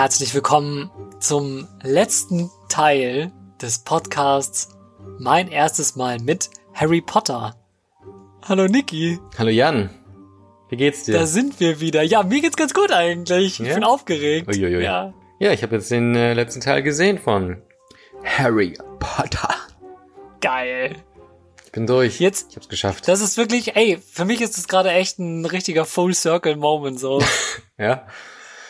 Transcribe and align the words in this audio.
herzlich 0.00 0.32
willkommen 0.34 0.90
zum 1.18 1.68
letzten 1.82 2.50
Teil 2.70 3.30
des 3.60 3.80
Podcasts 3.80 4.70
Mein 5.18 5.48
erstes 5.48 5.94
Mal 5.94 6.18
mit 6.20 6.48
Harry 6.72 7.02
Potter. 7.02 7.54
Hallo 8.48 8.66
Niki. 8.66 9.18
Hallo 9.36 9.50
Jan. 9.50 9.90
Wie 10.70 10.76
geht's 10.78 11.02
dir? 11.04 11.12
Da 11.12 11.26
sind 11.26 11.60
wir 11.60 11.80
wieder. 11.80 12.02
Ja, 12.02 12.22
mir 12.22 12.40
geht's 12.40 12.56
ganz 12.56 12.72
gut 12.72 12.90
eigentlich. 12.92 13.60
Ich 13.60 13.66
Ja? 13.66 13.74
bin 13.74 13.84
aufgeregt. 13.84 14.48
Uiuiui. 14.48 14.82
Ja. 14.82 15.12
Ja, 15.38 15.52
ich 15.52 15.62
habe 15.62 15.76
jetzt 15.76 15.90
den 15.90 16.14
äh, 16.14 16.32
letzten 16.32 16.62
Teil 16.62 16.82
gesehen 16.82 17.18
von 17.18 17.60
Harry 18.24 18.78
Potter. 19.00 19.54
Geil. 20.40 20.96
Ich 21.66 21.72
bin 21.72 21.86
durch. 21.86 22.20
Jetzt- 22.20 22.46
Ich 22.52 22.56
hab's 22.56 22.70
geschafft. 22.70 23.06
Das 23.06 23.20
ist 23.20 23.36
wirklich, 23.36 23.76
ey, 23.76 23.98
für 23.98 24.24
mich 24.24 24.40
ist 24.40 24.56
das 24.56 24.66
gerade 24.66 24.92
echt 24.92 25.18
ein 25.18 25.44
richtiger 25.44 25.84
Full 25.84 26.14
Circle 26.14 26.56
Moment 26.56 26.98
so. 26.98 27.22
ja. 27.78 28.06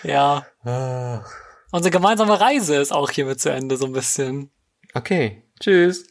ja. 0.03 0.45
Ah, 0.65 1.25
Unsere 1.73 1.91
gemeinsame 1.93 2.39
Reise 2.41 2.77
ist 2.77 2.93
auch 2.93 3.11
hiermit 3.11 3.41
zu 3.41 3.51
Ende 3.51 3.77
so 3.77 3.87
ein 3.87 3.93
bisschen. 3.93 4.51
Okay. 4.95 5.43
Tschüss. 5.61 6.05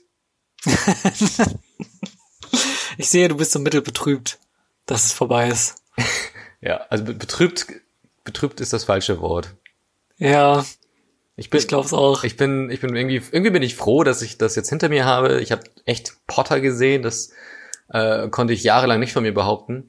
Ich 2.97 3.09
sehe, 3.09 3.29
du 3.29 3.37
bist 3.37 3.51
so 3.53 3.59
mittelbetrübt, 3.59 4.39
dass 4.85 5.05
es 5.05 5.13
vorbei 5.13 5.47
ist. 5.49 5.75
Ja, 6.61 6.81
also 6.89 7.05
be- 7.05 7.13
betrübt, 7.13 7.67
betrübt 8.25 8.59
ist 8.59 8.73
das 8.73 8.83
falsche 8.83 9.21
Wort. 9.21 9.55
Ja, 10.17 10.65
Ich 11.37 11.49
bin, 11.49 11.57
ich 11.61 11.69
glaub's 11.69 11.93
auch. 11.93 12.25
ich 12.25 12.35
bin, 12.35 12.69
ich 12.69 12.81
bin 12.81 12.93
irgendwie, 12.97 13.21
irgendwie 13.31 13.51
bin 13.51 13.63
ich 13.63 13.77
froh, 13.77 14.03
dass 14.03 14.21
ich 14.21 14.37
das 14.37 14.57
jetzt 14.57 14.67
hinter 14.67 14.89
mir 14.89 15.05
habe. 15.05 15.39
Ich 15.39 15.53
habe 15.53 15.63
echt 15.85 16.17
Potter 16.27 16.59
gesehen, 16.59 17.01
das 17.01 17.31
äh, 17.87 18.27
konnte 18.27 18.51
ich 18.51 18.63
jahrelang 18.63 18.99
nicht 18.99 19.13
von 19.13 19.23
mir 19.23 19.33
behaupten. 19.33 19.87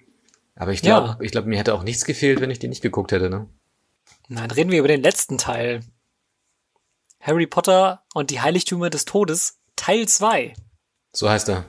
Aber 0.55 0.70
ich 0.70 0.80
glaube, 0.83 1.08
Ja. 1.08 1.19
ich 1.20 1.33
glaube, 1.33 1.48
mir 1.48 1.58
hätte 1.58 1.74
auch 1.74 1.83
nichts 1.83 2.05
gefehlt, 2.05 2.41
wenn 2.41 2.50
ich 2.52 2.61
die 2.61 2.69
nicht 2.69 2.83
geguckt 2.83 3.11
hätte, 3.11 3.28
ne? 3.30 3.48
Nein, 4.33 4.51
reden 4.52 4.70
wir 4.70 4.79
über 4.79 4.87
den 4.89 5.02
letzten 5.02 5.39
Teil. 5.39 5.81
Harry 7.20 7.48
Potter 7.48 8.05
und 8.14 8.31
die 8.31 8.41
Heiligtümer 8.41 8.89
des 8.89 9.05
Todes, 9.05 9.59
Teil 9.75 10.06
2. 10.06 10.55
So 11.12 11.28
heißt 11.28 11.48
er. 11.48 11.64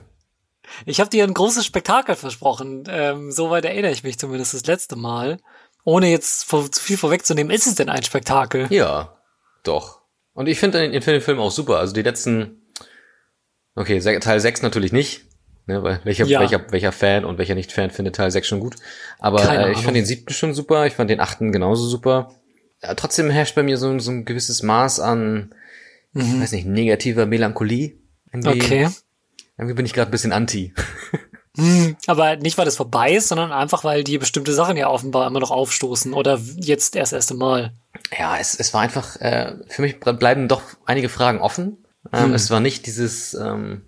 Ich 0.86 1.00
habe 1.00 1.10
dir 1.10 1.24
ein 1.24 1.34
großes 1.34 1.66
Spektakel 1.66 2.14
versprochen. 2.14 2.84
Ähm, 2.88 3.32
soweit 3.32 3.64
erinnere 3.64 3.90
ich 3.90 4.04
mich 4.04 4.16
zumindest 4.16 4.54
das 4.54 4.64
letzte 4.66 4.94
Mal. 4.94 5.38
Ohne 5.84 6.08
jetzt 6.08 6.44
vor, 6.44 6.70
zu 6.70 6.80
viel 6.80 6.96
vorwegzunehmen, 6.96 7.52
ist 7.52 7.66
es 7.66 7.74
denn 7.74 7.88
ein 7.88 8.04
Spektakel? 8.04 8.68
Ja, 8.70 9.18
doch. 9.64 10.00
Und 10.32 10.46
ich 10.46 10.60
finde 10.60 10.78
den, 10.78 10.92
find 11.02 11.16
den 11.16 11.20
Film 11.20 11.40
auch 11.40 11.50
super. 11.50 11.78
Also 11.78 11.92
die 11.92 12.02
letzten, 12.02 12.62
okay, 13.74 13.98
Teil 14.20 14.38
6 14.38 14.62
natürlich 14.62 14.92
nicht, 14.92 15.24
ne, 15.66 15.82
weil 15.82 16.00
welcher, 16.04 16.26
Ja. 16.26 16.38
welcher, 16.38 16.70
welcher 16.70 16.92
Fan 16.92 17.24
und 17.24 17.38
welcher 17.38 17.56
Nicht-Fan 17.56 17.90
findet 17.90 18.14
Teil 18.14 18.30
6 18.30 18.46
schon 18.46 18.60
gut. 18.60 18.76
Aber 19.18 19.42
äh, 19.42 19.72
ich 19.72 19.82
fand 19.82 19.96
den 19.96 20.06
siebten 20.06 20.32
schon 20.32 20.54
super, 20.54 20.86
ich 20.86 20.94
fand 20.94 21.10
den 21.10 21.18
achten 21.18 21.50
genauso 21.50 21.88
super. 21.88 22.36
Ja, 22.82 22.94
trotzdem 22.94 23.30
herrscht 23.30 23.54
bei 23.54 23.62
mir 23.62 23.76
so, 23.78 23.88
ein- 23.88 24.00
so 24.00 24.10
ein 24.10 24.24
gewisses 24.24 24.62
Maß 24.62 25.00
an, 25.00 25.54
ich 26.14 26.40
weiß 26.40 26.52
nicht, 26.52 26.66
negativer 26.66 27.26
Melancholie. 27.26 27.98
Irgendwie, 28.32 28.54
Mhm. 28.56 28.60
Okay. 28.62 28.88
irgendwie 29.58 29.74
bin 29.74 29.86
ich 29.86 29.92
gerade 29.94 30.10
ein 30.10 30.12
bisschen 30.12 30.32
anti. 30.32 30.72
Hm, 31.54 31.98
aber 32.06 32.36
nicht, 32.36 32.56
weil 32.56 32.66
es 32.66 32.76
vorbei 32.78 33.12
ist, 33.12 33.28
sondern 33.28 33.52
einfach, 33.52 33.84
weil 33.84 34.04
die 34.04 34.16
bestimmte 34.16 34.54
Sachen 34.54 34.78
ja 34.78 34.88
offenbar 34.88 35.26
immer 35.26 35.38
noch 35.38 35.50
aufstoßen. 35.50 36.14
Oder 36.14 36.40
jetzt 36.56 36.96
erst 36.96 37.12
das 37.12 37.18
erste 37.18 37.34
Mal. 37.34 37.74
Ja, 38.18 38.38
es, 38.38 38.54
es 38.58 38.72
war 38.72 38.80
einfach, 38.80 39.16
äh, 39.20 39.56
für 39.68 39.82
mich 39.82 40.00
bleiben 40.00 40.48
doch 40.48 40.62
einige 40.86 41.10
Fragen 41.10 41.40
offen. 41.42 41.84
Ähm, 42.10 42.28
Hm. 42.28 42.34
Es 42.34 42.50
war 42.50 42.60
nicht 42.60 42.86
dieses, 42.86 43.34
ähm, 43.34 43.82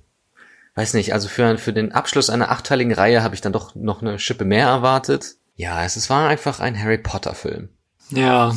weiß 0.74 0.92
nicht, 0.92 1.14
also 1.14 1.26
für, 1.26 1.56
für 1.56 1.72
den 1.72 1.92
Abschluss 1.92 2.28
einer 2.28 2.50
achtteiligen 2.50 2.92
Reihe 2.92 3.22
habe 3.22 3.34
ich 3.34 3.40
dann 3.40 3.54
doch 3.54 3.74
noch 3.74 4.02
eine 4.02 4.18
Schippe 4.18 4.44
mehr 4.44 4.66
erwartet. 4.66 5.36
Ja, 5.56 5.84
es, 5.86 5.96
es 5.96 6.10
war 6.10 6.28
einfach 6.28 6.60
ein 6.60 6.78
Harry 6.78 6.98
Potter 6.98 7.34
Film, 7.34 7.70
Ja. 8.10 8.54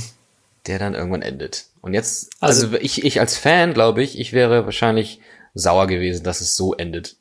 Der 0.67 0.79
dann 0.79 0.93
irgendwann 0.95 1.21
endet. 1.21 1.67
Und 1.81 1.93
jetzt, 1.93 2.29
Also- 2.39 2.65
also, 2.67 2.77
ich, 2.77 3.03
ich 3.05 3.19
als 3.19 3.37
Fan, 3.37 3.73
glaube 3.73 4.03
ich, 4.03 4.19
ich 4.19 4.33
wäre 4.33 4.65
wahrscheinlich 4.65 5.19
sauer 5.53 5.87
gewesen, 5.87 6.23
dass 6.23 6.41
es 6.41 6.55
so 6.55 6.73
endet. 6.73 7.15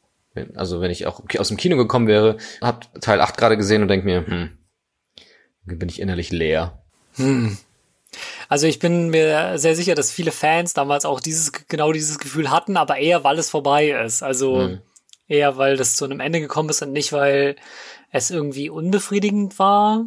Also 0.55 0.83
wenn 0.83 0.91
ich 0.91 1.07
auch 1.07 1.23
aus 1.39 1.49
dem 1.49 1.57
Kino 1.57 1.77
gekommen 1.79 2.09
wäre, 2.09 2.37
hab 2.61 3.01
Teil 3.01 3.21
8 3.23 3.39
gerade 3.39 3.57
gesehen 3.57 3.81
und 3.81 3.89
denk 3.89 4.05
mir, 4.05 4.27
hm, 4.27 4.59
bin 5.65 5.89
ich 5.89 6.01
innerlich 6.01 6.31
leer. 6.31 6.83
Also 8.49 8.67
ich 8.67 8.79
bin 8.79 9.09
mir 9.09 9.59
sehr 9.59 9.75
sicher, 9.75 9.95
dass 9.95 10.13
viele 10.13 10.33
Fans 10.33 10.75
damals 10.75 11.05
auch 11.07 11.21
dieses 11.21 11.53
genau 11.69 11.93
dieses 11.93 12.19
Gefühl 12.19 12.51
hatten, 12.51 12.77
aber 12.77 12.99
eher 12.99 13.25
weil 13.25 13.39
es 13.39 13.49
vorbei 13.51 13.89
ist. 14.05 14.23
Also 14.23 14.61
Hm. 14.61 14.81
eher 15.27 15.57
weil 15.57 15.77
das 15.79 15.97
zu 15.97 16.05
einem 16.05 16.21
Ende 16.21 16.41
gekommen 16.41 16.69
ist 16.69 16.83
und 16.83 16.93
nicht 16.93 17.13
weil 17.13 17.57
es 18.13 18.31
irgendwie 18.31 18.69
unbefriedigend 18.71 19.59
war, 19.59 20.05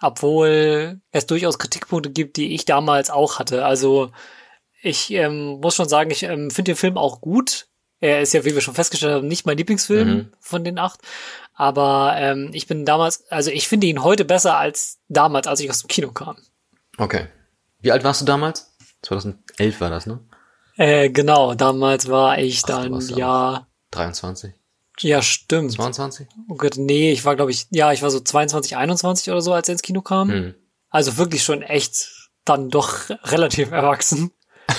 obwohl 0.00 1.00
es 1.10 1.26
durchaus 1.26 1.58
Kritikpunkte 1.58 2.10
gibt, 2.10 2.36
die 2.36 2.54
ich 2.54 2.64
damals 2.64 3.10
auch 3.10 3.38
hatte. 3.38 3.64
Also 3.64 4.10
ich 4.82 5.10
ähm, 5.12 5.58
muss 5.60 5.74
schon 5.74 5.88
sagen, 5.88 6.10
ich 6.10 6.22
ähm, 6.22 6.50
finde 6.50 6.72
den 6.72 6.76
Film 6.76 6.96
auch 6.98 7.20
gut. 7.20 7.68
Er 7.98 8.20
ist 8.20 8.34
ja, 8.34 8.44
wie 8.44 8.54
wir 8.54 8.60
schon 8.60 8.74
festgestellt 8.74 9.14
haben, 9.14 9.26
nicht 9.28 9.46
mein 9.46 9.56
Lieblingsfilm 9.56 10.08
Mhm. 10.08 10.32
von 10.38 10.64
den 10.64 10.78
acht. 10.78 11.00
Aber 11.54 12.14
ähm, 12.16 12.50
ich 12.52 12.66
bin 12.66 12.84
damals, 12.84 13.26
also 13.30 13.50
ich 13.50 13.68
finde 13.68 13.86
ihn 13.86 14.02
heute 14.04 14.26
besser 14.26 14.58
als 14.58 14.98
damals, 15.08 15.46
als 15.46 15.60
ich 15.60 15.70
aus 15.70 15.80
dem 15.82 15.88
Kino 15.88 16.12
kam. 16.12 16.36
Okay. 16.98 17.28
Wie 17.80 17.90
alt 17.92 18.04
warst 18.04 18.20
du 18.20 18.26
damals? 18.26 18.76
2011 19.02 19.80
war 19.80 19.90
das, 19.90 20.06
ne? 20.06 20.20
Äh, 20.76 21.08
genau, 21.08 21.54
damals 21.54 22.08
war 22.08 22.38
ich 22.38 22.60
Ach, 22.64 22.68
dann, 22.68 22.92
warst 22.92 23.10
ja, 23.16 23.66
23? 23.92 24.52
Ja, 25.00 25.22
stimmt. 25.22 25.72
22? 25.72 26.26
Oh 26.48 26.54
Gott, 26.54 26.74
nee, 26.76 27.12
ich 27.12 27.24
war, 27.24 27.36
glaube 27.36 27.50
ich, 27.50 27.66
ja, 27.70 27.92
ich 27.92 28.02
war 28.02 28.10
so 28.10 28.20
22, 28.20 28.76
21 28.76 29.30
oder 29.30 29.40
so, 29.40 29.52
als 29.52 29.68
er 29.68 29.72
ins 29.72 29.82
Kino 29.82 30.00
kam. 30.00 30.30
Hm. 30.30 30.54
Also 30.90 31.16
wirklich 31.16 31.42
schon 31.42 31.62
echt 31.62 32.30
dann 32.44 32.70
doch 32.70 33.10
relativ 33.24 33.70
erwachsen. 33.70 34.32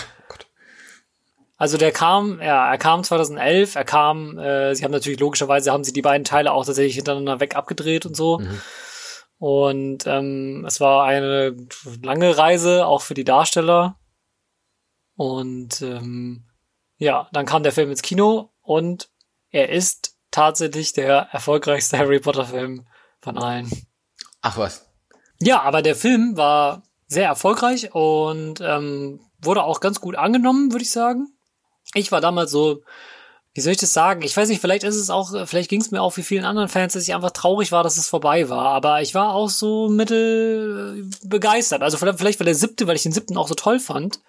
Also 1.60 1.80
der 1.80 1.92
kam, 1.92 2.40
ja, 2.40 2.70
er 2.70 2.78
kam 2.78 3.04
2011, 3.04 3.74
er 3.74 3.84
kam, 3.84 4.38
äh, 4.38 4.76
sie 4.76 4.84
haben 4.84 4.92
natürlich 4.92 5.20
logischerweise, 5.20 5.72
haben 5.72 5.84
sie 5.84 5.92
die 5.92 6.04
beiden 6.04 6.24
Teile 6.24 6.52
auch 6.52 6.64
tatsächlich 6.64 6.94
hintereinander 6.94 7.40
weg 7.40 7.56
abgedreht 7.56 8.06
und 8.06 8.16
so. 8.16 8.38
Mhm. 8.38 8.62
Und 9.40 10.06
ähm, 10.06 10.66
es 10.68 10.80
war 10.80 11.06
eine 11.06 11.56
lange 12.04 12.38
Reise, 12.38 12.86
auch 12.86 13.02
für 13.02 13.16
die 13.16 13.24
Darsteller. 13.24 14.00
Und 15.16 15.82
ähm, 15.82 16.46
ja, 16.98 17.28
dann 17.34 17.48
kam 17.48 17.64
der 17.64 17.72
Film 17.72 17.90
ins 17.90 18.04
Kino 18.04 18.52
und 18.62 19.10
er 19.58 19.70
ist 19.70 20.16
tatsächlich 20.30 20.94
der 20.94 21.30
erfolgreichste 21.32 21.98
Harry 21.98 22.20
Potter 22.20 22.46
Film 22.46 22.86
von 23.20 23.38
allen. 23.38 23.70
Ach 24.42 24.58
was. 24.58 24.86
Ja, 25.40 25.62
aber 25.62 25.82
der 25.82 25.96
Film 25.96 26.38
war 26.38 26.84
sehr 27.08 27.28
erfolgreich 27.28 27.94
und 27.94 28.62
ähm, 28.62 29.20
wurde 29.42 29.64
auch 29.64 29.80
ganz 29.80 30.00
gut 30.00 30.16
angenommen, 30.16 30.72
würde 30.72 30.84
ich 30.84 30.92
sagen. 30.92 31.28
Ich 31.94 32.12
war 32.12 32.22
damals 32.22 32.52
so, 32.52 32.82
wie 33.54 33.62
soll 33.62 33.72
ich 33.72 33.80
das 33.80 33.94
sagen? 33.94 34.22
Ich 34.22 34.38
weiß 34.38 34.50
nicht, 34.50 34.62
vielleicht 34.62 34.84
ist 34.84 34.96
es 34.96 35.10
auch, 35.10 35.48
vielleicht 35.48 35.70
ging 35.70 35.82
es 35.82 35.90
mir 35.90 36.02
auch 36.02 36.18
wie 36.18 36.24
vielen 36.24 36.46
anderen 36.46 36.70
Fans, 36.70 36.94
dass 36.94 37.04
ich 37.04 37.16
einfach 37.16 37.32
traurig 37.32 37.72
war, 37.72 37.84
dass 37.84 37.98
es 37.98 38.08
vorbei 38.08 38.50
war. 38.50 38.66
Aber 38.66 39.02
ich 39.02 39.16
war 39.16 39.34
auch 39.34 39.50
so 39.50 39.90
mittel 39.90 41.10
begeistert. 41.24 41.82
Also 41.82 41.98
vielleicht, 41.98 42.20
vielleicht 42.20 42.40
war 42.40 42.46
der 42.46 42.56
siebte, 42.56 42.86
weil 42.86 42.96
ich 42.96 43.04
den 43.04 43.14
siebten 43.14 43.38
auch 43.38 43.48
so 43.48 43.56
toll 43.56 43.80
fand. 43.80 44.20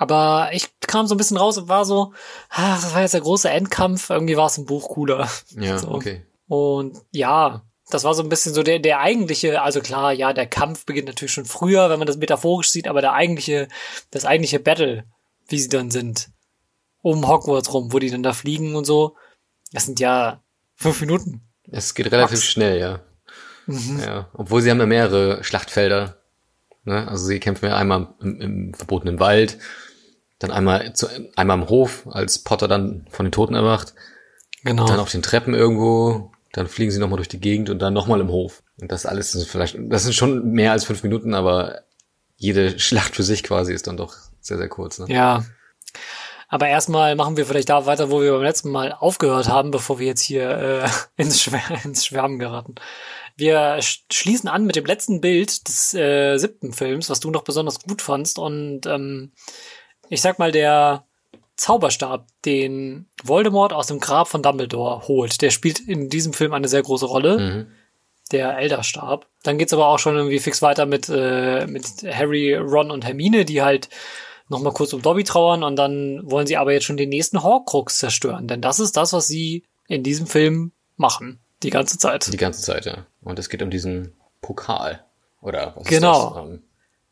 Aber 0.00 0.48
ich 0.54 0.66
kam 0.80 1.06
so 1.06 1.14
ein 1.14 1.18
bisschen 1.18 1.36
raus 1.36 1.58
und 1.58 1.68
war 1.68 1.84
so, 1.84 2.14
ah, 2.48 2.76
das 2.76 2.94
war 2.94 3.02
jetzt 3.02 3.12
der 3.12 3.20
große 3.20 3.50
Endkampf. 3.50 4.08
Irgendwie 4.08 4.38
war 4.38 4.46
es 4.46 4.56
im 4.56 4.64
Buch 4.64 4.88
cooler. 4.88 5.28
Ja, 5.50 5.76
So. 5.78 5.90
okay. 5.90 6.24
Und 6.48 6.96
ja, 7.10 7.62
das 7.90 8.04
war 8.04 8.14
so 8.14 8.22
ein 8.22 8.30
bisschen 8.30 8.54
so 8.54 8.62
der, 8.62 8.78
der 8.78 9.00
eigentliche, 9.00 9.60
also 9.60 9.82
klar, 9.82 10.12
ja, 10.14 10.32
der 10.32 10.46
Kampf 10.46 10.86
beginnt 10.86 11.08
natürlich 11.08 11.32
schon 11.32 11.44
früher, 11.44 11.90
wenn 11.90 11.98
man 11.98 12.06
das 12.06 12.16
metaphorisch 12.16 12.70
sieht, 12.70 12.88
aber 12.88 13.02
der 13.02 13.12
eigentliche, 13.12 13.68
das 14.10 14.24
eigentliche 14.24 14.58
Battle, 14.58 15.04
wie 15.48 15.58
sie 15.58 15.68
dann 15.68 15.90
sind, 15.90 16.30
um 17.02 17.28
Hogwarts 17.28 17.74
rum, 17.74 17.92
wo 17.92 17.98
die 17.98 18.10
dann 18.10 18.22
da 18.22 18.32
fliegen 18.32 18.76
und 18.76 18.86
so, 18.86 19.16
das 19.72 19.84
sind 19.84 20.00
ja 20.00 20.42
fünf 20.76 21.02
Minuten. 21.02 21.42
Es 21.70 21.94
geht 21.94 22.10
relativ 22.10 22.38
Max. 22.38 22.46
schnell, 22.46 22.80
ja. 22.80 23.00
Mhm. 23.66 24.00
Ja. 24.00 24.30
Obwohl 24.32 24.62
sie 24.62 24.70
haben 24.70 24.80
ja 24.80 24.86
mehrere 24.86 25.44
Schlachtfelder. 25.44 26.16
Ne? 26.84 27.06
Also 27.06 27.26
sie 27.26 27.38
kämpfen 27.38 27.66
ja 27.66 27.76
einmal 27.76 28.08
im, 28.22 28.40
im 28.40 28.74
verbotenen 28.74 29.20
Wald, 29.20 29.58
dann 30.40 30.50
einmal, 30.50 30.92
zu, 30.94 31.06
einmal 31.36 31.58
im 31.58 31.68
Hof, 31.68 32.08
als 32.10 32.40
Potter 32.40 32.66
dann 32.66 33.06
von 33.10 33.24
den 33.24 33.32
Toten 33.32 33.54
erwacht, 33.54 33.94
Genau. 34.64 34.86
dann 34.86 34.98
auf 35.00 35.10
den 35.10 35.22
Treppen 35.22 35.54
irgendwo, 35.54 36.32
dann 36.52 36.66
fliegen 36.66 36.90
sie 36.90 36.98
nochmal 36.98 37.16
durch 37.16 37.28
die 37.28 37.40
Gegend 37.40 37.70
und 37.70 37.78
dann 37.78 37.94
nochmal 37.94 38.20
im 38.20 38.30
Hof. 38.30 38.62
Und 38.80 38.90
das 38.90 39.06
alles 39.06 39.34
ist 39.34 39.48
vielleicht, 39.48 39.76
das 39.78 40.02
sind 40.02 40.14
schon 40.14 40.50
mehr 40.50 40.72
als 40.72 40.84
fünf 40.84 41.02
Minuten, 41.02 41.34
aber 41.34 41.82
jede 42.36 42.78
Schlacht 42.78 43.14
für 43.14 43.22
sich 43.22 43.42
quasi 43.42 43.72
ist 43.72 43.86
dann 43.86 43.96
doch 43.96 44.16
sehr, 44.40 44.58
sehr 44.58 44.68
kurz. 44.68 44.98
Ne? 44.98 45.06
Ja. 45.08 45.44
Aber 46.48 46.66
erstmal 46.66 47.14
machen 47.14 47.36
wir 47.36 47.46
vielleicht 47.46 47.68
da 47.68 47.86
weiter, 47.86 48.10
wo 48.10 48.20
wir 48.20 48.32
beim 48.32 48.42
letzten 48.42 48.70
Mal 48.70 48.92
aufgehört 48.92 49.48
haben, 49.48 49.70
bevor 49.70 49.98
wir 49.98 50.06
jetzt 50.06 50.22
hier 50.22 50.50
äh, 50.50 50.88
ins, 51.22 51.40
Schwär 51.40 51.62
ins 51.84 52.04
Schwärmen 52.04 52.38
geraten. 52.38 52.74
Wir 53.36 53.80
sch 53.80 54.04
schließen 54.10 54.48
an 54.48 54.66
mit 54.66 54.76
dem 54.76 54.84
letzten 54.84 55.20
Bild 55.20 55.68
des 55.68 55.94
äh, 55.94 56.36
siebten 56.38 56.72
Films, 56.72 57.08
was 57.08 57.20
du 57.20 57.30
noch 57.30 57.44
besonders 57.44 57.78
gut 57.80 58.02
fandst. 58.02 58.38
Und 58.38 58.84
ähm, 58.86 59.32
ich 60.10 60.20
sag 60.20 60.38
mal, 60.38 60.52
der 60.52 61.04
Zauberstab, 61.56 62.26
den 62.44 63.06
Voldemort 63.22 63.72
aus 63.72 63.86
dem 63.86 64.00
Grab 64.00 64.28
von 64.28 64.42
Dumbledore 64.42 65.08
holt, 65.08 65.40
der 65.40 65.50
spielt 65.50 65.78
in 65.80 66.08
diesem 66.10 66.32
Film 66.34 66.52
eine 66.52 66.68
sehr 66.68 66.82
große 66.82 67.06
Rolle. 67.06 67.38
Mhm. 67.38 67.66
der 68.32 68.56
Elderstab. 68.58 69.26
Dann 69.42 69.58
geht's 69.58 69.72
aber 69.72 69.88
auch 69.88 69.98
schon 69.98 70.14
irgendwie 70.16 70.38
fix 70.38 70.62
weiter 70.62 70.86
mit, 70.86 71.08
äh, 71.08 71.66
mit 71.66 71.84
Harry, 72.04 72.54
Ron 72.54 72.92
und 72.92 73.04
Hermine, 73.04 73.44
die 73.44 73.60
halt 73.60 73.88
noch 74.48 74.60
mal 74.60 74.72
kurz 74.72 74.92
um 74.92 75.02
Dobby 75.02 75.24
trauern 75.24 75.64
und 75.64 75.74
dann 75.76 76.20
wollen 76.30 76.46
sie 76.46 76.56
aber 76.56 76.72
jetzt 76.72 76.84
schon 76.84 76.96
den 76.96 77.08
nächsten 77.08 77.42
Horcrux 77.42 77.98
zerstören, 77.98 78.46
denn 78.46 78.60
das 78.60 78.78
ist 78.78 78.96
das, 78.96 79.12
was 79.12 79.26
sie 79.26 79.64
in 79.88 80.04
diesem 80.04 80.28
Film 80.28 80.70
machen. 80.96 81.40
Die 81.64 81.70
ganze 81.70 81.98
Zeit. 81.98 82.32
Die 82.32 82.36
ganze 82.36 82.62
Zeit, 82.62 82.86
ja. 82.86 83.04
Und 83.20 83.38
es 83.40 83.48
geht 83.48 83.62
um 83.62 83.70
diesen 83.70 84.12
Pokal. 84.42 85.04
Oder 85.40 85.74
was 85.76 85.88
Genau. 85.88 86.28
ist 86.28 86.34
das? 86.36 86.44
Ähm, 86.44 86.62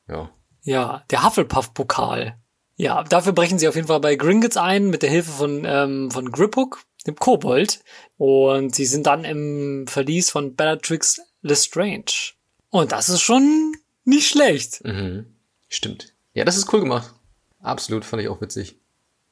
ja. 0.08 0.30
Ja, 0.62 1.02
der 1.10 1.24
Hufflepuff-Pokal. 1.24 2.36
Ja, 2.78 3.02
dafür 3.02 3.32
brechen 3.32 3.58
sie 3.58 3.66
auf 3.66 3.74
jeden 3.74 3.88
Fall 3.88 3.98
bei 3.98 4.14
Gringotts 4.14 4.56
ein 4.56 4.88
mit 4.88 5.02
der 5.02 5.10
Hilfe 5.10 5.32
von, 5.32 5.64
ähm, 5.66 6.12
von 6.12 6.30
Griphook, 6.30 6.84
dem 7.08 7.16
Kobold. 7.16 7.80
Und 8.16 8.76
sie 8.76 8.86
sind 8.86 9.06
dann 9.08 9.24
im 9.24 9.86
Verlies 9.88 10.30
von 10.30 10.54
Bellatrix 10.54 11.20
Lestrange. 11.42 12.34
Und 12.70 12.92
das 12.92 13.08
ist 13.08 13.20
schon 13.20 13.74
nicht 14.04 14.28
schlecht. 14.28 14.84
Mhm. 14.84 15.26
Stimmt. 15.68 16.14
Ja, 16.34 16.44
das 16.44 16.56
ist 16.56 16.72
cool 16.72 16.78
gemacht. 16.78 17.12
Absolut, 17.60 18.04
fand 18.04 18.22
ich 18.22 18.28
auch 18.28 18.40
witzig. 18.40 18.76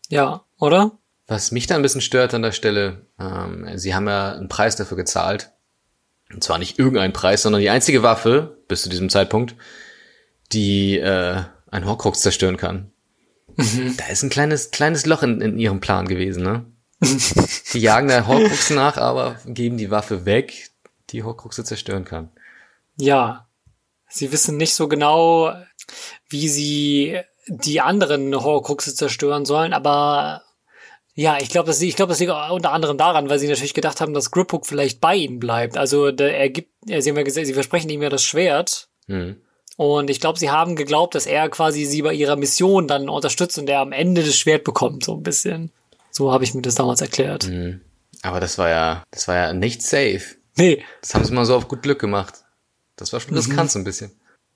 Ja, 0.08 0.44
oder? 0.58 0.98
Was 1.28 1.52
mich 1.52 1.68
da 1.68 1.76
ein 1.76 1.82
bisschen 1.82 2.00
stört 2.00 2.34
an 2.34 2.42
der 2.42 2.52
Stelle, 2.52 3.06
ähm, 3.20 3.78
sie 3.78 3.94
haben 3.94 4.08
ja 4.08 4.32
einen 4.32 4.48
Preis 4.48 4.74
dafür 4.74 4.96
gezahlt. 4.96 5.52
Und 6.32 6.42
zwar 6.42 6.58
nicht 6.58 6.80
irgendein 6.80 7.12
Preis, 7.12 7.42
sondern 7.42 7.62
die 7.62 7.70
einzige 7.70 8.02
Waffe, 8.02 8.58
bis 8.66 8.82
zu 8.82 8.88
diesem 8.88 9.08
Zeitpunkt, 9.08 9.54
die 10.50 10.98
äh, 10.98 11.44
ein 11.70 11.86
Horcrux 11.86 12.22
zerstören 12.22 12.56
kann. 12.56 12.90
Da 13.56 14.06
ist 14.08 14.22
ein 14.22 14.30
kleines, 14.30 14.70
kleines 14.70 15.06
Loch 15.06 15.22
in, 15.22 15.40
in 15.40 15.58
ihrem 15.58 15.80
Plan 15.80 16.06
gewesen, 16.06 16.42
ne? 16.42 16.66
die 17.72 17.78
jagen 17.78 18.08
der 18.08 18.26
Horcrux 18.26 18.70
nach, 18.70 18.96
aber 18.96 19.36
geben 19.46 19.76
die 19.76 19.90
Waffe 19.90 20.24
weg, 20.24 20.70
die 21.10 21.22
Horcruxe 21.22 21.64
zerstören 21.64 22.04
kann. 22.04 22.30
Ja. 22.96 23.48
Sie 24.08 24.30
wissen 24.30 24.56
nicht 24.56 24.74
so 24.74 24.88
genau, 24.88 25.52
wie 26.28 26.48
sie 26.48 27.20
die 27.48 27.80
anderen 27.80 28.34
Horcruxe 28.34 28.94
zerstören 28.94 29.44
sollen, 29.44 29.72
aber 29.72 30.42
ja, 31.14 31.38
ich 31.40 31.48
glaube, 31.48 31.68
das, 31.68 31.80
ich 31.80 31.96
glaube, 31.96 32.10
das 32.10 32.20
liegt 32.20 32.32
unter 32.50 32.72
anderem 32.72 32.98
daran, 32.98 33.28
weil 33.28 33.38
sie 33.38 33.48
natürlich 33.48 33.74
gedacht 33.74 34.00
haben, 34.00 34.12
dass 34.12 34.30
Griphook 34.30 34.66
vielleicht 34.66 35.00
bei 35.00 35.14
ihnen 35.14 35.38
bleibt. 35.38 35.78
Also 35.78 36.12
der, 36.12 36.36
er 36.36 36.50
gibt, 36.50 36.70
sie 36.84 37.08
haben 37.08 37.16
ja 37.16 37.22
gesagt, 37.22 37.46
sie 37.46 37.54
versprechen 37.54 37.88
ihm 37.88 38.02
ja 38.02 38.10
das 38.10 38.22
Schwert. 38.22 38.90
Hm. 39.06 39.40
Und 39.76 40.08
ich 40.08 40.20
glaube, 40.20 40.38
sie 40.38 40.50
haben 40.50 40.74
geglaubt, 40.74 41.14
dass 41.14 41.26
er 41.26 41.48
quasi 41.50 41.84
sie 41.84 42.02
bei 42.02 42.14
ihrer 42.14 42.36
Mission 42.36 42.88
dann 42.88 43.08
unterstützt 43.08 43.58
und 43.58 43.68
er 43.68 43.80
am 43.80 43.92
Ende 43.92 44.22
das 44.24 44.36
Schwert 44.36 44.64
bekommt, 44.64 45.04
so 45.04 45.14
ein 45.14 45.22
bisschen. 45.22 45.70
So 46.10 46.32
habe 46.32 46.44
ich 46.44 46.54
mir 46.54 46.62
das 46.62 46.76
damals 46.76 47.02
erklärt. 47.02 47.44
Hm. 47.44 47.82
Aber 48.22 48.40
das 48.40 48.56
war 48.56 48.70
ja, 48.70 49.04
das 49.10 49.28
war 49.28 49.36
ja 49.36 49.52
nicht 49.52 49.82
safe. 49.82 50.22
Nee, 50.56 50.82
Das 51.02 51.14
haben 51.14 51.24
sie 51.24 51.34
mal 51.34 51.44
so 51.44 51.54
auf 51.54 51.68
gut 51.68 51.82
Glück 51.82 52.00
gemacht. 52.00 52.34
Das 52.96 53.12
war 53.12 53.20
schon 53.20 53.34
riskant 53.34 53.70
so 53.70 53.78
ein 53.78 53.84
bisschen. 53.84 54.10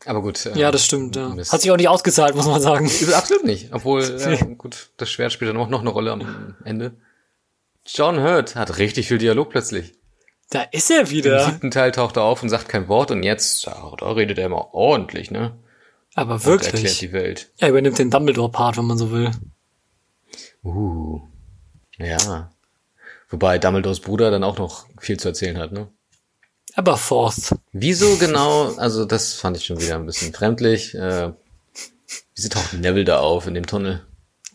Aber 0.06 0.22
gut. 0.22 0.46
äh, 0.46 0.58
ja, 0.58 0.70
das 0.70 0.86
stimmt. 0.86 1.16
Ja. 1.16 1.36
Hat 1.36 1.60
sich 1.60 1.70
auch 1.70 1.76
nicht 1.76 1.88
ausgezahlt, 1.88 2.34
muss 2.34 2.46
man 2.46 2.62
sagen. 2.62 2.90
Absolut 3.12 3.44
nicht. 3.44 3.68
Obwohl, 3.72 4.02
ja, 4.18 4.36
gut, 4.56 4.90
das 4.96 5.10
Schwert 5.10 5.32
spielt 5.32 5.50
dann 5.50 5.58
auch 5.58 5.68
noch 5.68 5.82
eine 5.82 5.90
Rolle 5.90 6.12
am 6.12 6.56
Ende. 6.64 6.96
John 7.86 8.22
Hurt 8.22 8.56
hat 8.56 8.78
richtig 8.78 9.08
viel 9.08 9.18
Dialog 9.18 9.50
plötzlich. 9.50 9.92
Da 10.50 10.62
ist 10.72 10.90
er 10.90 11.02
Im 11.02 11.10
wieder. 11.10 11.44
siebten 11.44 11.70
Teil 11.70 11.92
taucht 11.92 12.16
er 12.16 12.24
auf 12.24 12.42
und 12.42 12.48
sagt 12.48 12.68
kein 12.68 12.88
Wort 12.88 13.10
und 13.12 13.22
jetzt, 13.22 13.64
ja, 13.64 13.92
da 13.96 14.10
redet 14.12 14.38
er 14.38 14.46
immer 14.46 14.74
ordentlich, 14.74 15.30
ne? 15.30 15.56
Aber 16.14 16.34
Und 16.34 16.46
erklärt 16.46 16.72
wirklich. 16.74 16.98
die 16.98 17.12
Welt. 17.12 17.50
Er 17.58 17.68
übernimmt 17.70 17.98
den 17.98 18.10
Dumbledore-Part, 18.10 18.76
wenn 18.76 18.84
man 18.84 18.98
so 18.98 19.12
will. 19.12 19.30
Uh. 20.64 21.20
Ja. 21.98 22.50
Wobei 23.28 23.58
Dumbledores 23.58 24.00
Bruder 24.00 24.30
dann 24.32 24.42
auch 24.42 24.58
noch 24.58 24.86
viel 24.98 25.18
zu 25.18 25.28
erzählen 25.28 25.56
hat, 25.58 25.70
ne? 25.72 25.88
Aber 26.74 26.96
Forth. 26.96 27.54
Wieso 27.72 28.16
genau, 28.16 28.74
also 28.76 29.04
das 29.04 29.34
fand 29.34 29.56
ich 29.56 29.64
schon 29.64 29.80
wieder 29.80 29.96
ein 29.96 30.06
bisschen 30.06 30.32
fremdlich. 30.32 30.94
Äh, 30.94 31.32
wieso 32.34 32.48
taucht 32.48 32.74
Neville 32.74 33.04
da 33.04 33.18
auf 33.20 33.46
in 33.46 33.54
dem 33.54 33.66
Tunnel? 33.66 34.04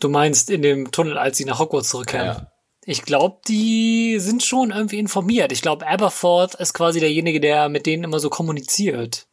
Du 0.00 0.08
meinst 0.10 0.50
in 0.50 0.60
dem 0.62 0.90
Tunnel, 0.90 1.16
als 1.16 1.38
sie 1.38 1.44
nach 1.46 1.58
Hogwarts 1.58 1.88
zurückkehren. 1.88 2.26
Ja. 2.26 2.52
Ich 2.88 3.02
glaube, 3.02 3.40
die 3.48 4.18
sind 4.20 4.44
schon 4.44 4.70
irgendwie 4.70 5.00
informiert. 5.00 5.50
Ich 5.50 5.60
glaube, 5.60 5.86
Aberforth 5.86 6.54
ist 6.54 6.72
quasi 6.72 7.00
derjenige, 7.00 7.40
der 7.40 7.68
mit 7.68 7.84
denen 7.84 8.04
immer 8.04 8.20
so 8.20 8.30
kommuniziert. 8.30 9.26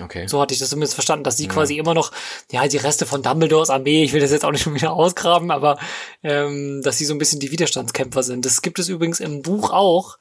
Okay. 0.00 0.26
So 0.26 0.40
hatte 0.40 0.52
ich 0.52 0.58
das 0.58 0.70
zumindest 0.70 0.94
verstanden, 0.94 1.22
dass 1.22 1.36
die 1.36 1.46
quasi 1.46 1.76
immer 1.76 1.94
noch, 1.94 2.10
ja, 2.50 2.66
die 2.66 2.78
Reste 2.78 3.06
von 3.06 3.22
Dumbledores 3.22 3.70
Armee, 3.70 4.02
ich 4.02 4.12
will 4.12 4.20
das 4.20 4.32
jetzt 4.32 4.44
auch 4.44 4.50
nicht 4.50 4.62
schon 4.62 4.74
wieder 4.74 4.94
ausgraben, 4.94 5.52
aber 5.52 5.78
ähm, 6.24 6.80
dass 6.82 6.98
sie 6.98 7.04
so 7.04 7.14
ein 7.14 7.18
bisschen 7.18 7.38
die 7.38 7.52
Widerstandskämpfer 7.52 8.24
sind. 8.24 8.44
Das 8.44 8.62
gibt 8.62 8.80
es 8.80 8.88
übrigens 8.88 9.20
im 9.20 9.42
Buch 9.42 9.70
auch, 9.70 10.18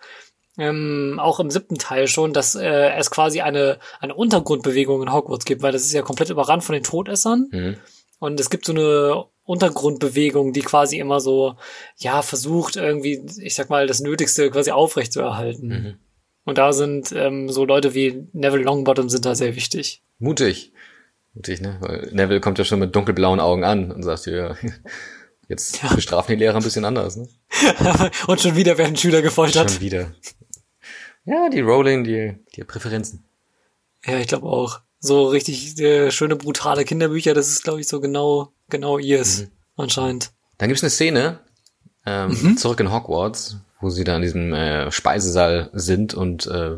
ähm, 0.60 1.20
auch 1.20 1.40
im 1.40 1.50
siebten 1.50 1.80
Teil 1.80 2.08
schon, 2.08 2.32
dass 2.32 2.54
äh, 2.54 2.92
es 2.92 3.10
quasi 3.10 3.42
eine, 3.42 3.80
eine 4.02 4.14
Untergrundbewegung 4.14 5.02
in 5.02 5.12
Hogwarts 5.12 5.46
gibt, 5.46 5.64
weil 5.64 5.72
das 5.72 5.84
ist 5.84 5.94
ja 5.94 6.04
komplett 6.04 6.30
überrannt 6.30 6.64
von 6.64 6.74
den 6.74 6.84
Todessern. 6.84 7.48
Mhm. 7.52 7.78
Und 8.20 8.40
es 8.40 8.52
gibt 8.52 8.66
so 8.66 8.74
eine 8.74 9.26
Untergrundbewegung, 9.44 10.54
die 10.54 10.62
quasi 10.62 11.00
immer 11.00 11.20
so, 11.20 11.56
ja, 11.98 12.22
versucht 12.22 12.76
irgendwie, 12.76 13.26
ich 13.42 13.56
sag 13.56 13.70
mal, 13.70 13.88
das 13.88 14.00
Nötigste 14.00 14.50
quasi 14.52 14.72
aufrechtzuerhalten. 14.72 15.68
Mhm. 15.68 15.98
Und 16.44 16.58
da 16.58 16.74
sind 16.74 17.12
ähm, 17.12 17.50
so 17.50 17.66
Leute 17.66 17.94
wie 17.94 18.28
Neville 18.34 18.64
Longbottom 18.64 19.10
sind 19.10 19.26
da 19.26 19.36
sehr 19.36 19.56
wichtig. 19.56 20.04
Mutig. 20.20 20.72
Mutig, 21.34 21.62
ne? 21.62 21.78
Weil 21.80 22.10
Neville 22.12 22.42
kommt 22.42 22.58
ja 22.58 22.66
schon 22.66 22.80
mit 22.80 22.96
dunkelblauen 22.96 23.40
Augen 23.40 23.64
an 23.64 23.92
und 23.92 24.04
sagt, 24.04 24.26
ja, 24.26 24.56
jetzt 25.48 25.82
bestrafen 25.96 26.34
die 26.34 26.44
Lehrer 26.44 26.58
ein 26.58 26.64
bisschen 26.64 26.86
anders, 26.86 27.16
ne? 27.16 27.28
Und 28.28 28.42
schon 28.42 28.56
wieder 28.56 28.78
werden 28.78 28.96
Schüler 28.96 29.22
gefoltert. 29.22 29.72
Schon 29.72 29.82
wieder. 29.82 30.12
Ja, 31.26 31.50
die 31.50 31.62
Rowling, 31.62 32.04
die, 32.04 32.38
die 32.56 32.64
Präferenzen. 32.64 33.24
Ja, 34.06 34.18
ich 34.18 34.28
glaube 34.28 34.48
auch. 34.48 34.82
So 35.02 35.28
richtig 35.28 35.80
äh, 35.80 36.12
schöne, 36.12 36.36
brutale 36.36 36.86
Kinderbücher, 36.86 37.34
das 37.34 37.50
ist, 37.50 37.64
glaube 37.64 37.82
ich, 37.82 37.88
so 37.88 38.00
genau, 38.00 38.54
genau 38.70 39.00
ihrs, 39.00 39.48
anscheinend. 39.76 40.32
Dann 40.60 40.70
gibt's 40.70 40.84
eine 40.84 40.92
Szene, 40.92 41.40
ähm, 42.06 42.56
zurück 42.58 42.80
in 42.80 42.92
Hogwarts, 42.92 43.58
wo 43.80 43.90
sie 43.90 44.04
da 44.04 44.16
in 44.16 44.22
diesem 44.22 44.54
äh, 44.54 44.92
Speisesaal 44.92 45.72
sind 45.74 46.14
und 46.14 46.46
äh, 46.46 46.78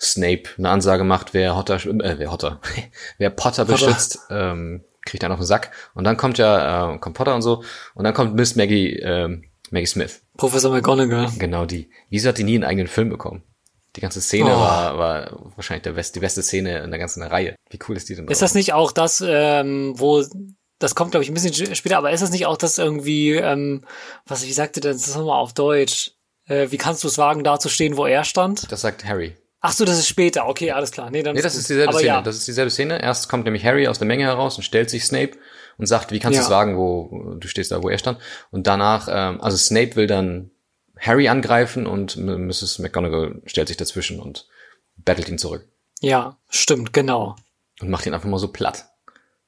Snape 0.00 0.44
eine 0.58 0.70
Ansage 0.70 1.04
macht, 1.04 1.34
wer 1.34 1.54
Hotter, 1.56 1.76
äh, 1.76 2.18
wer 2.18 2.32
Hotter, 2.32 2.60
wer 3.18 3.30
Potter 3.30 3.66
beschützt, 3.66 4.18
ähm, 4.30 4.82
kriegt 5.04 5.22
einen 5.22 5.32
auf 5.32 5.40
den 5.40 5.46
Sack. 5.46 5.72
Und 5.94 6.04
dann 6.04 6.16
kommt 6.16 6.38
ja, 6.38 6.94
äh, 6.94 6.98
kommt 6.98 7.16
Potter 7.16 7.34
und 7.34 7.42
so, 7.42 7.62
und 7.94 8.04
dann 8.04 8.14
kommt 8.14 8.34
Miss 8.34 8.56
Maggie, 8.56 8.96
ähm, 8.96 9.44
Maggie 9.70 9.86
Smith. 9.86 10.22
Professor 10.38 10.72
McGonagall. 10.72 11.28
Genau 11.38 11.66
die. 11.66 11.90
Wieso 12.10 12.30
hat 12.30 12.38
die 12.38 12.44
nie 12.44 12.54
einen 12.54 12.64
eigenen 12.64 12.88
Film 12.88 13.10
bekommen? 13.10 13.42
Die 13.96 14.00
ganze 14.00 14.20
Szene 14.22 14.50
Oh. 14.54 14.58
war, 14.60 14.98
war 14.98 15.40
wahrscheinlich 15.56 15.82
der 15.82 15.92
best, 15.92 16.14
die 16.14 16.20
beste 16.20 16.42
Szene 16.42 16.78
in 16.82 16.90
der 16.90 16.98
ganzen 16.98 17.22
Reihe. 17.22 17.54
Wie 17.70 17.78
cool 17.88 17.96
ist 17.96 18.08
die 18.08 18.14
denn? 18.16 18.26
Ist 18.28 18.42
das 18.42 18.54
nicht 18.54 18.72
auch 18.72 18.90
das, 18.92 19.22
ähm, 19.26 19.92
wo, 19.96 20.24
das 20.78 20.94
kommt, 20.94 21.10
glaube 21.10 21.24
ich, 21.24 21.30
ein 21.30 21.34
bisschen 21.34 21.74
später, 21.76 21.98
aber 21.98 22.10
ist 22.12 22.22
das 22.22 22.30
nicht 22.30 22.46
auch 22.46 22.56
das 22.56 22.78
irgendwie, 22.78 23.32
ähm, 23.32 23.84
was, 24.26 24.46
wie 24.46 24.52
sagte 24.52 24.80
denn 24.80 24.92
das 24.92 25.14
nochmal 25.14 25.38
auf 25.40 25.52
Deutsch? 25.52 26.12
Äh, 26.48 26.70
wie 26.70 26.78
kannst 26.78 27.04
du 27.04 27.08
es 27.08 27.18
wagen, 27.18 27.44
da 27.44 27.58
zu 27.58 27.68
stehen, 27.68 27.96
wo 27.96 28.06
er 28.06 28.24
stand? 28.24 28.70
das 28.72 28.80
sagt 28.80 29.04
Harry. 29.04 29.36
Ach 29.64 29.70
so, 29.72 29.84
das 29.84 29.96
ist 29.98 30.08
später. 30.08 30.48
Okay, 30.48 30.72
alles 30.72 30.90
klar. 30.90 31.08
Nee, 31.10 31.22
dann 31.22 31.36
Nee, 31.36 31.42
das 31.42 31.54
ist 31.54 31.68
dieselbe 31.68 31.90
aber 31.90 31.98
Szene. 31.98 32.08
Ja, 32.08 32.20
Das 32.22 32.34
ist 32.36 32.48
dieselbe 32.48 32.70
Szene. 32.70 33.00
Erst 33.00 33.28
kommt 33.28 33.44
nämlich 33.44 33.64
Harry 33.64 33.86
aus 33.86 33.98
der 33.98 34.08
Menge 34.08 34.24
heraus 34.24 34.56
und 34.56 34.64
stellt 34.64 34.90
sich 34.90 35.04
Snape 35.04 35.38
und 35.78 35.86
sagt, 35.86 36.10
wie 36.10 36.18
kannst 36.18 36.36
du 36.36 36.40
Ja. 36.40 36.46
es 36.46 36.50
wagen, 36.50 36.76
wo 36.76 37.36
du 37.38 37.46
stehst 37.46 37.70
da, 37.70 37.80
wo 37.80 37.88
er 37.88 37.98
stand. 37.98 38.18
Und 38.50 38.66
danach, 38.66 39.06
ähm, 39.08 39.40
also 39.40 39.56
Snape 39.56 39.94
will 39.94 40.08
dann 40.08 40.50
Harry 41.02 41.28
angreifen 41.28 41.86
und 41.86 42.16
Mrs. 42.16 42.78
McGonagall 42.78 43.42
stellt 43.44 43.68
sich 43.68 43.76
dazwischen 43.76 44.20
und 44.20 44.46
battelt 44.96 45.28
ihn 45.28 45.38
zurück 45.38 45.66
ja, 46.02 46.36
stimmt, 46.48 46.92
genau. 46.92 47.36
und 47.80 47.88
macht 47.88 48.06
ihn 48.06 48.12
einfach 48.12 48.28
mal 48.28 48.38
so 48.38 48.48
platt. 48.48 48.88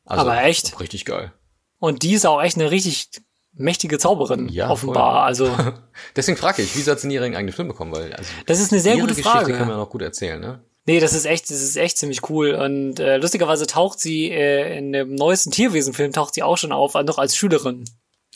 Also, 0.05 0.23
Aber 0.23 0.43
echt? 0.43 0.79
Richtig 0.81 1.05
geil. 1.05 1.33
Und 1.79 2.03
die 2.03 2.15
ist 2.15 2.27
auch 2.27 2.41
echt 2.41 2.57
eine 2.57 2.71
richtig 2.71 3.09
mächtige 3.53 3.99
Zauberin, 3.99 4.49
Ja, 4.49 4.71
offenbar. 4.71 5.25
Also, 5.25 5.51
Deswegen 6.17 6.39
frage 6.39 6.63
ich, 6.63 6.77
wieso 6.77 6.93
hat 6.93 7.01
sie 7.01 7.09
nie 7.09 7.15
ihren 7.15 7.35
eigenen 7.35 7.53
Film 7.53 7.69
bekommen? 7.69 7.93
Weil 7.93 8.13
also 8.13 8.31
das 8.47 8.61
ist 8.61 8.73
eine 8.73 8.81
sehr 8.81 8.95
gute 8.95 9.09
Geschichte 9.09 9.31
Frage. 9.31 9.53
kann 9.55 9.69
man 9.69 9.79
auch 9.79 9.91
gut 9.91 10.03
erzählen, 10.03 10.41
ne? 10.41 10.65
Nee, 10.87 11.01
das 11.01 11.15
ist 11.15 11.25
echt, 11.25 11.51
das 11.51 11.63
ist 11.63 11.77
echt 11.77 11.97
ziemlich 11.99 12.29
cool. 12.29 12.55
Und 12.55 13.01
äh, 13.01 13.17
lustigerweise 13.17 13.67
taucht 13.67 14.01
sie 14.01 14.31
äh, 14.31 14.79
in 14.79 14.93
dem 14.93 15.15
neuesten 15.15 15.51
Tierwesenfilm 15.51 16.13
taucht 16.13 16.35
sie 16.35 16.43
auch 16.43 16.59
schon 16.59 16.73
auf, 16.73 16.95
äh, 16.95 17.03
noch 17.03 17.19
als 17.19 17.37
Schülerin. 17.37 17.85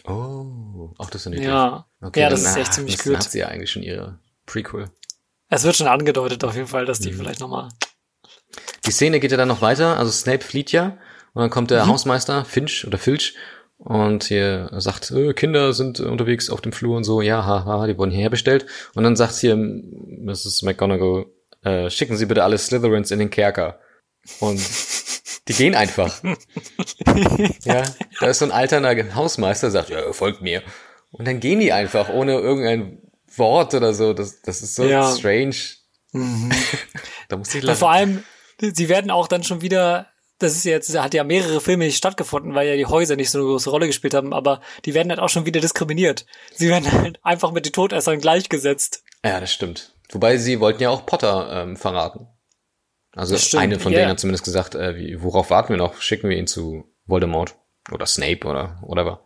Oh, 0.06 0.92
auch 0.98 1.10
das 1.10 1.22
ist 1.22 1.24
ja 1.26 1.30
niedlich. 1.30 1.48
Ja, 1.48 1.86
Okay, 2.00 2.20
ja, 2.20 2.28
das 2.30 2.42
dann, 2.42 2.52
ist 2.52 2.56
echt 2.58 2.68
ah, 2.68 2.72
ziemlich 2.72 2.96
dann 2.96 3.06
gut. 3.06 3.16
hat 3.16 3.30
sie 3.30 3.38
ja 3.40 3.48
eigentlich 3.48 3.70
schon 3.70 3.82
ihre 3.82 4.18
Prequel. 4.46 4.90
Es 5.50 5.64
wird 5.64 5.76
schon 5.76 5.86
angedeutet 5.88 6.44
auf 6.44 6.54
jeden 6.54 6.68
Fall, 6.68 6.84
dass 6.86 7.00
Mhm. 7.00 7.04
die 7.04 7.12
vielleicht 7.14 7.40
nochmal. 7.40 7.68
Die 8.86 8.90
Szene 8.90 9.20
geht 9.20 9.30
ja 9.30 9.36
dann 9.36 9.48
noch 9.48 9.62
weiter, 9.62 9.96
also 9.98 10.10
Snape 10.10 10.44
flieht 10.44 10.72
ja 10.72 10.98
und 11.34 11.42
dann 11.42 11.50
kommt 11.50 11.70
der 11.70 11.86
Hausmeister 11.86 12.44
Finch 12.44 12.86
oder 12.86 12.98
Filch 12.98 13.34
und 13.78 14.24
hier 14.24 14.70
sagt, 14.78 15.10
äh, 15.10 15.32
Kinder 15.34 15.72
sind 15.72 16.00
unterwegs 16.00 16.48
auf 16.50 16.60
dem 16.60 16.72
Flur 16.72 16.96
und 16.96 17.04
so, 17.04 17.20
ja, 17.20 17.44
haha, 17.44 17.86
die 17.86 17.98
wurden 17.98 18.10
hierher 18.10 18.30
bestellt 18.30 18.66
und 18.94 19.04
dann 19.04 19.16
sagt 19.16 19.34
hier 19.36 19.56
Mrs. 19.56 20.62
McGonagall, 20.62 21.26
äh, 21.64 21.90
schicken 21.90 22.16
Sie 22.16 22.26
bitte 22.26 22.44
alle 22.44 22.56
Slytherins 22.58 23.10
in 23.10 23.18
den 23.18 23.30
Kerker 23.30 23.78
und 24.40 24.58
die 25.48 25.54
gehen 25.54 25.74
einfach. 25.74 26.22
ja, 27.64 27.82
da 28.20 28.26
ist 28.26 28.38
so 28.38 28.44
ein 28.44 28.52
alterner 28.52 29.14
Hausmeister, 29.14 29.70
sagt, 29.70 29.90
ja, 29.90 30.12
folgt 30.12 30.42
mir 30.42 30.62
und 31.10 31.26
dann 31.26 31.40
gehen 31.40 31.60
die 31.60 31.72
einfach 31.72 32.08
ohne 32.08 32.32
irgendein 32.34 33.02
Wort 33.36 33.74
oder 33.74 33.94
so, 33.94 34.12
das, 34.12 34.40
das 34.42 34.62
ist 34.62 34.74
so 34.74 34.84
Ja. 34.84 35.14
strange. 35.16 35.54
Mhm. 36.12 36.50
da 37.28 37.36
musste 37.36 37.58
ich 37.58 37.64
Und 37.64 37.68
lachen. 37.68 37.78
vor 37.78 37.90
allem, 37.90 38.24
sie 38.60 38.88
werden 38.88 39.10
auch 39.10 39.28
dann 39.28 39.44
schon 39.44 39.60
wieder, 39.60 40.06
das 40.38 40.54
ist 40.56 40.64
jetzt, 40.64 40.98
hat 40.98 41.14
ja 41.14 41.24
mehrere 41.24 41.60
Filme 41.60 41.84
nicht 41.84 41.96
stattgefunden, 41.96 42.54
weil 42.54 42.68
ja 42.68 42.76
die 42.76 42.86
Häuser 42.86 43.16
nicht 43.16 43.30
so 43.30 43.38
eine 43.38 43.46
große 43.48 43.70
Rolle 43.70 43.86
gespielt 43.86 44.14
haben, 44.14 44.32
aber 44.32 44.60
die 44.84 44.94
werden 44.94 45.10
halt 45.10 45.20
auch 45.20 45.28
schon 45.28 45.46
wieder 45.46 45.60
diskriminiert. 45.60 46.26
Sie 46.54 46.68
werden 46.68 46.90
halt 46.90 47.18
einfach 47.24 47.52
mit 47.52 47.66
den 47.66 47.72
Todessern 47.72 48.20
gleichgesetzt. 48.20 49.02
Ja, 49.24 49.40
das 49.40 49.52
stimmt. 49.52 49.94
Wobei 50.10 50.38
sie 50.38 50.58
wollten 50.60 50.82
ja 50.82 50.90
auch 50.90 51.04
Potter 51.04 51.50
ähm, 51.62 51.76
verraten. 51.76 52.26
Also 53.18 53.36
stimmt, 53.36 53.64
eine 53.64 53.80
von 53.80 53.92
ja. 53.92 53.98
denen 53.98 54.10
hat 54.12 54.20
zumindest 54.20 54.44
gesagt, 54.44 54.76
äh, 54.76 54.94
wie, 54.96 55.20
worauf 55.20 55.50
warten 55.50 55.70
wir 55.70 55.76
noch? 55.76 56.00
Schicken 56.00 56.28
wir 56.28 56.36
ihn 56.36 56.46
zu 56.46 56.84
Voldemort 57.06 57.56
oder 57.90 58.06
Snape 58.06 58.46
oder 58.46 58.78
whatever. 58.80 59.22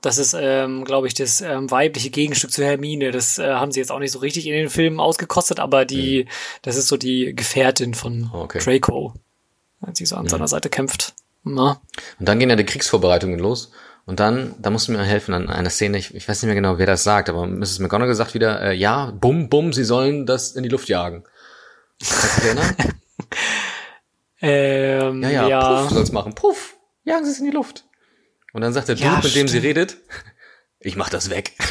Das 0.00 0.16
ist, 0.16 0.34
ähm, 0.38 0.84
glaube 0.86 1.08
ich, 1.08 1.14
das 1.14 1.42
ähm, 1.42 1.70
weibliche 1.70 2.08
Gegenstück 2.08 2.50
zu 2.50 2.64
Hermine. 2.64 3.10
Das 3.10 3.38
äh, 3.38 3.52
haben 3.52 3.70
sie 3.70 3.80
jetzt 3.80 3.92
auch 3.92 3.98
nicht 3.98 4.12
so 4.12 4.20
richtig 4.20 4.46
in 4.46 4.54
den 4.54 4.70
Filmen 4.70 4.98
ausgekostet, 4.98 5.60
aber 5.60 5.84
die, 5.84 6.26
das 6.62 6.76
ist 6.76 6.88
so 6.88 6.96
die 6.96 7.34
Gefährtin 7.34 7.92
von 7.92 8.30
Oh, 8.32 8.38
okay. 8.44 8.60
Draco, 8.60 9.12
als 9.82 9.98
sie 9.98 10.06
so 10.06 10.16
an 10.16 10.26
seiner 10.26 10.48
Seite 10.48 10.70
kämpft. 10.70 11.12
Na? 11.44 11.82
Und 12.18 12.28
dann 12.28 12.38
gehen 12.38 12.48
ja 12.48 12.56
die 12.56 12.64
Kriegsvorbereitungen 12.64 13.38
los. 13.38 13.72
Und 14.06 14.20
dann, 14.20 14.54
da 14.58 14.70
musst 14.70 14.88
du 14.88 14.92
mir 14.92 15.02
helfen 15.02 15.34
an 15.34 15.50
einer 15.50 15.68
Szene, 15.68 15.98
ich, 15.98 16.14
ich 16.14 16.26
weiß 16.26 16.42
nicht 16.42 16.46
mehr 16.46 16.54
genau, 16.54 16.78
wer 16.78 16.86
das 16.86 17.04
sagt, 17.04 17.28
aber 17.28 17.46
Mrs. 17.46 17.80
McGonagall 17.80 18.14
sagt 18.14 18.32
wieder, 18.32 18.62
äh, 18.62 18.74
ja, 18.74 19.10
bum, 19.10 19.50
bum, 19.50 19.74
sie 19.74 19.84
sollen 19.84 20.24
das 20.24 20.52
in 20.52 20.62
die 20.62 20.70
Luft 20.70 20.88
jagen. 20.88 21.24
Kannst 21.98 22.38
du 22.38 22.40
dich 22.40 22.44
erinnern? 22.46 22.74
Ähm, 24.40 25.22
Ja, 25.22 25.30
ja, 25.30 25.48
ja, 25.48 25.82
puff 25.82 25.90
soll's 25.90 26.12
machen. 26.12 26.34
Puff, 26.34 26.76
jagen 27.02 27.24
sie 27.24 27.32
es 27.32 27.38
in 27.40 27.46
die 27.46 27.50
Luft. 27.50 27.88
Und 28.52 28.60
dann 28.60 28.72
sagt 28.72 28.88
der 28.88 28.94
Ja, 28.94 29.16
Dude, 29.16 29.26
mit 29.26 29.34
dem 29.34 29.48
sie 29.48 29.58
redet, 29.58 29.96
ich 30.78 30.94
mach 30.94 31.10
das 31.10 31.28
weg. 31.28 31.54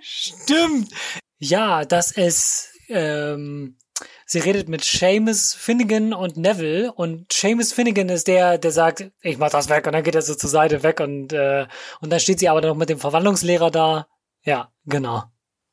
Stimmt. 0.00 0.92
Ja, 1.38 1.84
dass 1.84 2.16
es, 2.16 2.70
ähm, 2.88 3.78
sie 4.26 4.38
redet 4.40 4.68
mit 4.68 4.84
Seamus 4.84 5.54
Finnegan 5.54 6.12
und 6.12 6.36
Neville 6.36 6.92
und 6.92 7.32
Seamus 7.32 7.72
Finnegan 7.72 8.08
ist 8.08 8.28
der, 8.28 8.58
der 8.58 8.72
sagt, 8.72 9.10
ich 9.22 9.38
mach 9.38 9.50
das 9.50 9.68
weg 9.68 9.86
und 9.86 9.92
dann 9.92 10.04
geht 10.04 10.14
er 10.14 10.22
so 10.22 10.34
zur 10.34 10.50
Seite 10.50 10.82
weg 10.82 11.00
und, 11.00 11.32
äh, 11.32 11.66
und 12.00 12.10
dann 12.10 12.20
steht 12.20 12.38
sie 12.38 12.48
aber 12.48 12.60
noch 12.60 12.76
mit 12.76 12.88
dem 12.88 12.98
Verwandlungslehrer 12.98 13.70
da. 13.70 14.06
Ja, 14.42 14.72
genau. 14.84 15.24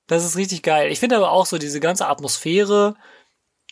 Das 0.08 0.26
ist 0.26 0.36
richtig 0.36 0.64
geil. 0.64 0.92
Ich 0.92 1.00
finde 1.00 1.16
aber 1.18 1.32
auch 1.32 1.46
so 1.46 1.58
diese 1.58 1.80
ganze 1.80 2.08
Atmosphäre, 2.08 2.96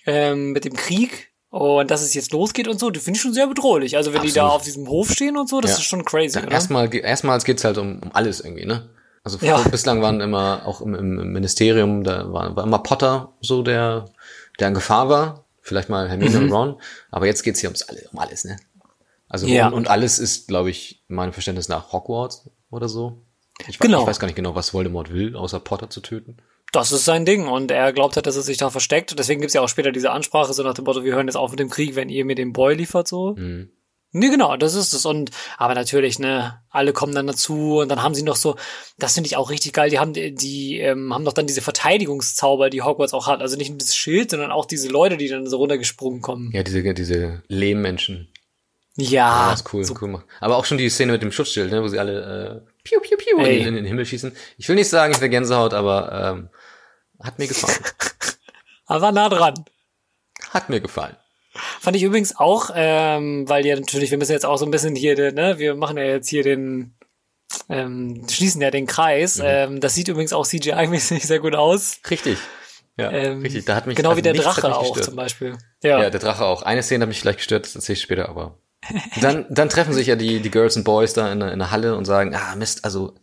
ähm, 0.05 0.51
mit 0.51 0.65
dem 0.65 0.73
Krieg 0.75 1.31
und 1.49 1.91
dass 1.91 2.01
es 2.01 2.13
jetzt 2.13 2.31
losgeht 2.31 2.67
und 2.67 2.79
so, 2.79 2.89
die 2.89 2.99
finde 2.99 3.17
ich 3.17 3.21
schon 3.21 3.33
sehr 3.33 3.47
bedrohlich. 3.47 3.97
Also 3.97 4.13
wenn 4.13 4.21
die 4.21 4.31
da 4.31 4.43
Absolut. 4.45 4.55
auf 4.55 4.63
diesem 4.63 4.87
Hof 4.87 5.11
stehen 5.11 5.37
und 5.37 5.49
so, 5.49 5.61
das 5.61 5.71
Ja. 5.71 5.77
ist 5.77 5.83
schon 5.83 6.05
crazy, 6.05 6.39
Ja, 6.39 6.45
erstmal, 6.47 6.93
erstmals 6.95 7.43
geht's 7.43 7.63
halt 7.63 7.77
um, 7.77 7.99
um 7.99 8.11
alles 8.13 8.39
irgendwie, 8.39 8.65
ne? 8.65 8.89
Also 9.23 9.37
Ja. 9.45 9.61
bislang 9.69 10.01
waren 10.01 10.21
immer, 10.21 10.65
auch 10.65 10.81
im, 10.81 10.95
im 10.95 11.31
Ministerium, 11.33 12.03
da 12.03 12.31
war, 12.33 12.55
war 12.55 12.63
immer 12.63 12.79
Potter 12.79 13.33
so 13.41 13.61
der, 13.61 14.05
der 14.59 14.69
in 14.69 14.73
Gefahr 14.73 15.09
war. 15.09 15.45
Vielleicht 15.61 15.89
mal 15.89 16.09
Hermine 16.09 16.39
Mhm. 16.39 16.45
und 16.45 16.51
Ron. 16.51 16.81
Aber 17.11 17.27
jetzt 17.27 17.43
geht's 17.43 17.59
hier 17.59 17.69
ums 17.69 17.83
alle, 17.83 18.01
um 18.11 18.17
alles, 18.17 18.45
ne? 18.45 18.57
Also, 19.29 19.45
Ja. 19.47 19.67
und, 19.67 19.73
und 19.73 19.87
alles 19.89 20.17
ist, 20.17 20.47
glaube 20.47 20.71
ich, 20.71 21.03
meinem 21.07 21.33
Verständnis 21.33 21.67
nach 21.69 21.91
Hogwarts 21.93 22.49
oder 22.71 22.89
so. 22.89 23.21
Ich, 23.67 23.77
weiß- 23.77 23.81
Genau. 23.81 24.01
ich 24.01 24.07
weiß 24.07 24.19
gar 24.19 24.27
nicht 24.27 24.35
genau, 24.35 24.55
was 24.55 24.73
Voldemort 24.73 25.11
will, 25.13 25.35
außer 25.35 25.59
Potter 25.59 25.89
zu 25.89 26.01
töten. 26.01 26.37
Das 26.71 26.91
ist 26.91 27.03
sein 27.05 27.25
Ding 27.25 27.47
und 27.47 27.69
er 27.71 27.91
glaubt 27.91 28.15
halt, 28.15 28.25
dass 28.27 28.37
er 28.37 28.43
sich 28.43 28.57
da 28.57 28.69
versteckt. 28.69 29.17
Deswegen 29.19 29.41
gibt's 29.41 29.53
ja 29.53 29.61
auch 29.61 29.67
später 29.69 29.91
diese 29.91 30.11
Ansprache, 30.11 30.53
so 30.53 30.63
nach 30.63 30.73
dem 30.73 30.85
Motto, 30.85 31.03
wir 31.03 31.13
hören 31.13 31.27
jetzt 31.27 31.35
auf 31.35 31.51
mit 31.51 31.59
dem 31.59 31.69
Krieg, 31.69 31.95
wenn 31.95 32.07
ihr 32.09 32.23
mir 32.23 32.35
den 32.35 32.53
Boy 32.53 32.75
liefert, 32.75 33.07
so. 33.07 33.35
Mhm. 33.35 33.69
Nee, 34.13 34.29
genau, 34.29 34.57
das 34.57 34.73
ist 34.73 34.93
es. 34.93 35.05
Und, 35.05 35.31
aber 35.57 35.73
natürlich, 35.73 36.19
ne, 36.19 36.61
alle 36.69 36.91
kommen 36.91 37.15
dann 37.15 37.27
dazu 37.27 37.79
und 37.79 37.87
dann 37.89 38.03
haben 38.03 38.13
sie 38.13 38.23
noch 38.23 38.35
so, 38.35 38.57
das 38.97 39.13
finde 39.13 39.27
ich 39.27 39.37
auch 39.37 39.49
richtig 39.49 39.71
geil, 39.71 39.89
die 39.89 39.99
haben, 39.99 40.11
die, 40.13 40.35
die 40.35 40.79
ähm, 40.79 41.13
haben 41.13 41.23
doch 41.23 41.31
dann 41.31 41.47
diese 41.47 41.61
Verteidigungszauber, 41.61 42.69
die 42.69 42.81
Hogwarts 42.81 43.13
auch 43.13 43.27
hat. 43.27 43.41
Also 43.41 43.55
nicht 43.57 43.69
nur 43.69 43.77
das 43.79 43.95
Schild, 43.95 44.31
sondern 44.31 44.51
auch 44.51 44.65
diese 44.65 44.89
Leute, 44.89 45.15
die 45.17 45.27
dann 45.29 45.47
so 45.47 45.57
runtergesprungen 45.57 46.21
kommen. 46.21 46.51
Ja, 46.53 46.63
diese, 46.63 46.93
diese 46.93 47.43
Lehmmenschen. 47.47 48.27
Ja, 48.97 49.09
Ja, 49.45 49.51
das 49.51 49.61
ist 49.61 49.73
cool, 49.73 49.83
so, 49.85 49.95
cool. 50.01 50.23
Aber 50.41 50.57
auch 50.57 50.65
schon 50.65 50.77
die 50.77 50.89
Szene 50.89 51.13
mit 51.13 51.21
dem 51.21 51.31
Schutzschild, 51.31 51.71
ne, 51.71 51.81
wo 51.81 51.87
sie 51.87 51.97
alle 51.99 52.63
äh, 52.67 52.70
piu, 52.83 52.99
piu, 52.99 53.17
piu 53.17 53.37
in, 53.39 53.45
Ey. 53.45 53.61
in 53.67 53.75
den 53.75 53.85
Himmel 53.85 54.05
schießen. 54.05 54.35
Ich 54.57 54.67
will 54.69 54.75
nicht 54.75 54.89
sagen, 54.89 55.13
ich 55.13 55.21
will 55.21 55.29
Gänsehaut, 55.29 55.73
aber 55.73 56.33
ähm, 56.35 56.49
hat 57.19 57.39
mir 57.39 57.47
gefallen. 57.47 57.77
aber 58.85 59.11
nah 59.11 59.29
dran. 59.29 59.65
hat 60.51 60.69
mir 60.69 60.81
gefallen. 60.81 61.15
Fand 61.79 61.97
ich 61.97 62.03
übrigens 62.03 62.37
auch, 62.37 62.69
ähm, 62.73 63.47
weil 63.49 63.65
ja 63.65 63.75
natürlich, 63.75 64.09
wir 64.11 64.17
müssen 64.17 64.31
jetzt 64.31 64.45
auch 64.45 64.57
so 64.57 64.65
ein 64.65 64.71
bisschen 64.71 64.95
hier, 64.95 65.15
ne, 65.33 65.59
wir 65.59 65.75
machen 65.75 65.97
ja 65.97 66.03
jetzt 66.03 66.29
hier 66.29 66.43
den, 66.43 66.95
ähm, 67.67 68.25
schließen 68.29 68.61
ja 68.61 68.71
den 68.71 68.87
Kreis. 68.87 69.37
Mhm. 69.37 69.43
Ähm, 69.45 69.79
das 69.81 69.93
sieht 69.95 70.07
übrigens 70.07 70.31
auch 70.31 70.45
CGI-mäßig 70.45 71.25
sehr 71.25 71.39
gut 71.39 71.55
aus. 71.55 71.97
Richtig. 72.09 72.37
Ja, 72.97 73.09
Ähm, 73.11 73.41
richtig. 73.41 73.65
Da 73.65 73.75
hat 73.75 73.87
mich 73.87 73.95
genau 73.95 74.09
also 74.09 74.17
wie 74.17 74.21
der 74.21 74.33
Drache 74.33 74.75
auch 74.75 74.81
gestört. 74.93 75.05
zum 75.05 75.15
Beispiel. 75.15 75.57
Ja. 75.83 76.01
Ja, 76.01 76.09
der 76.09 76.19
Drache 76.19 76.45
auch. 76.45 76.61
Eine 76.61 76.83
Szene 76.83 77.03
hat 77.03 77.09
mich 77.09 77.19
vielleicht 77.19 77.39
gestört, 77.39 77.65
das 77.65 77.75
erzähle 77.75 77.95
ich 77.95 78.01
später, 78.01 78.29
aber. 78.29 78.57
Dann, 79.21 79.45
dann 79.49 79.69
treffen 79.69 79.93
sich 79.93 80.07
ja 80.07 80.15
die, 80.15 80.39
die 80.39 80.51
Girls 80.51 80.75
und 80.75 80.83
Boys 80.83 81.13
da 81.13 81.31
in 81.31 81.39
der, 81.39 81.51
in 81.53 81.59
der 81.59 81.71
Halle 81.71 81.95
und 81.95 82.05
sagen, 82.05 82.33
ah, 82.35 82.55
Mist, 82.55 82.83
also, 82.83 83.13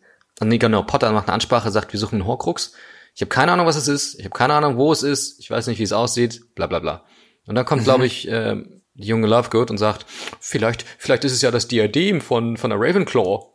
und 0.40 0.48
nee, 0.48 0.58
genau, 0.58 0.82
Potter 0.84 1.10
macht 1.12 1.26
eine 1.26 1.34
Ansprache, 1.34 1.70
sagt, 1.70 1.92
wir 1.92 1.98
suchen 2.00 2.16
einen 2.16 2.26
Horcrux. 2.26 2.72
Ich 3.14 3.22
habe 3.22 3.28
keine 3.30 3.50
Ahnung, 3.52 3.66
was 3.66 3.74
es 3.76 3.88
ist. 3.88 4.14
Ich 4.18 4.24
habe 4.24 4.34
keine 4.34 4.54
Ahnung, 4.54 4.76
wo 4.76 4.92
es 4.92 5.02
ist. 5.02 5.40
Ich 5.40 5.50
weiß 5.50 5.66
nicht, 5.66 5.80
wie 5.80 5.82
es 5.84 5.92
aussieht. 5.92 6.54
Bla, 6.54 6.68
bla, 6.68 6.78
bla. 6.78 7.04
Und 7.46 7.56
dann 7.56 7.64
kommt, 7.64 7.82
glaube 7.82 8.06
ich, 8.06 8.28
ähm, 8.30 8.82
die 8.94 9.08
junge 9.08 9.26
Lovegood 9.26 9.70
und 9.72 9.78
sagt, 9.78 10.06
vielleicht, 10.38 10.84
vielleicht 10.98 11.24
ist 11.24 11.32
es 11.32 11.42
ja 11.42 11.50
das 11.50 11.66
Diadem 11.66 12.20
von, 12.20 12.56
von 12.56 12.70
der 12.70 12.78
Ravenclaw. 12.80 13.46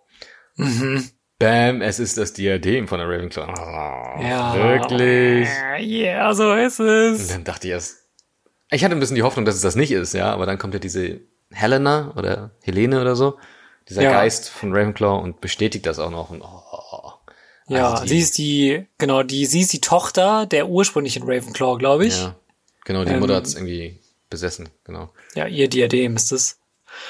Mhm. 0.57 1.09
Bam, 1.39 1.81
es 1.81 1.99
ist 1.99 2.17
das 2.17 2.33
Diadem 2.33 2.87
von 2.89 2.99
der 2.99 3.07
Ravenclaw. 3.07 3.47
Oh, 3.49 4.21
Ja. 4.21 4.53
Wirklich. 4.55 5.47
Ja, 5.79 6.33
so 6.33 6.53
ist 6.53 6.79
Und 6.81 6.87
es. 6.87 7.27
dann 7.29 7.43
dachte 7.45 7.67
ich 7.67 7.71
erst, 7.73 7.97
ich 8.71 8.83
hatte 8.83 8.95
ein 8.95 8.99
bisschen 8.99 9.15
die 9.15 9.23
Hoffnung, 9.23 9.45
dass 9.45 9.55
es 9.55 9.61
das 9.61 9.75
nicht 9.75 9.91
ist, 9.91 10.13
ja, 10.13 10.31
aber 10.33 10.45
dann 10.45 10.57
kommt 10.57 10.73
ja 10.73 10.79
diese 10.79 11.21
Helena 11.53 12.13
oder 12.17 12.51
Helene 12.61 12.99
oder 13.01 13.15
so, 13.15 13.37
dieser 13.89 14.03
Ja. 14.03 14.11
Geist 14.11 14.49
von 14.49 14.71
Ravenclaw 14.75 15.21
und 15.21 15.39
bestätigt 15.41 15.85
das 15.85 15.99
auch 15.99 16.11
noch. 16.11 16.29
Und, 16.29 16.41
oh, 16.41 17.11
Ja, 17.67 17.91
also 17.93 18.03
die- 18.03 18.09
sie 18.09 18.19
ist 18.19 18.37
die, 18.37 18.85
genau, 18.97 19.23
die, 19.23 19.45
sie 19.45 19.61
ist 19.61 19.71
die 19.73 19.81
Tochter 19.81 20.45
der 20.45 20.67
ursprünglichen 20.67 21.23
Ravenclaw, 21.23 21.77
glaube 21.77 22.05
ich. 22.07 22.17
ja, 22.17 22.35
genau, 22.85 23.05
die 23.05 23.11
Ähm, 23.11 23.19
Mutter 23.19 23.35
hat's 23.35 23.55
irgendwie 23.55 23.99
besessen, 24.29 24.69
genau. 24.83 25.09
Ja, 25.35 25.47
ihr 25.47 25.69
Diadem 25.69 26.15
ist 26.15 26.31
es. 26.31 26.59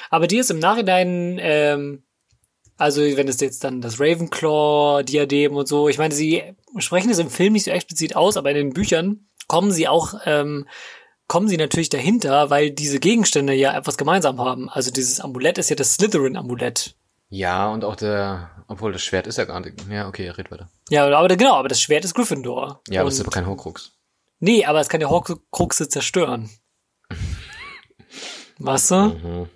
Aber 0.10 0.28
die 0.28 0.38
ist 0.38 0.52
im 0.52 0.60
Nachhinein, 0.60 1.38
ähm, 1.42 2.04
also 2.78 3.02
wenn 3.02 3.28
es 3.28 3.40
jetzt 3.40 3.64
dann 3.64 3.82
das 3.82 4.00
Ravenclaw-Diadem 4.00 5.56
und 5.56 5.68
so, 5.68 5.90
ich 5.90 5.98
meine, 5.98 6.14
sie 6.14 6.44
sprechen 6.78 7.10
es 7.10 7.20
im 7.20 7.30
Film 7.30 7.54
nicht 7.54 7.66
so 7.66 7.72
explizit 7.72 8.16
aus, 8.16 8.38
aber 8.38 8.50
in 8.52 8.56
den 8.58 8.74
Büchern 8.74 9.28
kommen 9.48 9.72
sie 9.72 9.88
auch, 9.88 10.16
ähm, 10.26 10.68
kommen 11.34 11.48
sie 11.48 11.58
natürlich 11.58 11.90
dahinter, 11.90 12.52
weil 12.52 12.70
diese 12.70 13.00
Gegenstände 13.00 13.56
ja 13.56 13.76
etwas 13.76 13.98
gemeinsam 13.98 14.40
haben. 14.40 14.70
Also 14.70 14.92
dieses 14.92 15.20
Amulett 15.20 15.58
ist 15.58 15.68
ja 15.72 15.76
das 15.76 15.96
Slytherin-Amulett. 15.96 16.94
Ja, 17.30 17.70
und 17.70 17.84
auch 17.84 17.96
der, 17.96 18.52
obwohl 18.68 18.92
das 18.92 19.02
Schwert 19.02 19.26
ist 19.26 19.40
ja 19.40 19.46
gar 19.46 19.60
nicht, 19.60 19.74
ja, 19.90 20.08
okay, 20.08 20.30
red 20.30 20.52
weiter. 20.52 20.70
Ja, 20.92 21.08
aber 21.08 21.36
genau, 21.36 21.56
aber 21.56 21.70
das 21.70 21.82
Schwert 21.82 22.06
ist 22.06 22.14
Gryffindor. 22.14 22.84
Ja, 22.88 23.02
aber 23.02 23.08
es 23.08 23.16
ist 23.16 23.22
aber 23.22 23.32
kein 23.32 23.48
Horcrux. 23.48 23.94
Nee, 24.42 24.64
aber 24.66 24.80
es 24.80 24.90
kann 24.90 25.00
die 25.00 25.08
Horcruxe 25.08 25.90
zerstören. 25.90 26.52
Weißt 28.60 28.92
du? 28.92 28.96
Mhm. 28.96 29.50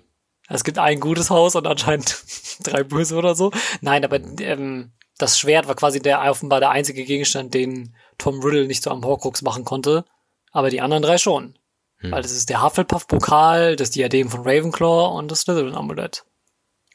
Es 0.48 0.64
gibt 0.64 0.80
ein 0.80 0.98
gutes 0.98 1.30
Haus 1.30 1.54
und 1.54 1.68
anscheinend 1.68 2.24
drei 2.64 2.82
böse 2.82 3.14
oder 3.14 3.36
so. 3.36 3.52
Nein, 3.82 4.04
aber 4.04 4.18
ähm, 4.40 4.90
das 5.16 5.38
Schwert 5.38 5.68
war 5.68 5.76
quasi 5.76 6.00
der 6.00 6.28
offenbar 6.28 6.58
der 6.58 6.70
einzige 6.70 7.04
Gegenstand, 7.04 7.54
den 7.54 7.94
Tom 8.18 8.40
Riddle 8.40 8.66
nicht 8.66 8.82
so 8.82 8.90
am 8.90 9.04
Horcrux 9.04 9.42
machen 9.42 9.64
konnte. 9.64 10.04
Aber 10.50 10.70
die 10.70 10.80
anderen 10.80 11.04
drei 11.04 11.18
schon. 11.18 11.57
Hm. 11.98 12.12
Weil 12.12 12.22
das 12.22 12.32
ist 12.32 12.48
der 12.48 12.62
Hufflepuff-Pokal, 12.62 13.76
das 13.76 13.90
Diadem 13.90 14.28
von 14.28 14.40
Ravenclaw 14.40 15.16
und 15.16 15.30
das 15.30 15.42
Slytherin-Amulett. 15.42 16.24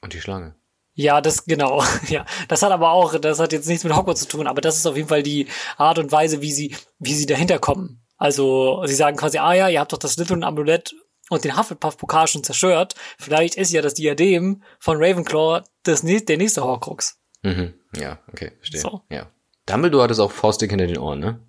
Und 0.01 0.13
die 0.13 0.21
Schlange. 0.21 0.55
Ja, 0.95 1.21
das 1.21 1.45
genau. 1.45 1.83
Ja, 2.07 2.25
das 2.47 2.61
hat 2.61 2.71
aber 2.71 2.91
auch, 2.91 3.17
das 3.19 3.39
hat 3.39 3.51
jetzt 3.51 3.67
nichts 3.67 3.83
mit 3.83 3.95
Hogwarts 3.95 4.21
zu 4.21 4.27
tun, 4.27 4.47
aber 4.47 4.61
das 4.61 4.77
ist 4.77 4.85
auf 4.85 4.95
jeden 4.95 5.09
Fall 5.09 5.23
die 5.23 5.47
Art 5.77 5.99
und 5.99 6.11
Weise, 6.11 6.41
wie 6.41 6.51
sie, 6.51 6.75
wie 6.99 7.15
sie 7.15 7.25
dahinter 7.25 7.59
kommen. 7.59 8.01
Also 8.17 8.83
sie 8.85 8.95
sagen 8.95 9.17
quasi, 9.17 9.39
ah 9.39 9.53
ja, 9.53 9.69
ihr 9.69 9.79
habt 9.79 9.91
doch 9.91 9.97
das 9.97 10.13
Slytherin-Amulett 10.13 10.95
und 11.29 11.43
den 11.43 11.57
Hufflepuff-Pokal 11.57 12.27
schon 12.27 12.43
zerstört. 12.43 12.95
Vielleicht 13.17 13.55
ist 13.55 13.71
ja 13.71 13.81
das 13.81 13.95
Diadem 13.95 14.63
von 14.79 14.97
Ravenclaw 14.97 15.63
das, 15.83 16.01
der 16.03 16.37
nächste 16.37 16.63
Horcrux. 16.63 17.19
Mhm. 17.41 17.73
Ja, 17.95 18.19
okay, 18.31 18.51
verstehe. 18.57 18.81
So. 18.81 19.01
Ja. 19.09 19.27
Dumbledore 19.65 20.03
hat 20.03 20.11
es 20.11 20.19
auch 20.19 20.31
faustdick 20.31 20.71
hinter 20.71 20.87
den 20.87 20.97
Ohren, 20.97 21.19
ne? 21.19 21.39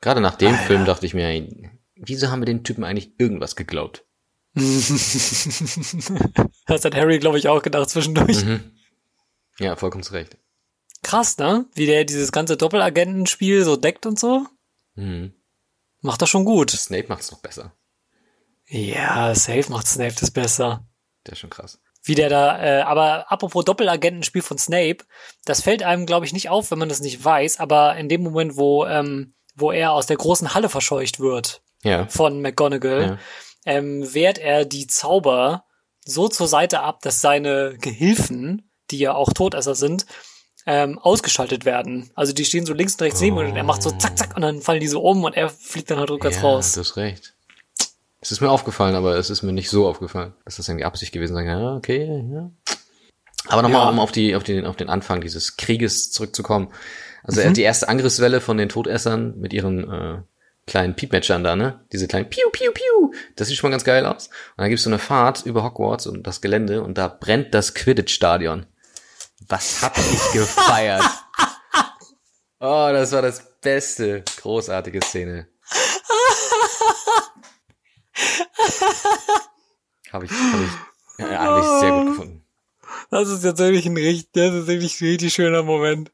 Gerade 0.00 0.20
nach 0.20 0.36
dem 0.36 0.54
Film 0.54 0.84
dachte 0.84 1.06
ich 1.06 1.14
mir, 1.14 1.28
wieso 2.00 2.30
haben 2.30 2.40
wir 2.40 2.46
den 2.46 2.64
Typen 2.64 2.84
eigentlich 2.84 3.12
irgendwas 3.18 3.56
geglaubt? 3.56 4.04
Das 6.66 6.84
hat 6.84 6.94
Harry, 6.94 7.18
glaube 7.18 7.38
ich, 7.38 7.48
auch 7.48 7.62
gedacht 7.62 7.88
zwischendurch. 7.88 8.44
Mhm. 8.44 8.60
Ja, 9.58 9.74
vollkommen 9.76 10.04
zu 10.04 10.12
Recht. 10.12 10.36
Krass, 11.02 11.38
ne? 11.38 11.64
Wie 11.74 11.86
der 11.86 12.04
dieses 12.04 12.30
ganze 12.30 12.56
Doppelagentenspiel 12.58 13.64
so 13.64 13.76
deckt 13.76 14.04
und 14.04 14.18
so. 14.18 14.46
Mhm. 14.94 15.32
Macht 16.02 16.20
das 16.20 16.28
schon 16.28 16.44
gut. 16.44 16.70
Snape 16.70 17.08
macht's 17.08 17.30
noch 17.30 17.40
besser. 17.40 17.72
Ja, 18.66 19.34
safe 19.34 19.70
macht 19.70 19.86
Snape 19.86 20.14
das 20.20 20.30
besser. 20.30 20.86
Der 21.26 21.32
ist 21.32 21.38
schon 21.38 21.50
krass. 21.50 21.80
wie 22.02 22.14
der 22.14 22.28
da, 22.28 22.62
äh, 22.62 22.82
aber 22.82 23.30
apropos 23.32 23.64
Doppelagentenspiel 23.64 24.42
von 24.42 24.58
Snape, 24.58 24.98
das 25.44 25.62
fällt 25.62 25.82
einem, 25.82 26.04
glaube 26.06 26.26
ich, 26.26 26.32
nicht 26.32 26.50
auf, 26.50 26.70
wenn 26.70 26.78
man 26.78 26.88
das 26.88 27.00
nicht 27.00 27.24
weiß, 27.24 27.60
aber 27.60 27.96
in 27.96 28.08
dem 28.08 28.22
Moment, 28.22 28.56
wo, 28.56 28.84
ähm, 28.84 29.34
wo 29.54 29.72
er 29.72 29.92
aus 29.92 30.06
der 30.06 30.16
großen 30.16 30.52
Halle 30.54 30.68
verscheucht 30.68 31.18
wird 31.18 31.62
Ja. 31.82 32.06
von 32.08 32.40
McGonagall, 32.42 33.02
Ja. 33.02 33.18
ähm, 33.66 34.12
wehrt 34.14 34.38
er 34.38 34.64
die 34.64 34.86
Zauber 34.86 35.64
so 36.04 36.28
zur 36.28 36.48
Seite 36.48 36.80
ab, 36.80 37.00
dass 37.02 37.20
seine 37.20 37.76
Gehilfen, 37.80 38.70
die 38.90 38.98
ja 38.98 39.14
auch 39.14 39.32
Todesser 39.32 39.74
sind, 39.74 40.06
ähm, 40.66 40.98
ausgeschaltet 40.98 41.64
werden. 41.64 42.10
Also 42.14 42.32
die 42.32 42.44
stehen 42.44 42.66
so 42.66 42.72
links 42.74 42.94
und 42.94 43.02
rechts 43.02 43.20
neben 43.20 43.36
und 43.38 43.56
er 43.56 43.62
macht 43.64 43.82
so 43.82 43.90
zack, 43.90 44.18
zack 44.18 44.34
und 44.36 44.42
dann 44.42 44.60
fallen 44.60 44.80
die 44.80 44.88
so 44.88 45.00
um 45.02 45.24
und 45.24 45.34
er 45.34 45.48
fliegt 45.50 45.90
dann 45.90 45.98
halt 45.98 46.10
rückwärts 46.10 46.36
ja, 46.38 46.42
raus. 46.42 46.72
Du 46.72 46.80
hast 46.80 46.96
recht. 46.96 47.34
Es 48.20 48.32
ist 48.32 48.40
mir 48.40 48.50
aufgefallen, 48.50 48.94
aber 48.96 49.16
es 49.16 49.30
ist 49.30 49.42
mir 49.42 49.52
nicht 49.52 49.70
so 49.70 49.86
aufgefallen. 49.88 50.34
dass 50.44 50.56
das 50.56 50.68
irgendwie 50.68 50.84
Absicht 50.84 51.12
gewesen 51.12 51.34
sein 51.34 51.46
kann. 51.46 51.60
Ja, 51.60 51.76
okay, 51.76 52.24
ja. 52.32 52.50
Aber 53.46 53.62
nochmal, 53.62 53.82
Ja. 53.84 53.88
um 53.90 53.98
auf 54.00 54.10
die, 54.12 54.34
auf 54.34 54.42
den, 54.42 54.66
auf 54.66 54.76
den 54.76 54.88
Anfang 54.90 55.20
dieses 55.20 55.56
Krieges 55.56 56.10
zurückzukommen. 56.10 56.68
Also 57.22 57.40
Mhm. 57.42 57.54
die 57.54 57.62
erste 57.62 57.88
Angriffswelle 57.88 58.40
von 58.40 58.56
den 58.56 58.68
Todessern 58.68 59.38
mit 59.38 59.52
ihren 59.52 59.90
äh, 59.90 60.18
kleinen 60.68 60.94
Piepmatchern 60.94 61.42
da, 61.42 61.56
ne? 61.56 61.84
Diese 61.92 62.06
kleinen 62.06 62.30
Piu, 62.30 62.48
Piu, 62.52 62.70
Piu. 62.72 63.12
Das 63.34 63.48
sieht 63.48 63.56
schon 63.56 63.68
mal 63.68 63.72
ganz 63.72 63.84
geil 63.84 64.06
aus. 64.06 64.28
Und 64.28 64.58
dann 64.58 64.68
gibt's 64.68 64.84
so 64.84 64.90
eine 64.90 64.98
Fahrt 64.98 65.44
über 65.44 65.64
Hogwarts 65.64 66.06
und 66.06 66.26
das 66.26 66.40
Gelände 66.40 66.82
und 66.82 66.96
da 66.96 67.08
brennt 67.08 67.54
das 67.54 67.74
Quidditch-Stadion. 67.74 68.66
Was 69.48 69.82
hab 69.82 69.96
ich 69.98 70.32
gefeiert. 70.32 71.02
Oh, 72.60 72.88
das 72.90 73.12
war 73.12 73.22
das 73.22 73.60
beste, 73.60 74.24
großartige 74.40 75.00
Szene. 75.00 75.46
Habe 80.12 80.24
ich, 80.24 80.32
habe 80.32 80.64
ich, 80.64 81.30
ja, 81.30 81.38
hab 81.38 81.62
ich 81.62 81.80
sehr 81.80 81.92
gut 81.92 82.06
gefunden. 82.08 82.44
Das 83.10 83.28
ist 83.28 83.44
jetzt 83.44 83.58
wirklich 83.58 83.86
ein 83.86 83.96
richtig, 83.96 84.32
das 84.32 84.54
ist 84.54 84.66
wirklich 84.66 85.00
ein 85.00 85.06
richtig 85.06 85.34
schöner 85.34 85.62
Moment. 85.62 86.10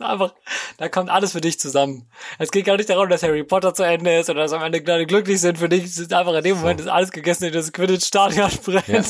Einfach, 0.00 0.34
da 0.76 0.88
kommt 0.88 1.10
alles 1.10 1.32
für 1.32 1.40
dich 1.40 1.58
zusammen. 1.58 2.08
Es 2.38 2.50
geht 2.50 2.66
gar 2.66 2.76
nicht 2.76 2.88
darum, 2.88 3.08
dass 3.08 3.22
Harry 3.22 3.42
Potter 3.44 3.74
zu 3.74 3.82
Ende 3.82 4.18
ist 4.18 4.30
oder 4.30 4.42
dass 4.42 4.52
am 4.52 4.62
Ende 4.62 4.92
alle 4.92 5.06
glücklich 5.06 5.40
sind 5.40 5.58
für 5.58 5.68
dich. 5.68 5.84
Es 5.84 5.98
ist 5.98 6.12
einfach 6.12 6.34
in 6.34 6.44
dem 6.44 6.56
Moment 6.58 6.80
ist 6.80 6.86
alles 6.88 7.10
gegessen, 7.10 7.44
in 7.44 7.52
das 7.52 7.72
Quidditch-Stadion 7.72 8.50
brennt. 8.64 8.86
Ja. 8.86 9.04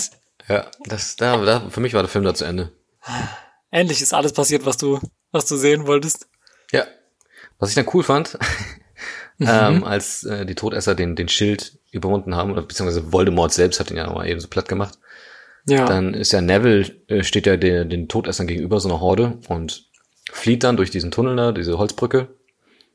Ja, 0.48 0.66
das, 0.86 1.16
da, 1.16 1.36
da, 1.44 1.68
für 1.68 1.80
mich 1.80 1.92
war 1.92 2.02
der 2.02 2.08
Film 2.08 2.24
da 2.24 2.32
zu 2.32 2.46
Ende. 2.46 2.72
Endlich 3.70 4.00
ist 4.00 4.14
alles 4.14 4.32
passiert, 4.32 4.64
was 4.64 4.78
du, 4.78 4.98
was 5.30 5.44
du 5.44 5.56
sehen 5.56 5.86
wolltest. 5.86 6.26
Ja. 6.72 6.86
Was 7.58 7.68
ich 7.68 7.74
dann 7.74 7.88
cool 7.92 8.02
fand, 8.02 8.38
ähm, 9.40 9.84
als 9.84 10.24
äh, 10.24 10.46
die 10.46 10.54
Todesser 10.54 10.94
den, 10.94 11.16
den 11.16 11.28
Schild 11.28 11.78
überwunden 11.90 12.34
haben, 12.34 12.50
oder 12.50 12.62
beziehungsweise 12.62 13.12
Voldemort 13.12 13.52
selbst 13.52 13.78
hat 13.78 13.90
ihn 13.90 13.98
ja 13.98 14.06
noch 14.06 14.14
mal 14.14 14.26
eben 14.26 14.40
so 14.40 14.48
platt 14.48 14.68
gemacht, 14.68 14.98
Ja. 15.66 15.84
dann 15.84 16.14
ist 16.14 16.32
ja 16.32 16.40
Neville, 16.40 16.84
äh, 17.08 17.24
steht 17.24 17.46
ja 17.46 17.56
den, 17.58 17.90
den 17.90 18.08
Todessern 18.08 18.46
gegenüber, 18.46 18.80
so 18.80 18.88
einer 18.88 19.00
Horde, 19.00 19.38
und 19.48 19.87
flieht 20.32 20.64
dann 20.64 20.76
durch 20.76 20.90
diesen 20.90 21.10
Tunnel 21.10 21.36
da, 21.36 21.52
diese 21.52 21.78
Holzbrücke, 21.78 22.28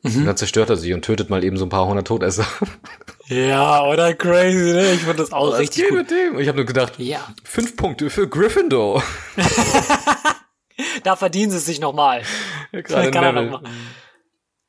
und 0.04 0.26
dann 0.26 0.36
zerstört 0.36 0.70
er 0.70 0.76
sie 0.76 0.94
und 0.94 1.04
tötet 1.06 1.30
mal 1.30 1.46
eben 1.46 1.56
so 1.56 1.66
ein 1.66 1.70
paar 1.70 1.88
hundert 1.88 2.08
Todesser. 2.08 2.46
ja, 3.28 3.86
oder 3.86 4.14
crazy, 4.14 4.74
ne? 4.74 4.92
Ich 4.94 5.00
fand 5.02 5.18
das 5.18 5.32
auch 5.32 5.54
Was 5.54 5.60
richtig 5.60 5.84
geht 5.84 5.90
gut. 5.92 6.00
mit 6.00 6.12
dem? 6.12 6.38
Ich 6.40 6.48
habe 6.50 6.58
nur 6.58 6.66
gedacht, 6.66 6.96
Ja. 6.98 7.26
fünf 7.46 7.78
Punkte 7.78 8.10
für 8.10 8.28
Gryffindor. 8.28 9.02
Da 11.04 11.16
verdienen 11.16 11.52
sie 11.52 11.58
es 11.58 11.66
sich 11.66 11.80
nochmal. 11.80 12.24
Gerade 12.72 13.12
Kann 13.12 13.24
er 13.24 13.32
Neville. 13.34 13.52
noch 13.52 13.62
mal. 13.62 13.70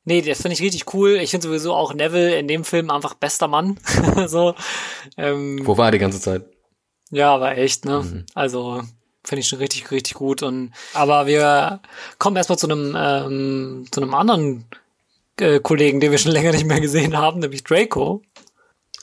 Nee, 0.04 0.20
das 0.20 0.42
finde 0.42 0.52
ich 0.54 0.60
richtig 0.60 0.92
cool. 0.92 1.12
Ich 1.16 1.30
finde 1.30 1.46
sowieso 1.48 1.72
auch 1.74 1.94
Neville 1.94 2.36
in 2.38 2.46
dem 2.46 2.64
Film 2.64 2.90
einfach 2.90 3.14
bester 3.14 3.48
Mann. 3.48 3.78
so. 4.26 4.54
Ähm, 5.16 5.60
Wo 5.64 5.78
war 5.78 5.86
er 5.88 5.92
die 5.92 5.98
ganze 5.98 6.20
Zeit? 6.20 6.44
Ja, 7.10 7.34
aber 7.34 7.56
echt, 7.56 7.84
ne? 7.86 8.02
Mhm. 8.02 8.26
Also 8.34 8.82
finde 9.24 9.40
ich 9.40 9.48
schon 9.48 9.58
richtig, 9.58 9.90
richtig 9.90 10.14
gut. 10.14 10.42
Und 10.42 10.72
aber 10.92 11.26
wir 11.26 11.80
kommen 12.18 12.36
erstmal 12.36 12.58
zu 12.58 12.68
einem 12.68 12.94
ähm, 12.96 13.86
zu 13.90 14.00
einem 14.02 14.14
anderen 14.14 14.64
äh, 15.40 15.60
Kollegen, 15.60 16.00
den 16.00 16.10
wir 16.10 16.18
schon 16.18 16.32
länger 16.38 16.52
nicht 16.52 16.66
mehr 16.66 16.80
gesehen 16.80 17.16
haben, 17.16 17.40
nämlich 17.40 17.64
Draco. 17.64 18.22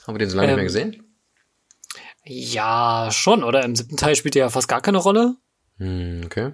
Haben 0.06 0.14
wir 0.14 0.18
den 0.18 0.30
so 0.30 0.36
lange 0.36 0.48
nicht 0.48 0.56
mehr 0.56 0.62
Ähm, 0.62 0.66
gesehen? 0.66 1.04
Ja, 2.24 3.08
schon, 3.10 3.42
oder? 3.42 3.64
Im 3.64 3.74
siebten 3.76 3.96
Teil 3.96 4.14
spielt 4.14 4.36
er 4.36 4.44
ja 4.46 4.50
fast 4.50 4.68
gar 4.68 4.80
keine 4.80 4.98
Rolle. 4.98 5.36
Hm, 5.78 6.22
okay. 6.24 6.52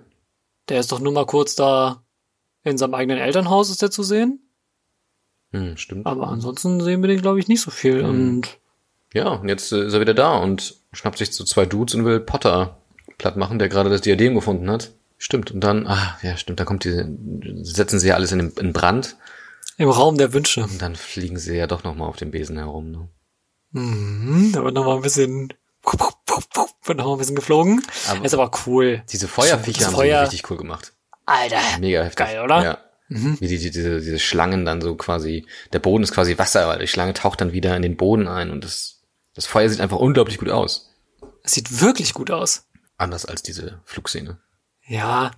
Der 0.68 0.80
ist 0.80 0.92
doch 0.92 1.00
nur 1.00 1.12
mal 1.12 1.26
kurz 1.26 1.54
da 1.54 2.02
in 2.64 2.78
seinem 2.78 2.94
eigenen 2.94 3.18
Elternhaus 3.18 3.70
ist 3.70 3.82
der 3.82 3.90
zu 3.90 4.02
sehen. 4.02 4.40
Hm, 5.52 5.76
stimmt. 5.76 6.06
Aber 6.06 6.28
ansonsten 6.28 6.80
sehen 6.82 7.02
wir 7.02 7.08
den, 7.08 7.20
glaube 7.22 7.38
ich, 7.38 7.48
nicht 7.48 7.60
so 7.62 7.70
viel. 7.70 8.02
Mhm. 8.02 8.08
Und 8.08 8.58
Ja, 9.14 9.28
und 9.28 9.48
jetzt 9.48 9.72
äh, 9.72 9.86
ist 9.86 9.94
er 9.94 10.00
wieder 10.00 10.14
da 10.14 10.36
und 10.38 10.74
schnappt 10.92 11.18
sich 11.18 11.32
so 11.32 11.44
zwei 11.44 11.64
Dudes 11.66 11.94
und 11.94 12.04
will 12.04 12.20
Potter 12.20 12.78
platt 13.18 13.36
machen, 13.36 13.58
der 13.58 13.68
gerade 13.68 13.90
das 13.90 14.00
Diadem 14.00 14.34
gefunden 14.34 14.70
hat. 14.70 14.92
Stimmt. 15.18 15.50
Und 15.50 15.60
dann, 15.60 15.86
ah, 15.86 16.16
ja, 16.22 16.36
stimmt, 16.36 16.60
da 16.60 16.64
kommt 16.64 16.84
diese, 16.84 17.08
setzen 17.62 17.98
sie 17.98 18.08
ja 18.08 18.14
alles 18.14 18.30
in, 18.32 18.38
den- 18.38 18.52
in 18.52 18.72
Brand 18.72 19.16
im 19.76 19.88
Raum 19.90 20.16
der 20.16 20.32
Wünsche. 20.32 20.62
und 20.64 20.80
dann 20.80 20.94
fliegen 20.96 21.38
sie 21.38 21.56
ja 21.56 21.66
doch 21.66 21.84
nochmal 21.84 22.08
auf 22.08 22.16
dem 22.16 22.30
Besen 22.30 22.56
herum. 22.56 22.90
Ne? 22.90 23.08
Mhm, 23.72 24.52
da 24.52 24.64
wird 24.64 24.74
noch 24.74 24.84
mal 24.84 24.96
ein 24.96 25.02
bisschen 25.02 25.52
wird 25.84 26.98
noch 26.98 27.06
mal 27.06 27.12
ein 27.12 27.18
bisschen 27.18 27.36
geflogen. 27.36 27.82
Aber- 28.08 28.24
ist 28.24 28.34
aber 28.34 28.50
cool. 28.66 29.02
Diese 29.10 29.28
Feuerviecher 29.28 29.86
haben 29.86 29.94
Feuer- 29.94 30.18
sie 30.26 30.34
richtig 30.36 30.50
cool 30.50 30.56
gemacht. 30.56 30.92
Alter. 31.26 31.58
Mega 31.80 32.02
heftig. 32.02 32.16
Geil, 32.26 32.40
oder? 32.42 32.62
Ja. 32.64 32.78
Wie 33.10 33.46
die, 33.48 33.58
die, 33.58 33.70
diese, 33.70 34.00
diese 34.00 34.18
Schlangen 34.18 34.66
dann 34.66 34.82
so 34.82 34.94
quasi, 34.94 35.46
der 35.72 35.78
Boden 35.78 36.04
ist 36.04 36.12
quasi 36.12 36.36
Wasser, 36.36 36.68
weil 36.68 36.78
die 36.78 36.86
Schlange 36.86 37.14
taucht 37.14 37.40
dann 37.40 37.52
wieder 37.52 37.74
in 37.74 37.80
den 37.82 37.96
Boden 37.96 38.28
ein 38.28 38.50
und 38.50 38.64
das, 38.64 39.00
das 39.34 39.46
Feuer 39.46 39.68
sieht 39.70 39.80
einfach 39.80 39.96
unglaublich 39.98 40.36
gut 40.38 40.50
aus. 40.50 40.90
Es 41.42 41.52
sieht 41.52 41.80
wirklich 41.80 42.12
gut 42.12 42.30
aus. 42.30 42.66
Anders 42.98 43.24
als 43.24 43.42
diese 43.42 43.80
Flugszene. 43.84 44.38
Ja, 44.86 45.30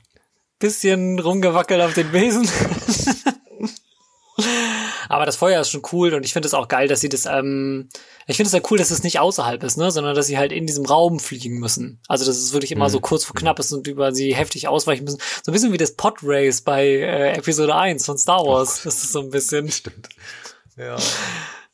bisschen 0.59 1.19
rumgewackelt 1.19 1.81
auf 1.81 1.95
den 1.95 2.11
Besen. 2.11 2.49
Aber 5.09 5.27
das 5.27 5.37
Feuer 5.37 5.61
ist 5.61 5.71
schon 5.71 5.83
cool 5.93 6.15
und 6.15 6.25
ich 6.25 6.33
finde 6.33 6.47
es 6.47 6.55
auch 6.55 6.69
geil, 6.69 6.87
dass 6.87 7.01
sie 7.01 7.09
das, 7.09 7.27
ähm, 7.27 7.89
ich 8.27 8.37
finde 8.37 8.47
es 8.47 8.53
ja 8.53 8.61
cool, 8.71 8.79
dass 8.79 8.93
es 8.93 9.03
nicht 9.03 9.19
außerhalb 9.19 9.63
ist, 9.65 9.77
ne, 9.77 9.91
sondern 9.91 10.15
dass 10.15 10.29
sie 10.29 10.39
halt 10.39 10.53
in 10.53 10.67
diesem 10.67 10.87
Raum 10.87 11.19
fliegen 11.19 11.59
müssen. 11.59 12.01
Also, 12.07 12.25
dass 12.25 12.37
es 12.37 12.53
wirklich 12.53 12.71
immer 12.71 12.89
so 12.89 13.01
kurz 13.01 13.25
vor 13.25 13.35
knapp 13.35 13.59
ist 13.59 13.73
und 13.73 13.89
über 13.89 14.13
sie 14.13 14.35
heftig 14.35 14.69
ausweichen 14.69 15.05
müssen. 15.05 15.21
So 15.43 15.51
ein 15.51 15.53
bisschen 15.53 15.73
wie 15.73 15.79
das 15.79 15.97
Podrace 15.97 16.61
bei 16.61 16.87
äh, 16.87 17.33
Episode 17.37 17.75
1 17.75 18.07
von 18.07 18.19
Star 18.19 18.47
Wars. 18.47 18.83
das 18.85 19.03
ist 19.03 19.13
so 19.13 19.21
ein 19.21 19.31
bisschen. 19.31 19.71
Stimmt. 19.73 20.09
Ja. 20.77 20.97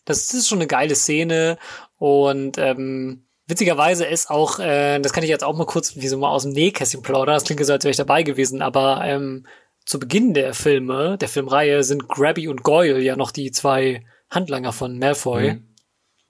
Das 0.06 0.32
ist 0.32 0.48
schon 0.48 0.58
eine 0.58 0.66
geile 0.66 0.94
Szene 0.94 1.58
und 1.98 2.56
ähm, 2.58 3.25
witzigerweise 3.46 4.04
ist 4.04 4.30
auch, 4.30 4.58
äh, 4.58 4.98
das 5.00 5.12
kann 5.12 5.24
ich 5.24 5.30
jetzt 5.30 5.44
auch 5.44 5.56
mal 5.56 5.66
kurz 5.66 5.96
wie 5.96 6.08
so 6.08 6.18
mal 6.18 6.30
aus 6.30 6.42
dem 6.42 6.52
Nähkästchen 6.52 7.02
plaudern, 7.02 7.34
das 7.34 7.44
klingt 7.44 7.64
so, 7.64 7.72
als 7.72 7.84
wäre 7.84 7.90
ich 7.90 7.96
dabei 7.96 8.22
gewesen, 8.22 8.62
aber 8.62 9.02
ähm, 9.04 9.46
zu 9.84 10.00
Beginn 10.00 10.34
der 10.34 10.52
Filme, 10.52 11.16
der 11.18 11.28
Filmreihe, 11.28 11.84
sind 11.84 12.08
Grabby 12.08 12.48
und 12.48 12.62
Goyle 12.64 13.00
ja 13.00 13.16
noch 13.16 13.30
die 13.30 13.52
zwei 13.52 14.04
Handlanger 14.28 14.72
von 14.72 14.98
Malfoy. 14.98 15.54
Mhm. 15.54 15.74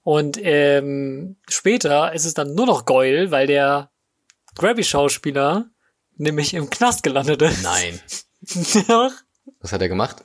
Und 0.03 0.39
ähm, 0.41 1.37
später 1.49 2.13
ist 2.13 2.25
es 2.25 2.33
dann 2.33 2.53
nur 2.53 2.65
noch 2.65 2.85
Goyle, 2.85 3.31
weil 3.31 3.47
der 3.47 3.91
Grabby-Schauspieler 4.55 5.65
nämlich 6.15 6.53
im 6.53 6.69
Knast 6.69 7.03
gelandet 7.03 7.41
ist. 7.41 7.63
Nein. 7.63 7.99
Was 9.59 9.73
hat 9.73 9.81
er 9.81 9.89
gemacht? 9.89 10.23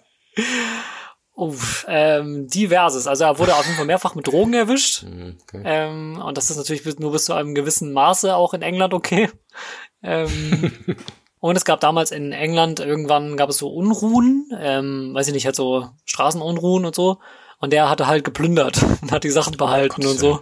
Uff, 1.35 1.87
ähm, 1.89 2.47
diverses. 2.47 3.07
Also 3.07 3.25
er 3.25 3.39
wurde 3.39 3.55
auf 3.55 3.65
jeden 3.65 3.77
Fall 3.77 3.87
mehrfach 3.87 4.15
mit 4.15 4.27
Drogen 4.27 4.55
erwischt. 4.55 5.03
Hm, 5.07 5.39
Okay. 5.49 5.63
Ähm, 5.65 6.23
und 6.25 6.37
das 6.37 6.51
ist 6.51 6.57
natürlich 6.59 6.85
nur 6.99 7.13
bis 7.13 7.25
zu 7.25 7.33
einem 7.35 7.55
gewissen 7.55 7.93
Maße 7.93 8.35
auch 8.37 8.55
in 8.55 8.63
England 8.63 8.95
okay. 8.95 9.31
Ähm, 10.05 10.73
und 11.39 11.57
es 11.57 11.65
gab 11.65 11.79
damals 11.79 12.11
in 12.11 12.33
England, 12.33 12.81
irgendwann 12.81 13.37
gab 13.37 13.51
es 13.51 13.59
so 13.59 13.69
Unruhen, 13.73 14.51
ähm, 14.59 15.15
weiß 15.15 15.29
ich 15.29 15.33
nicht, 15.33 15.47
halt 15.47 15.55
so 15.55 15.91
Straßenunruhen 16.07 16.85
und 16.85 16.95
so. 16.97 17.19
Und 17.61 17.73
der 17.73 17.89
hatte 17.89 18.09
halt 18.09 18.25
geplündert 18.25 18.83
und 19.01 19.13
hat 19.13 19.23
die 19.23 19.31
Sachen 19.31 19.57
behalten 19.57 20.03
Gottes 20.03 20.11
und 20.11 20.19
so. 20.19 20.41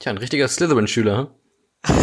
Tja, 0.00 0.10
ein 0.10 0.18
richtiger 0.18 0.48
Slytherin-Schüler. 0.48 1.30
hm? 1.86 1.94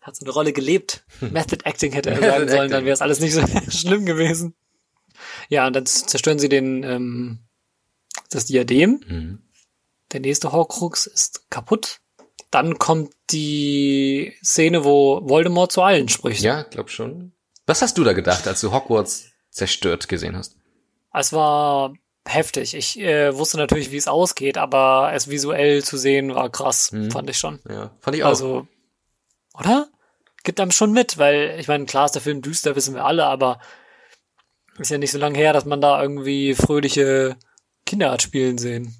Hat 0.00 0.16
so 0.16 0.24
eine 0.24 0.32
Rolle 0.32 0.52
gelebt. 0.52 1.04
Method 1.20 1.64
Acting 1.64 1.92
hätte 1.92 2.10
er 2.10 2.20
sagen 2.20 2.48
sollen, 2.48 2.70
dann 2.70 2.84
wäre 2.84 2.94
es 2.94 3.02
alles 3.02 3.20
nicht 3.20 3.34
so 3.34 3.42
schlimm 3.70 4.06
gewesen. 4.06 4.54
Ja, 5.48 5.66
und 5.66 5.74
dann 5.74 5.86
zerstören 5.86 6.38
sie 6.38 6.48
den, 6.48 6.82
ähm, 6.82 7.38
das 8.30 8.46
Diadem. 8.46 9.00
Mhm. 9.06 9.42
Der 10.12 10.20
nächste 10.20 10.52
Horcrux 10.52 11.06
ist 11.06 11.50
kaputt. 11.50 12.00
Dann 12.50 12.78
kommt 12.78 13.12
die 13.30 14.32
Szene, 14.44 14.84
wo 14.84 15.20
Voldemort 15.28 15.72
zu 15.72 15.82
allen 15.82 16.08
spricht. 16.08 16.42
Ja, 16.42 16.62
glaub 16.62 16.88
schon. 16.90 17.32
Was 17.66 17.82
hast 17.82 17.98
du 17.98 18.04
da 18.04 18.12
gedacht, 18.12 18.46
als 18.46 18.60
du 18.60 18.72
Hogwarts 18.72 19.26
zerstört 19.50 20.08
gesehen 20.08 20.36
hast? 20.36 20.56
Es 21.12 21.32
war 21.32 21.94
heftig. 22.26 22.74
Ich 22.74 22.98
äh, 23.00 23.36
wusste 23.36 23.56
natürlich, 23.56 23.90
wie 23.90 23.96
es 23.96 24.06
ausgeht, 24.08 24.56
aber 24.58 25.10
es 25.14 25.28
visuell 25.28 25.82
zu 25.82 25.96
sehen 25.96 26.34
war 26.34 26.50
krass, 26.50 26.92
Mhm. 26.92 27.10
fand 27.10 27.28
ich 27.30 27.38
schon. 27.38 27.60
Ja, 27.68 27.90
fand 28.00 28.16
ich 28.16 28.22
auch. 28.24 28.28
Also, 28.28 28.66
oder? 29.58 29.88
Gibt 30.44 30.60
einem 30.60 30.72
schon 30.72 30.92
mit, 30.92 31.16
weil 31.18 31.56
ich 31.58 31.68
meine, 31.68 31.86
klar 31.86 32.04
ist 32.04 32.12
der 32.14 32.22
Film 32.22 32.42
düster, 32.42 32.76
wissen 32.76 32.94
wir 32.94 33.04
alle, 33.06 33.24
aber 33.26 33.60
ist 34.78 34.90
ja 34.90 34.98
nicht 34.98 35.12
so 35.12 35.18
lange 35.18 35.38
her, 35.38 35.52
dass 35.52 35.64
man 35.64 35.80
da 35.80 36.00
irgendwie 36.02 36.54
fröhliche 36.54 37.36
Kinder 37.86 38.10
hat 38.10 38.22
spielen 38.22 38.58
sehen. 38.58 38.94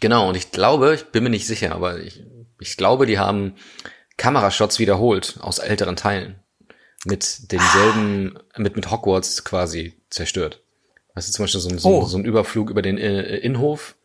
Genau, 0.00 0.28
und 0.28 0.36
ich 0.36 0.50
glaube, 0.50 0.94
ich 0.94 1.04
bin 1.06 1.24
mir 1.24 1.30
nicht 1.30 1.46
sicher, 1.46 1.74
aber 1.74 1.98
ich, 2.00 2.22
ich 2.58 2.76
glaube, 2.76 3.06
die 3.06 3.18
haben 3.18 3.54
Kamerashots 4.16 4.78
wiederholt 4.78 5.38
aus 5.40 5.58
älteren 5.58 5.96
Teilen. 5.96 6.36
Mit 7.06 7.50
denselben, 7.52 8.38
mit, 8.56 8.76
mit 8.76 8.90
Hogwarts 8.90 9.44
quasi 9.44 9.94
zerstört. 10.10 10.62
Weißt 11.14 11.28
du, 11.28 11.32
zum 11.32 11.44
Beispiel 11.44 11.60
so, 11.60 11.68
ein- 11.70 11.78
so, 11.78 11.88
Oh. 11.88 12.04
so 12.04 12.18
ein 12.18 12.24
Überflug 12.24 12.70
über 12.70 12.82
den 12.82 12.98
äh, 12.98 13.36
Innenhof. 13.38 13.96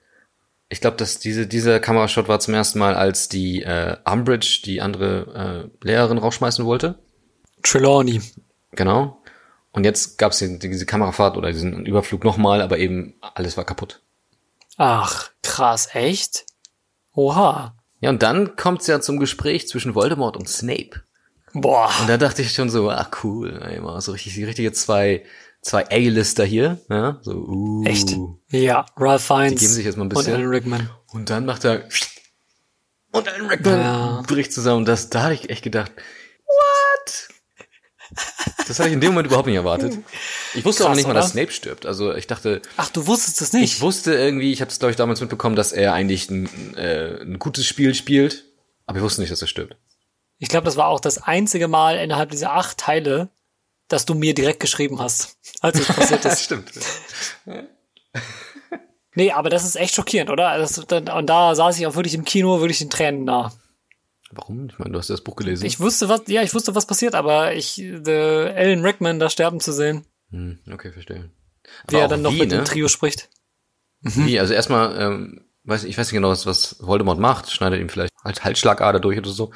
Ich 0.70 0.82
glaube, 0.82 0.98
dass 0.98 1.20
diese, 1.20 1.46
dieser 1.46 1.80
Kamerashot 1.80 2.28
war 2.28 2.40
zum 2.40 2.54
ersten 2.54 2.80
Mal, 2.80 2.96
als 2.96 3.30
die 3.30 3.62
äh, 3.64 3.98
Umbridge 4.06 4.62
die 4.66 4.82
andere 4.82 5.70
äh, 5.84 5.86
Lehrerin 5.86 6.18
rausschmeißen 6.18 6.66
wollte. 6.66 6.98
Trelawney. 7.64 8.22
Genau. 8.72 9.22
Und 9.76 9.84
jetzt 9.84 10.18
gab 10.18 10.32
es 10.32 10.40
diese 10.40 10.86
Kamerafahrt 10.86 11.38
oder 11.38 11.52
diesen 11.52 11.86
Überflug 11.86 12.24
nochmal, 12.24 12.62
aber 12.62 12.78
eben 12.78 13.16
alles 13.22 13.58
war 13.58 13.66
kaputt. 13.66 14.02
Ach, 14.78 15.30
krass, 15.44 15.90
echt? 15.94 16.46
Oha. 17.14 17.76
Ja, 18.00 18.10
und 18.10 18.24
dann 18.24 18.56
kommt's 18.56 18.88
ja 18.88 19.02
zum 19.02 19.20
Gespräch 19.20 19.68
zwischen 19.68 19.96
Voldemort 19.96 20.38
und 20.38 20.48
Snape. 20.50 21.02
Boah. 21.54 21.90
Und 22.02 22.10
da 22.10 22.18
dachte 22.18 22.42
ich 22.42 22.54
schon 22.54 22.70
so, 22.70 22.90
ach 22.90 23.10
cool, 23.24 23.60
mal 23.82 24.02
so 24.02 24.12
richtig, 24.12 24.34
die 24.34 24.44
richtige 24.44 24.74
zwei, 24.74 25.24
zwei 25.62 25.86
A-Lister 25.90 26.46
hier, 26.46 26.80
ja, 26.90 27.20
so, 27.22 27.34
uh. 27.34 27.86
Echt? 27.86 28.16
Ja, 28.50 28.86
Ralph 28.98 29.24
Fiennes 29.24 29.52
Die 29.54 29.60
geben 29.60 29.74
sich 29.74 29.86
jetzt 29.86 29.96
mal 29.96 30.04
ein 30.04 30.10
und 30.10 30.16
bisschen. 30.16 30.34
Alan 30.36 30.48
Rickman. 30.50 30.90
Und 31.14 31.30
dann 31.30 31.46
macht 31.46 31.64
er 31.66 31.84
und 33.12 33.30
Alan 33.30 33.48
Rickman 33.48 33.80
Ja. 33.80 34.24
bricht 34.28 34.52
zusammen. 34.52 34.80
Und 34.80 34.88
das, 34.90 35.10
da 35.10 35.24
hatte 35.24 35.36
ich 35.36 35.50
echt 35.50 35.64
gedacht? 35.64 35.92
Das 38.68 38.80
hatte 38.80 38.90
ich 38.90 38.94
in 38.96 39.02
dem 39.02 39.12
Moment 39.12 39.28
überhaupt 39.28 39.48
nicht 39.48 39.56
erwartet. 39.56 39.98
Ich 40.54 40.66
wusste 40.66 40.84
auch 40.84 40.88
Krass, 40.88 40.98
nicht 40.98 41.06
mal, 41.06 41.12
oder? 41.12 41.22
dass 41.22 41.32
Snape 41.32 41.52
stirbt. 41.52 41.86
Also 41.86 42.14
ich 42.16 42.28
dachte, 42.28 42.62
Ach, 42.78 42.90
du 42.90 43.06
wusstest 43.08 43.42
es 43.42 43.54
nicht? 43.54 43.64
ich 43.64 43.82
wusste 43.82 44.14
irgendwie, 44.14 44.52
ich 44.52 44.62
habe 44.62 44.72
es 44.72 44.80
glaube 44.80 44.92
ich 44.92 44.98
damals 44.98 45.22
mitbekommen, 45.22 45.56
dass 45.56 45.72
er 45.72 45.94
eigentlich 45.94 46.30
ein, 46.30 46.76
äh, 46.76 47.22
ein 47.22 47.38
gutes 47.40 47.66
Spiel 47.66 47.94
spielt, 47.94 48.46
aber 48.86 48.98
ich 48.98 49.04
wusste 49.04 49.22
nicht, 49.22 49.32
dass 49.32 49.42
er 49.42 49.48
stirbt. 49.48 49.76
Ich 50.38 50.50
glaube, 50.50 50.66
das 50.66 50.76
war 50.78 50.88
auch 50.88 51.00
das 51.00 51.18
einzige 51.22 51.68
Mal 51.68 51.98
innerhalb 51.98 52.32
dieser 52.32 52.54
acht 52.54 52.78
Teile, 52.78 53.30
dass 53.88 54.06
du 54.06 54.16
mir 54.16 54.34
direkt 54.34 54.60
geschrieben 54.60 55.00
hast, 55.00 55.38
als 55.62 55.80
es 55.80 55.88
passiert 55.88 56.26
ist. 56.26 56.42
stimmt. 56.44 56.72
Nee, 59.14 59.32
aber 59.32 59.50
das 59.50 59.64
ist 59.64 59.76
echt 59.76 59.96
schockierend, 59.96 60.30
oder? 60.30 60.58
Das, 60.58 60.78
und 60.78 60.90
da 61.28 61.56
saß 61.56 61.80
ich 61.80 61.88
auch 61.88 61.96
wirklich 61.96 62.16
im 62.16 62.26
Kino, 62.26 62.60
wirklich 62.60 62.80
den 62.80 62.90
Tränen 62.90 63.24
nah. 63.24 63.54
Warum? 64.36 64.68
Ich 64.70 64.78
meine, 64.78 64.92
du 64.92 65.00
hast 65.00 65.10
ja 65.10 65.14
das 65.14 65.24
Buch 65.24 65.36
gelesen. 65.36 65.66
Ich 65.66 65.80
wusste, 65.80 66.10
was, 66.10 66.22
ja, 66.28 66.44
ich 66.44 66.54
wusste, 66.54 66.76
was 66.76 66.86
passiert, 66.86 67.16
aber 67.16 67.54
ich, 67.54 67.80
äh, 67.82 68.54
Alan 68.54 68.84
Rickman 68.84 69.20
da 69.20 69.30
sterben 69.30 69.60
zu 69.60 69.72
sehen, 69.72 70.06
hm, 70.32 70.60
okay, 70.72 70.92
verstehe. 70.92 71.30
wie 71.88 71.96
Aber 71.96 72.00
er 72.00 72.06
auch 72.06 72.10
dann 72.10 72.22
noch 72.22 72.34
wie, 72.34 72.40
mit 72.40 72.50
ne? 72.50 72.58
dem 72.58 72.66
Trio 72.66 72.88
spricht. 72.88 73.30
Wie? 74.02 74.40
Also 74.40 74.54
erstmal, 74.54 75.02
ähm, 75.02 75.46
weiß 75.64 75.84
ich 75.84 75.98
weiß 75.98 76.08
nicht 76.08 76.14
genau, 76.14 76.30
was, 76.30 76.46
was 76.46 76.76
Voldemort 76.80 77.18
macht. 77.18 77.50
Schneidet 77.52 77.80
ihm 77.80 77.90
vielleicht 77.90 78.14
halt 78.24 78.44
Halsschlagader 78.44 79.00
durch 79.00 79.18
oder 79.18 79.32
so. 79.32 79.52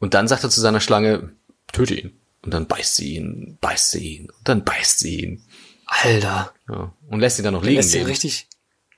Und 0.00 0.14
dann 0.14 0.26
sagt 0.26 0.42
er 0.42 0.50
zu 0.50 0.60
seiner 0.60 0.80
Schlange, 0.80 1.30
töte 1.72 1.94
ihn. 1.94 2.18
Und 2.42 2.52
dann 2.52 2.66
beißt 2.66 2.96
sie 2.96 3.14
ihn, 3.14 3.56
beißt 3.60 3.92
sie 3.92 4.16
ihn, 4.16 4.30
und 4.30 4.48
dann 4.48 4.64
beißt 4.64 4.98
sie 4.98 5.20
ihn. 5.20 5.44
Alter. 5.86 6.52
Ja. 6.68 6.92
Und 7.08 7.20
lässt 7.20 7.38
ihn 7.38 7.44
dann 7.44 7.54
noch 7.54 7.62
liegen. 7.62 7.76
Lässt 7.76 7.94
ihn 7.94 8.04
richtig, 8.04 8.48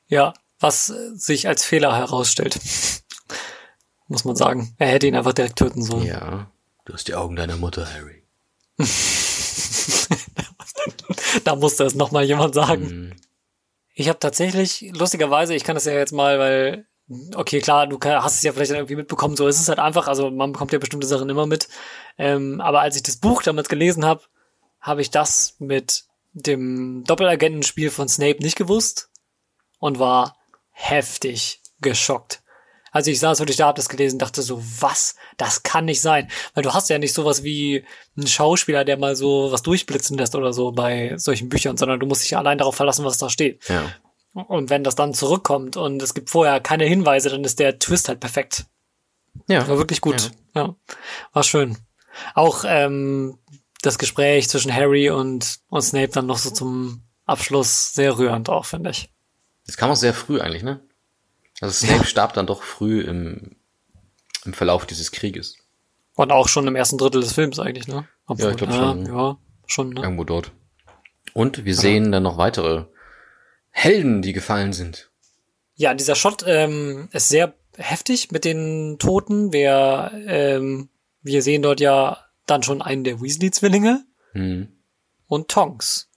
ja, 0.08 0.32
was 0.58 0.86
sich 0.86 1.46
als 1.46 1.64
Fehler 1.64 1.94
herausstellt. 1.96 2.58
Muss 4.08 4.24
man 4.24 4.36
sagen. 4.36 4.74
Er 4.78 4.88
hätte 4.88 5.06
ihn 5.06 5.16
einfach 5.16 5.32
direkt 5.32 5.56
töten 5.56 5.82
sollen. 5.82 6.06
Ja. 6.06 6.50
Du 6.84 6.92
hast 6.92 7.08
die 7.08 7.14
Augen 7.14 7.36
deiner 7.36 7.56
Mutter, 7.56 7.86
Harry. 7.92 8.22
Da 11.44 11.56
musste 11.56 11.84
es 11.84 11.94
noch 11.94 12.10
mal 12.10 12.24
jemand 12.24 12.54
sagen. 12.54 12.82
Mhm. 12.82 13.12
Ich 13.94 14.08
habe 14.08 14.18
tatsächlich, 14.18 14.90
lustigerweise, 14.94 15.54
ich 15.54 15.64
kann 15.64 15.74
das 15.74 15.84
ja 15.84 15.92
jetzt 15.92 16.12
mal, 16.12 16.38
weil, 16.38 16.86
okay, 17.34 17.60
klar, 17.60 17.86
du 17.86 17.98
hast 18.00 18.36
es 18.36 18.42
ja 18.42 18.52
vielleicht 18.52 18.70
dann 18.70 18.78
irgendwie 18.78 18.96
mitbekommen, 18.96 19.36
so 19.36 19.46
ist 19.46 19.60
es 19.60 19.68
halt 19.68 19.78
einfach, 19.78 20.06
also 20.06 20.30
man 20.30 20.52
bekommt 20.52 20.72
ja 20.72 20.78
bestimmte 20.78 21.06
Sachen 21.06 21.30
immer 21.30 21.46
mit. 21.46 21.68
Ähm, 22.18 22.60
aber 22.60 22.80
als 22.80 22.96
ich 22.96 23.02
das 23.02 23.16
Buch 23.16 23.42
damals 23.42 23.68
gelesen 23.68 24.04
habe, 24.04 24.22
habe 24.80 25.00
ich 25.00 25.10
das 25.10 25.56
mit 25.58 26.04
dem 26.32 27.04
Doppelagentenspiel 27.04 27.90
von 27.90 28.08
Snape 28.08 28.42
nicht 28.42 28.56
gewusst 28.56 29.08
und 29.78 29.98
war 29.98 30.36
heftig 30.70 31.62
geschockt. 31.80 32.42
Also 32.96 33.10
ich 33.10 33.20
saß 33.20 33.40
wirklich 33.40 33.58
da, 33.58 33.66
hab 33.66 33.76
das 33.76 33.90
gelesen, 33.90 34.18
dachte 34.18 34.40
so, 34.40 34.62
was? 34.80 35.16
Das 35.36 35.62
kann 35.62 35.84
nicht 35.84 36.00
sein. 36.00 36.30
Weil 36.54 36.62
du 36.62 36.72
hast 36.72 36.88
ja 36.88 36.96
nicht 36.96 37.12
sowas 37.12 37.44
wie 37.44 37.84
einen 38.16 38.26
Schauspieler, 38.26 38.86
der 38.86 38.96
mal 38.96 39.14
so 39.14 39.52
was 39.52 39.60
durchblitzen 39.60 40.16
lässt 40.16 40.34
oder 40.34 40.54
so 40.54 40.72
bei 40.72 41.12
solchen 41.18 41.50
Büchern, 41.50 41.76
sondern 41.76 42.00
du 42.00 42.06
musst 42.06 42.22
dich 42.22 42.30
ja 42.30 42.38
allein 42.38 42.56
darauf 42.56 42.74
verlassen, 42.74 43.04
was 43.04 43.18
da 43.18 43.28
steht. 43.28 43.68
Ja. 43.68 43.92
Und 44.32 44.70
wenn 44.70 44.82
das 44.82 44.94
dann 44.94 45.12
zurückkommt 45.12 45.76
und 45.76 46.00
es 46.00 46.14
gibt 46.14 46.30
vorher 46.30 46.58
keine 46.58 46.86
Hinweise, 46.86 47.28
dann 47.28 47.44
ist 47.44 47.58
der 47.58 47.78
Twist 47.78 48.08
halt 48.08 48.18
perfekt. 48.18 48.64
Ja. 49.46 49.68
War 49.68 49.76
wirklich 49.76 50.00
gut. 50.00 50.30
Ja. 50.54 50.74
War 51.34 51.42
schön. 51.42 51.76
Auch 52.34 52.64
ähm, 52.66 53.38
das 53.82 53.98
Gespräch 53.98 54.48
zwischen 54.48 54.74
Harry 54.74 55.10
und, 55.10 55.58
und 55.68 55.82
Snape 55.82 56.12
dann 56.12 56.24
noch 56.24 56.38
so 56.38 56.48
zum 56.48 57.02
Abschluss 57.26 57.92
sehr 57.92 58.16
rührend 58.16 58.48
auch, 58.48 58.64
finde 58.64 58.88
ich. 58.88 59.10
Das 59.66 59.76
kam 59.76 59.90
auch 59.90 59.96
sehr 59.96 60.14
früh 60.14 60.40
eigentlich, 60.40 60.62
ne? 60.62 60.80
Also 61.60 61.86
Snape 61.86 62.04
starb 62.06 62.34
dann 62.34 62.46
doch 62.46 62.62
früh 62.62 63.00
im, 63.00 63.56
im 64.44 64.52
Verlauf 64.52 64.86
dieses 64.86 65.10
Krieges. 65.12 65.56
Und 66.14 66.32
auch 66.32 66.48
schon 66.48 66.66
im 66.66 66.76
ersten 66.76 66.98
Drittel 66.98 67.20
des 67.20 67.32
Films 67.32 67.58
eigentlich, 67.58 67.88
ne? 67.88 68.06
Ja, 68.28 68.50
ich 68.50 68.56
glaub 68.56 68.72
schon. 68.72 69.06
Ja, 69.06 69.38
schon, 69.66 69.90
ne? 69.90 70.02
Irgendwo 70.02 70.24
dort. 70.24 70.52
Und 71.34 71.64
wir 71.64 71.74
sehen 71.74 72.12
dann 72.12 72.22
noch 72.22 72.38
weitere 72.38 72.84
Helden, 73.70 74.22
die 74.22 74.32
gefallen 74.32 74.72
sind. 74.72 75.10
Ja, 75.74 75.92
dieser 75.92 76.14
Shot 76.14 76.42
ähm, 76.46 77.08
ist 77.12 77.28
sehr 77.28 77.54
heftig 77.76 78.30
mit 78.32 78.46
den 78.46 78.96
Toten. 78.98 79.52
Wir, 79.52 80.10
ähm, 80.26 80.88
wir 81.20 81.42
sehen 81.42 81.60
dort 81.60 81.80
ja 81.80 82.24
dann 82.46 82.62
schon 82.62 82.80
einen 82.80 83.04
der 83.04 83.20
Weasley-Zwillinge 83.20 84.04
Hm. 84.32 84.68
und 85.26 85.48
Tonks. 85.48 86.08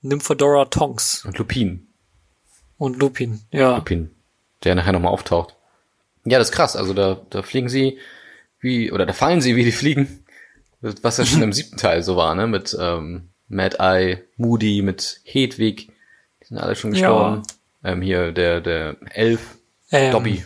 Nymphadora 0.00 0.64
Tonks 0.66 1.24
Und 1.24 1.38
Lupin. 1.38 1.86
und 2.78 2.98
Lupin. 2.98 3.42
Ja, 3.52 3.76
Lupin. 3.76 4.10
Der 4.64 4.74
nachher 4.74 4.92
nochmal 4.92 5.12
auftaucht. 5.12 5.54
Ja, 6.24 6.38
das 6.38 6.48
ist 6.50 6.54
krass. 6.54 6.76
Also 6.76 6.92
da, 6.94 7.20
da 7.30 7.42
fliegen 7.42 7.68
sie 7.68 7.98
wie, 8.60 8.90
oder 8.90 9.06
da 9.06 9.12
fallen 9.12 9.40
sie 9.40 9.54
wie 9.56 9.64
die 9.64 9.72
Fliegen. 9.72 10.24
Was 10.80 11.18
ja 11.18 11.24
schon 11.26 11.42
im 11.42 11.52
siebten 11.54 11.76
Teil 11.76 12.02
so 12.02 12.16
war, 12.16 12.34
ne? 12.34 12.46
Mit 12.46 12.76
ähm, 12.80 13.30
Mad 13.48 13.76
Eye, 13.78 14.24
Moody, 14.36 14.82
mit 14.82 15.20
Hedwig. 15.24 15.88
Die 16.42 16.46
sind 16.46 16.58
alle 16.58 16.74
schon 16.76 16.92
Ja. 16.94 17.00
gestorben. 17.00 17.42
Ähm, 17.84 18.02
hier 18.02 18.32
der, 18.32 18.60
der 18.60 18.96
Elf, 19.10 19.56
ähm, 19.92 20.10
Dobby. 20.12 20.44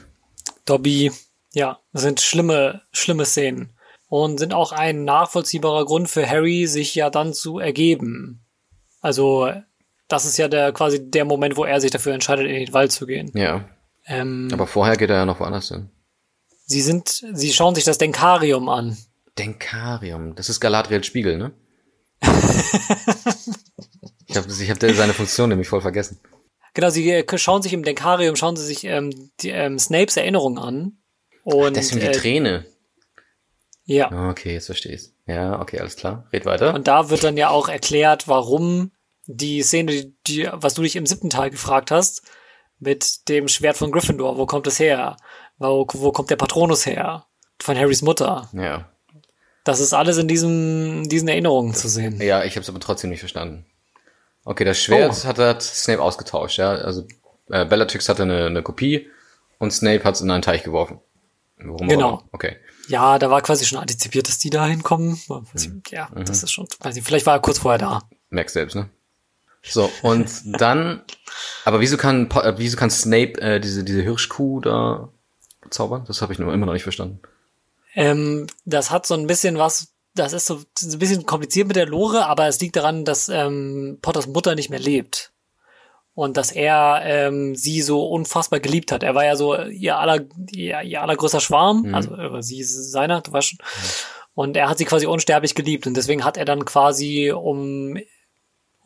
Dobby. 0.66 1.10
Ja, 1.52 1.78
das 1.92 2.02
sind 2.02 2.20
schlimme, 2.20 2.82
schlimme 2.92 3.24
Szenen. 3.24 3.70
Und 4.08 4.38
sind 4.38 4.52
auch 4.52 4.72
ein 4.72 5.04
nachvollziehbarer 5.04 5.84
Grund 5.84 6.10
für 6.10 6.28
Harry, 6.28 6.66
sich 6.66 6.94
ja 6.94 7.10
dann 7.10 7.32
zu 7.32 7.58
ergeben. 7.58 8.40
Also, 9.00 9.50
das 10.08 10.26
ist 10.26 10.36
ja 10.36 10.48
der 10.48 10.72
quasi 10.72 11.10
der 11.10 11.24
Moment, 11.24 11.56
wo 11.56 11.64
er 11.64 11.80
sich 11.80 11.90
dafür 11.92 12.12
entscheidet, 12.12 12.46
in 12.46 12.56
den 12.66 12.72
Wald 12.74 12.92
zu 12.92 13.06
gehen. 13.06 13.30
Ja. 13.34 13.64
Ähm, 14.10 14.48
Aber 14.52 14.66
vorher 14.66 14.96
geht 14.96 15.10
er 15.10 15.16
ja 15.16 15.24
noch 15.24 15.40
woanders 15.40 15.68
hin. 15.68 15.90
sie 16.66 16.82
sind, 16.82 17.24
sie 17.32 17.52
schauen 17.52 17.74
sich 17.74 17.84
das 17.84 17.98
Denkarium 17.98 18.68
an. 18.68 18.96
Denkarium. 19.38 20.34
Das 20.34 20.48
ist 20.48 20.60
Galadriels 20.60 21.06
Spiegel, 21.06 21.38
ne? 21.38 21.52
ich 22.20 22.26
habe 24.36 24.48
ich 24.50 24.70
hab 24.70 24.80
seine 24.80 25.14
Funktion 25.14 25.48
nämlich 25.48 25.68
voll 25.68 25.80
vergessen. 25.80 26.20
Genau, 26.74 26.90
sie 26.90 27.10
äh, 27.10 27.38
schauen 27.38 27.62
sich 27.62 27.72
im 27.72 27.82
Denkarium, 27.82 28.36
schauen 28.36 28.56
sie 28.56 28.64
sich 28.66 28.84
ähm, 28.84 29.30
die, 29.40 29.50
ähm, 29.50 29.78
Snapes 29.78 30.16
Erinnerung 30.16 30.58
an. 30.58 30.98
Und 31.42 31.76
Deswegen 31.76 32.00
die 32.00 32.06
äh, 32.06 32.12
Träne. 32.12 32.64
ja, 33.84 34.10
Ah, 34.10 34.30
Okay, 34.30 34.52
jetzt 34.52 34.66
verstehe 34.66 34.92
ich's. 34.92 35.12
Ja, 35.26 35.60
okay, 35.60 35.80
alles 35.80 35.96
klar. 35.96 36.28
Red 36.32 36.44
weiter. 36.44 36.74
und 36.74 36.86
da 36.88 37.10
wird 37.10 37.24
dann 37.24 37.36
ja 37.36 37.50
auch 37.50 37.68
erklärt, 37.68 38.28
warum 38.28 38.92
die 39.26 39.62
Szene, 39.62 39.92
die, 39.92 40.16
die, 40.26 40.48
was 40.52 40.74
du 40.74 40.82
dich 40.82 40.96
im 40.96 41.06
siebten 41.06 41.30
Teil 41.30 41.50
gefragt 41.50 41.90
hast, 41.90 42.22
mit 42.80 43.28
dem 43.28 43.46
Schwert 43.48 43.76
von 43.76 43.92
Gryffindor, 43.92 44.36
wo 44.36 44.46
kommt 44.46 44.66
es 44.66 44.78
her? 44.78 45.16
Wo, 45.58 45.86
wo 45.92 46.10
kommt 46.12 46.30
der 46.30 46.36
Patronus 46.36 46.86
her? 46.86 47.26
Von 47.60 47.76
Harrys 47.78 48.02
Mutter. 48.02 48.48
ja. 48.52 48.88
Das 49.62 49.78
ist 49.78 49.92
alles 49.92 50.16
in 50.16 50.26
diesem, 50.26 51.06
diesen 51.06 51.28
Erinnerungen 51.28 51.74
zu 51.74 51.86
sehen. 51.86 52.18
Ja, 52.22 52.42
ich 52.44 52.52
habe 52.56 52.62
es 52.62 52.70
aber 52.70 52.80
trotzdem 52.80 53.10
nicht 53.10 53.20
verstanden. 53.20 53.66
Okay, 54.46 54.64
das 54.64 54.80
Schwert 54.80 55.12
Oh. 55.22 55.28
hat, 55.28 55.38
hat 55.38 55.62
Snape 55.62 56.00
ausgetauscht, 56.00 56.56
ja. 56.58 56.70
Also 56.70 57.06
äh, 57.50 57.66
Bellatrix 57.66 58.08
hatte 58.08 58.22
eine, 58.22 58.46
eine 58.46 58.62
Kopie 58.62 59.08
und 59.58 59.70
Snape 59.70 60.02
hat 60.04 60.14
es 60.14 60.22
in 60.22 60.30
einen 60.30 60.40
Teich 60.40 60.62
geworfen. 60.62 61.00
Warum 61.58 61.88
Genau. 61.88 62.22
Okay. 62.32 62.56
Ja, 62.88 63.18
da 63.18 63.30
war 63.30 63.42
quasi 63.42 63.66
schon 63.66 63.78
antizipiert, 63.78 64.28
dass 64.28 64.38
die 64.38 64.48
da 64.48 64.64
hinkommen. 64.66 65.20
Mhm. 65.28 65.82
Ja, 65.90 66.08
das 66.14 66.42
ist 66.42 66.50
schon, 66.52 66.66
weiß 66.80 66.96
ich, 66.96 67.04
vielleicht 67.04 67.26
war 67.26 67.34
er 67.36 67.40
kurz 67.40 67.58
vorher 67.58 67.78
da. 67.78 68.00
Merkst 68.30 68.54
selbst, 68.54 68.74
ne? 68.76 68.88
So, 69.62 69.90
und 70.02 70.30
dann, 70.60 71.02
aber 71.64 71.80
wieso 71.80 71.96
kann, 71.96 72.28
wieso 72.56 72.76
kann 72.76 72.90
Snape 72.90 73.40
äh, 73.40 73.60
diese, 73.60 73.84
diese 73.84 74.02
Hirschkuh 74.02 74.60
da 74.60 75.10
zaubern? 75.68 76.04
Das 76.06 76.22
habe 76.22 76.32
ich 76.32 76.38
nur 76.38 76.52
immer 76.52 76.66
noch 76.66 76.72
nicht 76.72 76.82
verstanden. 76.82 77.20
Ähm, 77.94 78.46
das 78.64 78.90
hat 78.90 79.06
so 79.06 79.14
ein 79.14 79.26
bisschen 79.26 79.58
was, 79.58 79.92
das 80.14 80.32
ist 80.32 80.46
so 80.46 80.56
ein 80.82 80.98
bisschen 80.98 81.26
kompliziert 81.26 81.66
mit 81.68 81.76
der 81.76 81.86
Lore, 81.86 82.26
aber 82.26 82.46
es 82.46 82.60
liegt 82.60 82.76
daran, 82.76 83.04
dass 83.04 83.28
ähm, 83.28 83.98
Potters 84.00 84.26
Mutter 84.26 84.54
nicht 84.54 84.70
mehr 84.70 84.78
lebt. 84.78 85.32
Und 86.14 86.36
dass 86.36 86.52
er 86.52 87.02
ähm, 87.04 87.54
sie 87.54 87.82
so 87.82 88.06
unfassbar 88.06 88.60
geliebt 88.60 88.92
hat. 88.92 89.02
Er 89.02 89.14
war 89.14 89.24
ja 89.24 89.36
so 89.36 89.56
ihr, 89.56 89.96
aller, 89.96 90.20
ihr, 90.50 90.82
ihr 90.82 91.02
allergrößter 91.02 91.40
Schwarm, 91.40 91.94
also 91.94 92.14
äh, 92.14 92.42
sie 92.42 92.60
ist 92.60 92.90
seiner, 92.90 93.20
du 93.20 93.32
weißt 93.32 93.48
schon. 93.48 93.58
Und 94.34 94.56
er 94.56 94.68
hat 94.68 94.78
sie 94.78 94.84
quasi 94.84 95.06
unsterblich 95.06 95.54
geliebt. 95.54 95.86
Und 95.86 95.96
deswegen 95.96 96.24
hat 96.24 96.36
er 96.36 96.44
dann 96.44 96.64
quasi, 96.64 97.30
um, 97.30 97.96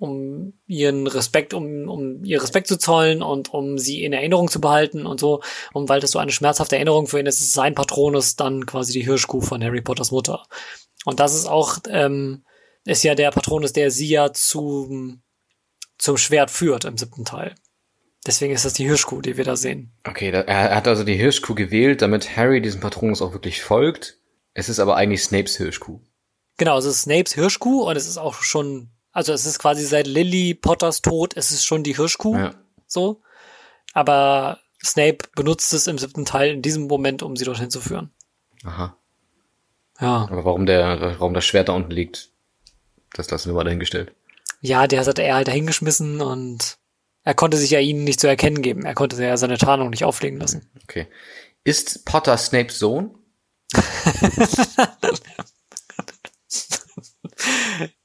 um 0.04 0.52
ihren 0.66 1.06
Respekt, 1.06 1.54
um, 1.54 1.88
um 1.88 2.24
ihr 2.24 2.42
Respekt 2.42 2.66
zu 2.66 2.78
zollen 2.78 3.22
und 3.22 3.52
um 3.52 3.78
sie 3.78 4.04
in 4.04 4.12
Erinnerung 4.12 4.48
zu 4.48 4.60
behalten 4.60 5.06
und 5.06 5.18
so. 5.18 5.42
Und 5.72 5.88
weil 5.88 6.00
das 6.00 6.10
so 6.10 6.18
eine 6.18 6.30
schmerzhafte 6.30 6.76
Erinnerung 6.76 7.06
für 7.06 7.18
ihn 7.18 7.26
ist, 7.26 7.40
ist 7.40 7.54
sein 7.54 7.74
Patronus 7.74 8.36
dann 8.36 8.66
quasi 8.66 8.92
die 8.92 9.04
Hirschkuh 9.04 9.40
von 9.40 9.62
Harry 9.64 9.80
Potters 9.80 10.10
Mutter. 10.10 10.46
Und 11.04 11.20
das 11.20 11.34
ist 11.34 11.46
auch, 11.46 11.78
ähm, 11.88 12.44
ist 12.84 13.02
ja 13.02 13.14
der 13.14 13.30
Patronus, 13.30 13.72
der 13.72 13.90
sie 13.90 14.08
ja 14.08 14.32
zum, 14.32 15.22
zum 15.98 16.16
Schwert 16.16 16.50
führt 16.50 16.84
im 16.84 16.98
siebten 16.98 17.24
Teil. 17.24 17.54
Deswegen 18.26 18.54
ist 18.54 18.64
das 18.64 18.74
die 18.74 18.84
Hirschkuh, 18.84 19.20
die 19.20 19.36
wir 19.36 19.44
da 19.44 19.56
sehen. 19.56 19.92
Okay, 20.06 20.30
da, 20.30 20.40
er 20.40 20.76
hat 20.76 20.88
also 20.88 21.04
die 21.04 21.16
Hirschkuh 21.16 21.54
gewählt, 21.54 22.00
damit 22.02 22.36
Harry 22.36 22.62
diesem 22.62 22.80
Patronus 22.80 23.20
auch 23.20 23.32
wirklich 23.32 23.62
folgt. 23.62 24.18
Es 24.54 24.68
ist 24.68 24.78
aber 24.78 24.96
eigentlich 24.96 25.22
Snapes 25.22 25.56
Hirschkuh. 25.56 26.00
Genau, 26.56 26.78
es 26.78 26.84
ist 26.84 27.02
Snapes 27.02 27.34
Hirschkuh 27.34 27.82
und 27.82 27.96
es 27.96 28.06
ist 28.06 28.16
auch 28.16 28.34
schon, 28.34 28.90
also 29.14 29.32
es 29.32 29.46
ist 29.46 29.60
quasi 29.60 29.86
seit 29.86 30.08
Lily 30.08 30.54
Potters 30.54 31.00
Tod, 31.00 31.36
es 31.36 31.52
ist 31.52 31.64
schon 31.64 31.84
die 31.84 31.96
Hirschkuh. 31.96 32.36
Ja. 32.36 32.54
So. 32.86 33.22
Aber 33.92 34.58
Snape 34.84 35.18
benutzt 35.36 35.72
es 35.72 35.86
im 35.86 35.98
siebten 35.98 36.24
Teil 36.24 36.50
in 36.50 36.62
diesem 36.62 36.88
Moment, 36.88 37.22
um 37.22 37.36
sie 37.36 37.44
dorthin 37.44 37.70
zu 37.70 37.80
führen. 37.80 38.10
Aha. 38.64 38.96
Ja. 40.00 40.28
Aber 40.28 40.44
warum 40.44 40.66
der, 40.66 41.16
warum 41.20 41.32
das 41.32 41.44
Schwert 41.44 41.68
da 41.68 41.74
unten 41.74 41.92
liegt, 41.92 42.30
das 43.14 43.30
lassen 43.30 43.50
wir 43.50 43.54
mal 43.54 43.64
dahingestellt. 43.64 44.12
Ja, 44.60 44.88
der 44.88 45.06
hat 45.06 45.18
er 45.18 45.34
halt 45.36 45.46
dahingeschmissen 45.46 46.20
und 46.20 46.78
er 47.22 47.34
konnte 47.34 47.56
sich 47.56 47.70
ja 47.70 47.78
ihnen 47.78 48.02
nicht 48.02 48.18
zu 48.18 48.26
erkennen 48.26 48.62
geben. 48.62 48.84
Er 48.84 48.94
konnte 48.94 49.22
ja 49.22 49.36
seine 49.36 49.58
Tarnung 49.58 49.90
nicht 49.90 50.04
auflegen 50.04 50.40
lassen. 50.40 50.68
Okay. 50.82 51.06
Ist 51.62 52.04
Potter 52.04 52.36
Snapes 52.36 52.80
Sohn? 52.80 53.16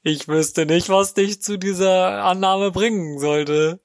Ich 0.02 0.28
wüsste 0.28 0.66
nicht, 0.66 0.90
was 0.90 1.14
dich 1.14 1.42
zu 1.42 1.58
dieser 1.58 2.24
Annahme 2.24 2.72
bringen 2.72 3.20
sollte. 3.20 3.82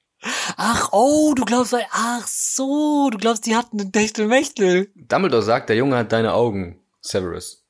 Ach, 0.57 0.89
oh, 0.91 1.33
du 1.35 1.45
glaubst, 1.45 1.75
ach 1.91 2.25
so, 2.25 3.09
du 3.11 3.17
glaubst, 3.17 3.45
die 3.45 3.55
hatten 3.55 3.79
einen 3.79 3.91
Techtelmechtel. 3.91 4.91
Dumbledore 4.95 5.43
sagt, 5.43 5.69
der 5.69 5.75
Junge 5.75 5.97
hat 5.97 6.11
deine 6.11 6.33
Augen, 6.33 6.81
Severus. 7.01 7.63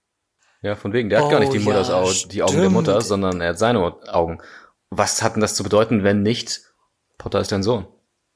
Ja, 0.62 0.76
von 0.76 0.94
wegen, 0.94 1.10
der 1.10 1.24
hat 1.24 1.32
gar 1.32 1.40
nicht 1.40 1.54
die 1.54 1.60
Oh, 1.60 1.64
Mutters 1.64 1.90
ja, 1.90 1.96
Augen, 1.96 2.30
die 2.32 2.44
Augen 2.44 2.62
der. 2.62 2.70
Mutter, 2.70 3.02
sondern 3.02 3.42
er 3.42 3.50
hat 3.50 3.60
seine 3.60 3.82
Augen. 4.14 4.42
Was 4.90 5.22
hat 5.22 5.36
denn 5.36 5.42
das 5.42 5.56
zu 5.56 5.64
bedeuten, 5.64 6.04
wenn 6.04 6.22
nicht 6.22 6.62
Potter 7.18 7.40
ist 7.40 7.52
dein 7.52 7.64
Sohn? 7.64 7.88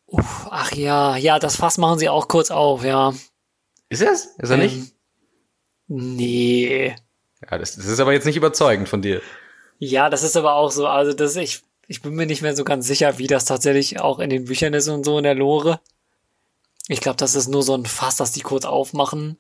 Uff, 0.06 0.48
ach 0.50 0.72
ja, 0.74 1.16
ja, 1.16 1.40
das 1.40 1.56
Fass 1.56 1.78
machen 1.78 2.00
sie 2.00 2.10
auch 2.10 2.28
kurz 2.28 2.52
auf, 2.52 2.84
ja. 2.84 3.14
Ist 3.90 4.02
er 4.02 4.12
es? 4.12 4.26
Ist 4.38 4.50
er 4.50 4.58
nicht? 4.58 4.76
Ähm, 4.76 4.92
Nee. 5.92 6.96
Ja, 7.50 7.58
das, 7.58 7.76
das 7.76 7.86
ist 7.86 8.00
aber 8.00 8.14
jetzt 8.14 8.26
nicht 8.26 8.38
überzeugend 8.38 8.88
von 8.88 9.02
dir. 9.02 9.22
Ja, 9.80 10.10
das 10.10 10.24
ist 10.24 10.36
aber 10.36 10.56
auch 10.56 10.72
so, 10.72 10.88
also 10.88 11.14
das, 11.14 11.38
ich, 11.38 11.62
ich 11.88 12.02
bin 12.02 12.14
mir 12.14 12.26
nicht 12.26 12.42
mehr 12.42 12.56
so 12.56 12.66
ganz 12.66 12.86
sicher, 12.86 13.18
wie 13.18 13.28
das 13.28 13.46
tatsächlich 13.46 14.00
auch 14.00 14.20
in 14.20 14.30
den 14.30 14.46
Büchern 14.46 14.74
ist 14.74 14.90
und 14.90 15.06
so 15.06 15.18
in 15.18 15.24
der 15.24 15.36
Lore. 15.36 15.80
Ich 16.90 17.00
glaube, 17.00 17.16
das 17.16 17.34
ist 17.34 17.48
nur 17.48 17.64
so 17.64 17.74
ein 17.76 17.86
Fass, 17.86 18.18
das 18.18 18.34
die 18.34 18.42
kurz 18.42 18.66
aufmachen, 18.66 19.40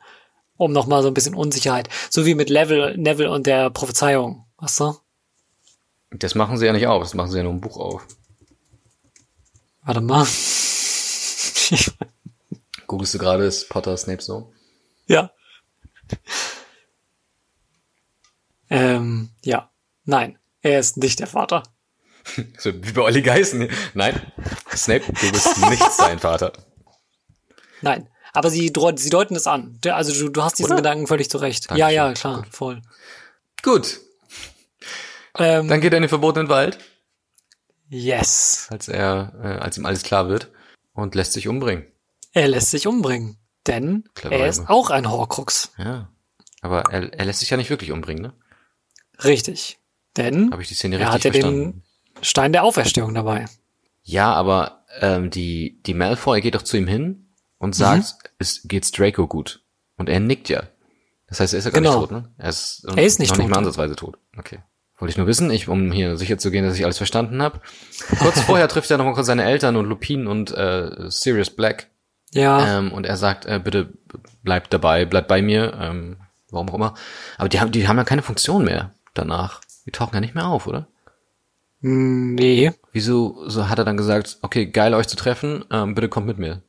um 0.56 0.72
nochmal 0.72 1.02
so 1.02 1.10
ein 1.10 1.14
bisschen 1.14 1.36
Unsicherheit. 1.36 1.90
So 2.10 2.26
wie 2.26 2.36
mit 2.36 2.50
Level, 2.50 2.96
Neville 2.98 3.30
und 3.32 3.48
der 3.48 3.70
Prophezeiung, 3.70 4.46
weißt 4.58 4.80
du? 4.80 4.96
Das 6.12 6.36
machen 6.36 6.58
sie 6.58 6.66
ja 6.66 6.74
nicht 6.74 6.88
auf, 6.88 7.04
das 7.04 7.14
machen 7.14 7.32
sie 7.32 7.38
ja 7.38 7.44
nur 7.44 7.52
im 7.52 7.62
Buch 7.62 7.78
auf. 7.78 8.08
Warte 9.84 10.02
mal. 10.02 10.26
Googlest 12.88 13.14
du 13.14 13.18
gerade, 13.20 13.44
ist 13.44 13.68
Potter 13.70 13.98
Snapes 13.98 14.26
Sohn? 14.26 14.46
ja. 15.08 15.32
Ähm, 18.70 19.30
ja. 19.39 19.39
Nein, 20.10 20.40
er 20.62 20.80
ist 20.80 20.98
nicht 20.98 21.20
der 21.20 21.28
Vater. 21.28 21.64
So 22.58 22.72
wie 22.74 22.92
bei 22.92 23.02
Olli 23.02 23.22
Geißen. 23.22 23.70
Nein, 23.94 24.22
Snape, 24.76 25.06
du 25.06 25.32
bist 25.32 25.58
nicht 25.70 25.92
sein 25.94 26.20
Vater. 26.20 26.52
Nein. 27.82 28.10
Aber 28.34 28.50
sie, 28.52 28.72
sie 28.96 29.10
deuten 29.10 29.36
es 29.36 29.48
an. 29.48 29.80
Also 29.86 30.14
du, 30.14 30.30
du 30.30 30.44
hast 30.44 30.60
diesen 30.60 30.74
Oder? 30.74 30.82
Gedanken 30.82 31.08
völlig 31.08 31.30
zurecht. 31.30 31.72
Dankeschön. 31.72 31.80
Ja, 31.80 32.08
ja, 32.08 32.14
klar, 32.14 32.46
voll. 32.52 32.82
Gut, 33.64 34.00
Ähm, 35.38 35.68
dann 35.68 35.82
geht 35.82 35.94
er 35.94 35.98
in 35.98 36.04
den 36.04 36.10
verbotenen 36.10 36.50
Wald, 36.50 36.78
yes. 37.88 38.68
als 38.70 38.88
er, 38.88 39.34
äh, 39.42 39.64
als 39.64 39.78
ihm 39.78 39.86
alles 39.86 40.04
klar 40.04 40.28
wird 40.28 40.50
und 40.94 41.16
lässt 41.16 41.34
sich 41.34 41.48
umbringen. 41.48 41.86
Er 42.34 42.48
lässt 42.48 42.72
sich 42.72 42.86
umbringen. 42.86 43.38
Denn 43.66 44.04
Clever, 44.16 44.36
er 44.36 44.48
ist 44.48 44.70
auch 44.70 44.90
ein 44.90 45.10
Horcrux. 45.10 45.72
Ja. 45.78 46.12
Aber 46.62 46.92
er, 46.92 47.14
er 47.14 47.26
lässt 47.26 47.40
sich 47.40 47.50
ja 47.50 47.58
nicht 47.58 47.70
wirklich 47.70 47.92
umbringen, 47.92 48.22
ne? 48.24 48.34
Richtig. 49.24 49.80
Denn 50.18 50.52
Habe 50.52 50.62
ich 50.62 50.68
die 50.68 50.74
Szene 50.76 50.96
er 50.98 51.02
richtig 51.14 51.14
hat 51.14 51.24
ja 51.26 51.32
verstanden? 51.32 51.84
den 52.16 52.24
Stein 52.24 52.52
der 52.52 52.64
Auferstehung 52.64 53.14
dabei. 53.14 53.46
Ja, 54.04 54.34
aber 54.34 54.84
ähm, 55.02 55.30
die, 55.30 55.82
die 55.86 55.94
Malfoy 55.94 56.42
geht 56.42 56.56
doch 56.56 56.64
zu 56.64 56.78
ihm 56.78 56.88
hin 56.88 57.28
und 57.58 57.76
sagt, 57.76 58.00
Mhm. 58.24 58.30
es 58.40 58.62
geht's 58.66 58.92
Draco 58.92 59.28
gut. 59.28 59.62
Und 59.98 60.10
er 60.10 60.20
nickt 60.20 60.50
ja. 60.50 60.64
Das 61.28 61.40
heißt, 61.40 61.54
er 61.54 61.60
ist 61.60 61.66
ja 61.66 61.72
gar 61.72 61.82
Genau. 61.82 62.00
nicht 62.00 62.10
tot, 62.10 62.12
ne? 62.12 62.30
Er 62.38 62.50
ist, 62.50 62.86
Er 62.96 63.04
ist 63.04 63.20
nicht 63.20 63.30
noch 63.30 63.38
nicht 63.38 63.46
tot. 63.48 63.52
mal 63.52 63.58
ansatzweise 63.60 63.96
tot. 63.96 64.18
Okay. 64.38 64.60
Wollte 64.98 65.12
ich 65.12 65.18
nur 65.18 65.28
wissen, 65.28 65.50
ich, 65.52 65.68
um 65.70 65.92
hier 65.92 66.18
sicher 66.18 66.38
zu 66.38 66.52
gehen, 66.52 66.66
dass 66.66 66.76
ich 66.76 66.84
alles 66.84 66.98
verstanden 66.98 67.42
habe. 67.42 67.62
Kurz 68.20 68.42
vorher 68.42 68.68
trifft 68.68 68.90
er 68.92 68.98
noch 68.98 69.06
mal 69.06 69.14
kurz 69.14 69.28
seine 69.28 69.44
Eltern 69.46 69.76
und 69.76 69.86
Lupin 69.86 70.28
und 70.28 70.52
äh, 70.52 71.10
Sirius 71.10 71.52
Black. 71.52 71.88
Ja, 72.34 72.80
Ähm, 72.80 72.92
und 72.92 73.06
er 73.06 73.16
sagt, 73.18 73.46
äh, 73.46 73.60
bitte 73.64 73.94
bleib 74.44 74.70
dabei, 74.70 75.06
bleib 75.06 75.28
bei 75.28 75.42
mir, 75.42 75.74
ähm, 75.80 76.18
warum 76.50 76.70
auch 76.70 76.74
immer. 76.76 76.94
Aber 77.38 77.48
die 77.50 77.60
haben, 77.60 77.72
die 77.72 77.88
haben 77.88 77.98
ja 77.98 78.04
keine 78.04 78.22
Funktion 78.24 78.66
mehr 78.66 78.94
danach. 79.14 79.62
Die 79.90 79.92
tauchen 79.92 80.14
ja 80.14 80.22
nicht 80.22 80.36
mehr 80.36 80.46
auf, 80.46 80.68
oder? 80.68 80.88
nee. 81.82 82.72
Wieso 82.92 83.50
so 83.50 83.70
hat 83.70 83.80
er 83.80 83.86
dann 83.86 83.98
gesagt, 83.98 84.38
okay, 84.44 84.68
geil 84.68 84.94
euch 84.94 85.08
zu 85.08 85.16
treffen, 85.16 85.66
ähm, 85.72 85.96
bitte 85.96 86.10
kommt 86.10 86.28
mit 86.28 86.38
mir. 86.38 86.62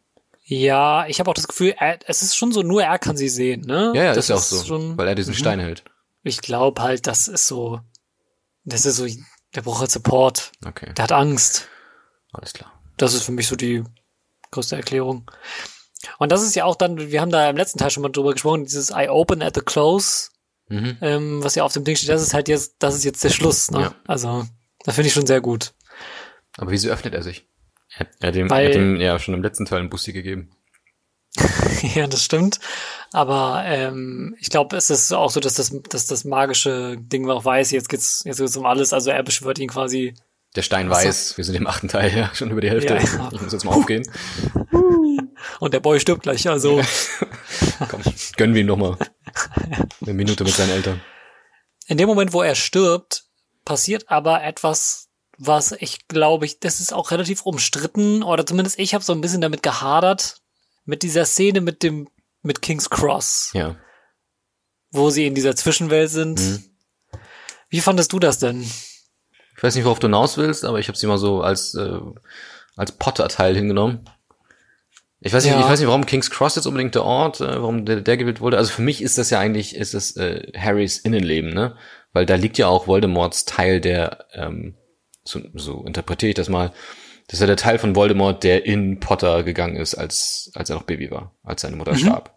Ja, 0.45 1.05
ich 1.07 1.21
habe 1.21 1.29
auch 1.29 1.35
das 1.35 1.49
Gefühl, 1.49 1.75
er, 1.79 1.99
es 2.07 2.23
ist 2.23 2.35
schon 2.35 2.51
so, 2.53 2.63
nur 2.63 2.83
er 2.83 2.99
kann 2.99 3.17
sie 3.19 3.29
sehen, 3.29 3.61
ne? 3.67 3.93
Ja, 3.95 4.05
ja, 4.05 4.15
das 4.15 4.25
ist 4.25 4.29
ja 4.29 4.37
auch 4.37 4.41
so, 4.41 4.65
Schon, 4.65 4.97
weil 4.97 5.07
er 5.09 5.15
diesen 5.15 5.35
Stein 5.35 5.61
hält. 5.61 5.85
ich 6.23 6.41
glaube 6.41 6.81
halt, 6.81 7.07
das 7.07 7.29
ist 7.29 7.47
so, 7.47 7.81
das 8.65 8.87
ist 8.87 8.97
so, 8.97 9.07
der 9.55 9.61
braucht 9.63 9.81
halt 9.81 9.91
Support. 9.91 10.53
Okay, 10.65 10.95
Der 10.95 11.03
hat 11.03 11.13
Angst. 11.13 11.69
alles 12.33 12.55
klar. 12.55 12.73
Das 12.97 13.13
ist 13.13 13.25
für 13.25 13.33
mich 13.33 13.49
so 13.49 13.57
die 13.57 13.85
größte 14.51 14.77
Erklärung. 14.77 15.31
Und 16.19 16.33
das 16.33 16.43
ist 16.43 16.55
ja 16.55 16.65
auch 16.65 16.77
dann, 16.77 16.99
wir 16.99 17.21
haben 17.21 17.31
da 17.31 17.51
im 17.51 17.57
letzten 17.57 17.79
Teil 17.79 17.91
schon 17.91 18.03
mal 18.03 18.09
drüber 18.11 18.33
gesprochen, 18.33 18.65
dieses 18.65 18.91
I 18.91 19.09
open 19.11 19.43
at 19.43 19.55
the 19.55 19.61
close, 19.61 20.31
Mhm. 20.71 20.97
ähm, 21.01 21.45
was 21.45 21.57
ja 21.57 21.65
auf 21.65 21.73
dem 21.73 21.85
Ding 21.85 21.97
steht, 21.97 22.09
das 22.09 22.23
ist 22.23 22.33
halt 22.33 22.49
jetzt, 22.49 22.77
das 22.79 22.95
ist 22.95 23.05
jetzt 23.05 23.23
der 23.25 23.31
Schluss, 23.31 23.71
ne? 23.73 23.81
Ja. 23.81 23.95
Also, 24.07 24.47
das 24.85 24.95
finde 24.95 25.09
ich 25.09 25.13
schon 25.15 25.27
sehr 25.27 25.41
gut. 25.41 25.75
Aber 26.57 26.71
wieso 26.71 26.89
öffnet 26.89 27.13
er 27.13 27.23
sich? 27.23 27.45
Er, 27.99 28.07
er, 28.21 28.29
hat 28.29 28.35
dem, 28.37 28.49
Weil- 28.49 28.67
er 28.67 28.69
hat 28.71 28.77
ihm 28.77 29.01
ja 29.01 29.19
schon 29.19 29.35
im 29.35 29.43
letzten 29.43 29.67
Teil 29.67 29.81
einen 29.81 29.91
Bussi 29.91 30.13
gegeben. 30.13 30.51
ja, 31.95 32.07
das 32.07 32.25
stimmt. 32.25 32.61
Aber 33.13 33.63
ähm, 33.67 34.37
ich 34.41 34.51
glaube, 34.51 34.77
es 34.77 34.91
ist 34.91 35.13
auch 35.13 35.31
so, 35.31 35.41
dass 35.41 35.55
das, 35.55 35.75
dass 35.89 36.07
das 36.07 36.25
magische 36.25 36.97
Ding 36.99 37.29
auch 37.29 37.45
weiß, 37.45 37.71
jetzt 37.73 37.89
geht's, 37.89 38.23
jetzt 38.25 38.39
geht's 38.39 38.57
um 38.57 38.67
alles. 38.67 38.93
Also 38.93 39.11
er 39.11 39.23
beschwört 39.23 39.59
ihn 39.59 39.69
quasi. 39.69 40.15
Der 40.57 40.63
Stein 40.63 40.91
weiß, 40.91 41.37
wir 41.37 41.45
sind 41.45 41.55
im 41.55 41.67
achten 41.67 41.89
Teil 41.89 42.17
ja 42.17 42.31
schon 42.35 42.51
über 42.51 42.61
die 42.61 42.71
Hälfte. 42.71 42.95
Ja, 42.95 43.01
ja. 43.01 43.31
Ich 43.33 43.41
muss 43.41 43.53
jetzt 43.53 43.65
mal 43.65 43.73
aufgehen. 43.73 44.03
Und 45.59 45.75
der 45.75 45.81
Boy 45.81 45.99
stirbt 46.01 46.23
gleich. 46.23 46.49
Also 46.49 46.81
Komm, 47.89 48.03
gönnen 48.37 48.55
wir 48.55 48.61
ihm 48.63 48.67
noch 48.67 48.77
mal 48.77 48.97
eine 50.03 50.15
Minute 50.15 50.45
mit 50.45 50.55
seinen 50.55 50.71
Eltern. 50.71 51.01
in 51.87 51.99
dem 51.99 52.09
Moment, 52.09 52.33
wo 52.33 52.43
er 52.43 52.55
stirbt, 52.55 53.25
passiert 53.65 54.09
aber 54.11 54.43
etwas, 54.43 55.09
was 55.39 55.73
ich 55.73 56.07
glaube, 56.09 56.45
ich, 56.47 56.61
das 56.61 56.81
ist 56.81 56.93
auch 56.93 57.11
relativ 57.11 57.43
umstritten, 57.43 58.23
oder 58.23 58.45
zumindest 58.47 58.79
ich 58.79 58.95
habe 58.95 59.05
so 59.05 59.13
ein 59.13 59.21
bisschen 59.21 59.41
damit 59.41 59.63
gehadert, 59.63 60.41
mit 60.85 61.03
dieser 61.03 61.25
Szene 61.25 61.61
mit 61.61 61.83
dem, 61.83 62.09
mit 62.43 62.63
King's 62.63 62.91
Cross, 62.91 63.51
Ja. 63.55 63.77
wo 64.91 65.11
sie 65.11 65.27
in 65.27 65.35
dieser 65.35 65.57
Zwischenwelt 65.57 66.11
sind. 66.11 66.41
Mhm. 66.41 66.65
Wie 67.69 67.81
fandest 67.81 68.13
du 68.13 68.19
das 68.19 68.39
denn? 68.39 68.63
Ich 69.57 69.63
weiß 69.63 69.75
nicht, 69.75 69.85
worauf 69.85 69.99
du 69.99 70.07
hinaus 70.09 70.37
willst, 70.37 70.65
aber 70.65 70.79
ich 70.79 70.89
habe 70.89 70.99
sie 70.99 71.07
mal 71.07 71.19
so 71.19 71.43
als 71.43 71.75
äh, 71.75 72.01
als 72.77 72.93
Potter-Teil 72.93 73.55
hingenommen. 73.55 74.09
Ich 75.23 75.33
weiß 75.33 75.45
nicht, 75.45 75.53
Ja. 75.53 75.61
ich 75.61 75.67
weiß 75.67 75.79
nicht, 75.81 75.89
warum 75.89 76.07
King's 76.07 76.31
Cross 76.31 76.57
jetzt 76.57 76.67
unbedingt 76.67 76.95
der 76.95 77.05
Ort, 77.05 77.41
äh, 77.41 77.61
warum 77.61 77.85
der, 77.85 78.01
der 78.01 78.17
gewählt 78.17 78.41
wurde. 78.41 78.57
Also 78.57 78.73
für 78.73 78.83
mich 78.83 79.03
ist 79.03 79.19
das 79.19 79.31
ja 79.31 79.39
eigentlich, 79.39 79.77
ist 79.77 79.93
das 79.95 80.17
äh, 80.17 80.51
Harrys 80.57 80.99
Innenleben, 80.99 81.51
ne? 81.53 81.77
Weil 82.13 82.27
da 82.27 82.35
liegt 82.37 82.59
ja 82.59 82.69
auch 82.69 82.87
Voldemorts 82.87 83.45
Teil, 83.45 83.81
der, 83.81 84.27
ähm, 84.33 84.75
so, 85.23 85.41
so 85.55 85.85
interpretiere 85.85 86.31
ich 86.31 86.35
das 86.37 86.49
mal, 86.49 86.73
das 87.29 87.35
ist 87.35 87.41
ja 87.43 87.47
der 87.47 87.57
Teil 87.57 87.79
von 87.79 87.95
Voldemort, 87.95 88.43
der 88.43 88.65
in 88.67 88.99
Potter 88.99 89.43
gegangen 89.45 89.77
ist, 89.77 89.95
als 89.95 90.51
als 90.55 90.71
er 90.71 90.77
noch 90.77 90.83
Baby 90.85 91.11
war, 91.11 91.35
als 91.45 91.61
seine 91.63 91.77
Mutter 91.77 91.95
starb. 91.95 92.37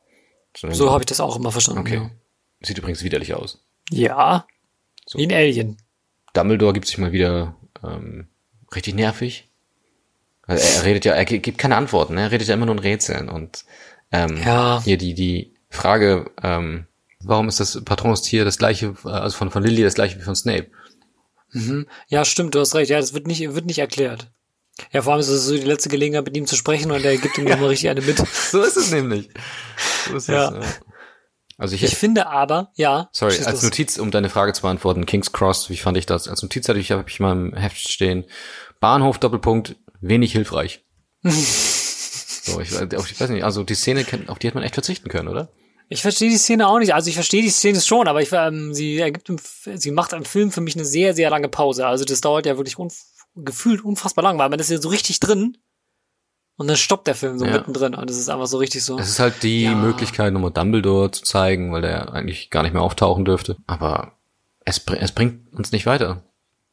So, 0.56 0.70
So 0.72 0.92
habe 0.92 1.02
ich 1.02 1.08
das 1.08 1.20
auch 1.22 1.36
immer 1.38 1.52
verstanden. 1.52 1.80
okay. 1.82 2.10
Sieht 2.62 2.78
übrigens 2.78 3.04
widerlich 3.04 3.34
aus. 3.34 3.66
Ja, 3.90 4.08
ja 4.08 4.48
So. 5.08 5.18
wie 5.18 5.24
ein 5.26 5.32
Alien. 5.34 5.78
Dumbledore 6.34 6.74
gibt 6.74 6.86
sich 6.88 6.98
mal 7.00 7.12
wieder 7.12 7.56
ähm, 7.84 8.28
richtig 8.76 8.94
nervig. 8.94 9.50
Also 10.46 10.80
er, 10.80 10.86
redet 10.86 11.06
ja, 11.06 11.14
er 11.14 11.26
gi- 11.26 11.40
gibt 11.40 11.58
keine 11.58 11.76
Antworten, 11.78 12.16
ne? 12.16 12.22
er 12.24 12.32
redet 12.32 12.48
ja 12.48 12.54
immer 12.54 12.66
nur 12.66 12.76
in 12.76 12.80
Rätseln 12.80 13.30
und 13.30 13.64
ähm, 14.12 14.38
Ja. 14.44 14.82
hier 14.84 14.98
die 14.98 15.14
die 15.14 15.54
Frage, 15.70 16.30
ähm, 16.44 16.86
warum 17.22 17.48
ist 17.48 17.60
das 17.60 17.82
Patronstier 17.84 18.44
das 18.46 18.58
gleiche, 18.58 18.94
äh, 19.06 19.10
also 19.10 19.38
von 19.38 19.52
von 19.52 19.64
Lily 19.64 19.84
das 19.84 19.94
gleiche 19.96 20.18
wie 20.20 20.24
von 20.24 20.36
Snape? 20.36 20.68
Mhm. 21.52 21.88
Ja, 22.08 22.26
stimmt, 22.26 22.56
du 22.56 22.60
hast 22.60 22.76
recht. 22.76 22.90
Ja, 22.90 23.00
das 23.00 23.14
wird 23.14 23.28
nicht, 23.28 23.42
wird 23.54 23.66
nicht 23.66 23.80
erklärt. 23.80 24.32
Ja, 24.92 25.04
vor 25.04 25.14
allem 25.14 25.20
ist 25.22 25.28
es 25.30 25.46
so 25.46 25.56
die 25.56 25.62
letzte 25.62 25.88
Gelegenheit, 25.90 26.26
mit 26.26 26.36
ihm 26.36 26.48
zu 26.48 26.56
sprechen 26.56 26.92
und 26.92 27.06
er 27.06 27.16
gibt 27.18 27.38
ihm 27.38 27.46
nochmal 27.46 27.70
richtig 27.70 27.90
eine 27.90 28.02
mit. 28.02 28.18
So 28.52 28.62
ist 28.64 28.76
es 28.76 28.92
nämlich. 28.92 29.30
So 30.10 30.16
ist 30.18 30.28
Ja. 30.28 30.50
es, 30.50 30.56
ja. 30.66 30.72
Also 31.60 31.76
ich, 31.76 31.84
Ich 31.84 31.96
finde 31.96 32.28
aber, 32.28 32.72
ja. 32.76 33.08
sorry, 33.14 33.36
als 33.38 33.46
los. 33.62 33.64
Notiz, 33.64 33.98
um 34.00 34.10
deine 34.10 34.30
Frage 34.30 34.52
zu 34.54 34.64
beantworten, 34.64 35.06
King's 35.06 35.32
Cross, 35.32 35.70
wie 35.70 35.78
fand 35.78 35.96
ich 35.98 36.08
das? 36.08 36.28
Als 36.28 36.42
Notiz 36.42 36.68
hatte 36.68 36.80
ich, 36.80 36.92
habe 36.92 37.06
ich 37.08 37.20
mal 37.20 37.32
im 37.32 37.54
Heft 37.54 37.88
stehen, 37.88 38.26
Bahnhof, 38.80 39.20
Doppelpunkt, 39.20 39.76
wenig 40.08 40.32
hilfreich. 40.34 40.84
so, 41.24 42.60
ich, 42.60 42.72
ich 42.72 43.20
weiß 43.22 43.30
nicht, 43.30 43.44
also 43.44 43.64
die 43.64 43.76
Szene, 43.76 44.04
kennt- 44.04 44.30
auf 44.30 44.40
die 44.40 44.48
hätte 44.48 44.58
man 44.58 44.64
echt 44.64 44.74
verzichten 44.76 45.10
können, 45.10 45.28
oder? 45.28 45.50
Ich 45.90 46.02
verstehe 46.02 46.30
die 46.30 46.38
Szene 46.38 46.68
auch 46.68 46.80
nicht. 46.80 46.94
Also 46.94 47.10
ich 47.10 47.16
verstehe 47.16 47.42
die 47.42 47.50
Szene 47.50 47.80
schon, 47.82 48.08
aber 48.08 48.22
ich, 48.22 48.32
ähm, 48.32 48.74
sie 48.74 48.98
ergibt, 49.00 49.30
im, 49.30 49.38
sie 49.76 49.92
macht 49.92 50.14
im 50.14 50.26
Film 50.26 50.52
für 50.52 50.62
mich 50.62 50.76
eine 50.76 50.86
sehr, 50.86 51.14
sehr 51.14 51.30
lange 51.30 51.50
Pause. 51.50 51.86
Also 51.86 52.06
das 52.06 52.22
dauert 52.22 52.46
ja 52.46 52.58
wirklich 52.58 52.78
unf 52.80 53.04
gefühlt 53.36 53.84
unfassbar 53.84 54.24
lang, 54.24 54.38
weil 54.38 54.50
man 54.50 54.60
ist 54.60 54.70
ja 54.70 54.80
so 54.80 54.90
richtig 54.90 55.20
drin 55.20 55.58
und 56.56 56.68
dann 56.68 56.78
stoppt 56.78 57.08
der 57.08 57.16
Film 57.16 57.40
so 57.40 57.46
Ja. 57.46 57.54
mittendrin 57.54 57.96
und 57.96 58.08
das 58.10 58.18
ist 58.18 58.30
einfach 58.30 58.46
so 58.46 58.58
richtig 58.58 58.84
so. 58.86 58.98
Es 59.00 59.10
ist 59.10 59.20
halt 59.20 59.42
die 59.42 59.64
Ja. 59.64 59.74
Möglichkeit, 59.76 60.32
nochmal 60.34 60.52
Dumbledore 60.52 61.10
zu 61.10 61.24
zeigen, 61.24 61.72
weil 61.74 61.82
der 61.82 62.14
eigentlich 62.14 62.50
gar 62.52 62.62
nicht 62.64 62.74
mehr 62.74 62.84
auftauchen 62.84 63.26
dürfte. 63.26 63.58
Aber 63.66 64.20
es, 64.66 64.80
es 65.00 65.12
bringt 65.12 65.52
uns 65.54 65.72
nicht 65.72 65.86
weiter. 65.88 66.24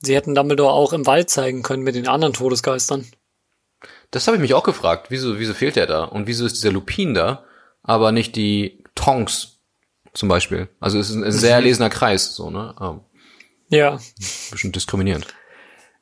Sie 0.00 0.14
hätten 0.14 0.34
Dumbledore 0.34 0.72
auch 0.72 0.92
im 0.92 1.06
Wald 1.06 1.30
zeigen 1.30 1.62
können 1.62 1.82
mit 1.82 1.94
den 1.94 2.08
anderen 2.08 2.34
Todesgeistern. 2.34 3.06
Das 4.10 4.26
habe 4.26 4.36
ich 4.36 4.40
mich 4.40 4.54
auch 4.54 4.64
gefragt. 4.64 5.06
Wieso, 5.10 5.38
wieso 5.38 5.54
fehlt 5.54 5.76
der 5.76 5.86
da? 5.86 6.04
Und 6.04 6.26
wieso 6.26 6.44
ist 6.46 6.56
dieser 6.56 6.72
Lupin 6.72 7.14
da, 7.14 7.44
aber 7.82 8.10
nicht 8.12 8.34
die 8.36 8.82
Tonks 8.94 9.60
zum 10.14 10.28
Beispiel? 10.28 10.68
Also 10.80 10.98
es 10.98 11.10
ist 11.10 11.16
ein 11.16 11.30
sehr 11.32 11.54
erlesener 11.54 11.90
Kreis, 11.90 12.34
so, 12.34 12.50
ne? 12.50 12.74
Ähm, 12.80 13.00
Ja. 13.68 13.98
bestimmt 14.50 14.74
diskriminierend. 14.76 15.26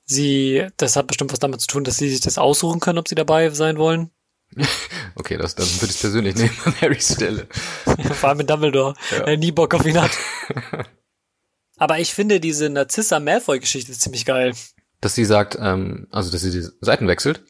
Sie, 0.05 0.67
das 0.79 0.97
hat 0.97 1.07
bestimmt 1.07 1.33
was 1.33 1.39
damit 1.39 1.61
zu 1.61 1.67
tun, 1.67 1.85
dass 1.85 1.99
sie 1.99 2.09
sich 2.09 2.23
das 2.23 2.39
aussuchen 2.39 2.81
können, 2.81 2.99
ob 2.99 3.09
sie 3.09 3.15
dabei 3.15 3.51
sein 3.51 3.77
wollen. 3.79 4.11
Okay, 5.15 5.37
das, 5.37 5.57
dann 5.57 5.67
würde 5.81 5.93
ich 5.93 6.01
persönlich 6.01 6.37
nehmen 6.37 6.57
an 6.65 6.81
Harrys 6.81 7.13
Stelle. 7.15 7.49
Vor 8.15 8.29
allem 8.29 8.39
mit 8.39 8.49
Dumbledore, 8.49 8.95
Ja. 9.11 9.25
der 9.25 9.37
nie 9.37 9.51
Bock 9.51 9.75
auf 9.75 9.85
ihn 9.85 10.01
hat. 10.01 10.13
Aber 11.77 11.99
ich 11.99 12.15
finde 12.15 12.39
diese 12.41 12.71
Narcissa 12.71 13.19
Malfoy-Geschichte 13.19 13.93
ziemlich 13.93 14.25
geil. 14.25 14.55
Dass 15.01 15.17
sie 15.17 15.25
sagt, 15.25 15.57
ähm, 15.61 16.07
also 16.13 16.31
dass 16.31 16.43
sie 16.43 16.53
die 16.53 16.67
Seiten 16.81 17.09
wechselt. 17.09 17.43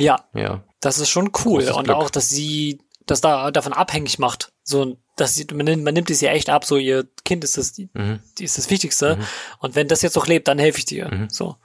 Ja, 0.00 0.24
Ja. 0.34 0.62
das 0.80 0.98
ist 0.98 1.08
schon 1.10 1.26
cool. 1.44 1.60
Großes 1.60 1.70
Und 1.76 1.84
Glück. 1.84 1.96
auch, 1.96 2.10
dass 2.10 2.28
sie 2.28 2.80
das 3.06 3.20
da 3.20 3.50
davon 3.50 3.72
abhängig 3.72 4.18
macht. 4.18 4.52
So, 4.62 4.96
dass 5.16 5.34
sie, 5.34 5.46
man, 5.52 5.64
nimmt- 5.66 5.84
man 5.84 5.94
nimmt 5.94 6.10
es 6.10 6.20
ja 6.20 6.30
echt 6.30 6.48
ab, 6.48 6.64
so 6.64 6.76
ihr 6.76 7.06
Kind 7.24 7.42
ist 7.44 7.56
das, 7.58 7.72
die, 7.72 7.88
Mhm. 7.92 8.20
ist 8.38 8.56
das 8.58 8.70
Wichtigste. 8.70 9.18
Und 9.58 9.74
wenn 9.74 9.88
das 9.88 10.02
jetzt 10.02 10.16
noch 10.16 10.26
lebt, 10.26 10.48
dann 10.48 10.58
helfe 10.58 10.78
ich 10.78 10.84
dir. 10.84 11.08
Mhm. 11.12 11.28
So. 11.30 11.56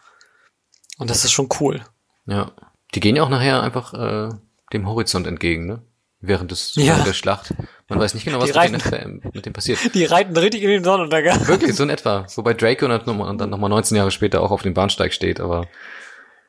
Und 0.98 1.10
das 1.10 1.24
ist 1.24 1.32
schon 1.32 1.50
cool. 1.60 1.84
Ja. 2.26 2.52
Die 2.94 3.00
gehen 3.00 3.16
ja 3.16 3.24
auch 3.24 3.30
nachher 3.30 3.62
einfach 3.62 3.94
äh, 3.94 4.30
dem 4.74 4.88
Horizont 4.88 5.28
entgegen, 5.28 5.66
ne? 5.68 5.82
Während 6.22 6.50
des 6.50 6.74
Ja. 6.76 6.86
während 6.94 7.06
der 7.08 7.14
Schlacht. 7.14 7.54
Man 7.88 8.00
weiß 8.00 8.16
nicht 8.16 8.24
genau, 8.24 8.40
was 8.42 8.56
reiten- 8.56 9.22
mit 9.34 9.46
dem 9.46 9.54
passiert. 9.54 9.94
Die 9.94 10.06
reiten 10.06 10.36
richtig 10.36 10.64
in 10.64 10.70
den 10.70 10.84
Sonnenuntergang. 10.84 11.46
Wirklich, 11.48 11.76
so 11.76 11.84
in 11.84 11.90
etwa. 11.92 12.26
Wobei 12.36 12.54
Draco 12.56 12.88
dann 12.88 13.06
nochmal 13.06 13.38
dann 13.38 13.50
noch 13.52 13.60
mal 13.60 13.70
19 13.70 13.96
Jahre 13.98 14.10
später 14.10 14.42
auch 14.42 14.50
auf 14.50 14.64
dem 14.64 14.74
Bahnsteig 14.74 15.14
steht, 15.14 15.40
aber 15.40 15.68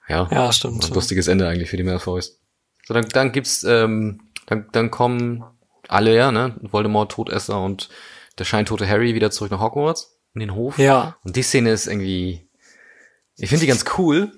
ja, 0.08 0.28
Ja, 0.30 0.52
stimmt. 0.52 0.84
ein 0.84 0.94
lustiges 0.94 1.28
Ende 1.28 1.48
eigentlich 1.48 1.70
für 1.70 1.76
die 1.76 1.82
Malfoys. 1.82 2.40
So, 2.86 2.94
dann, 2.94 3.08
dann 3.08 3.32
gibt's, 3.32 3.64
ähm, 3.64 4.20
dann, 4.46 4.66
dann 4.72 4.90
kommen 4.90 5.44
alle, 5.88 6.14
ja, 6.16 6.30
ne? 6.32 6.54
Voldemort, 6.62 7.12
Todesser 7.12 7.60
und 7.62 7.88
der 8.38 8.44
scheintote 8.44 8.88
Harry 8.88 9.14
wieder 9.14 9.30
zurück 9.30 9.50
nach 9.50 9.60
Hogwarts, 9.60 10.18
in 10.34 10.40
den 10.40 10.54
Hof. 10.54 10.78
Ja, 10.78 11.16
Und 11.24 11.36
die 11.36 11.42
Szene 11.42 11.70
ist 11.70 11.86
irgendwie, 11.86 12.48
ich 13.36 13.48
finde 13.48 13.62
die 13.62 13.68
ganz 13.68 13.84
cool, 13.98 14.32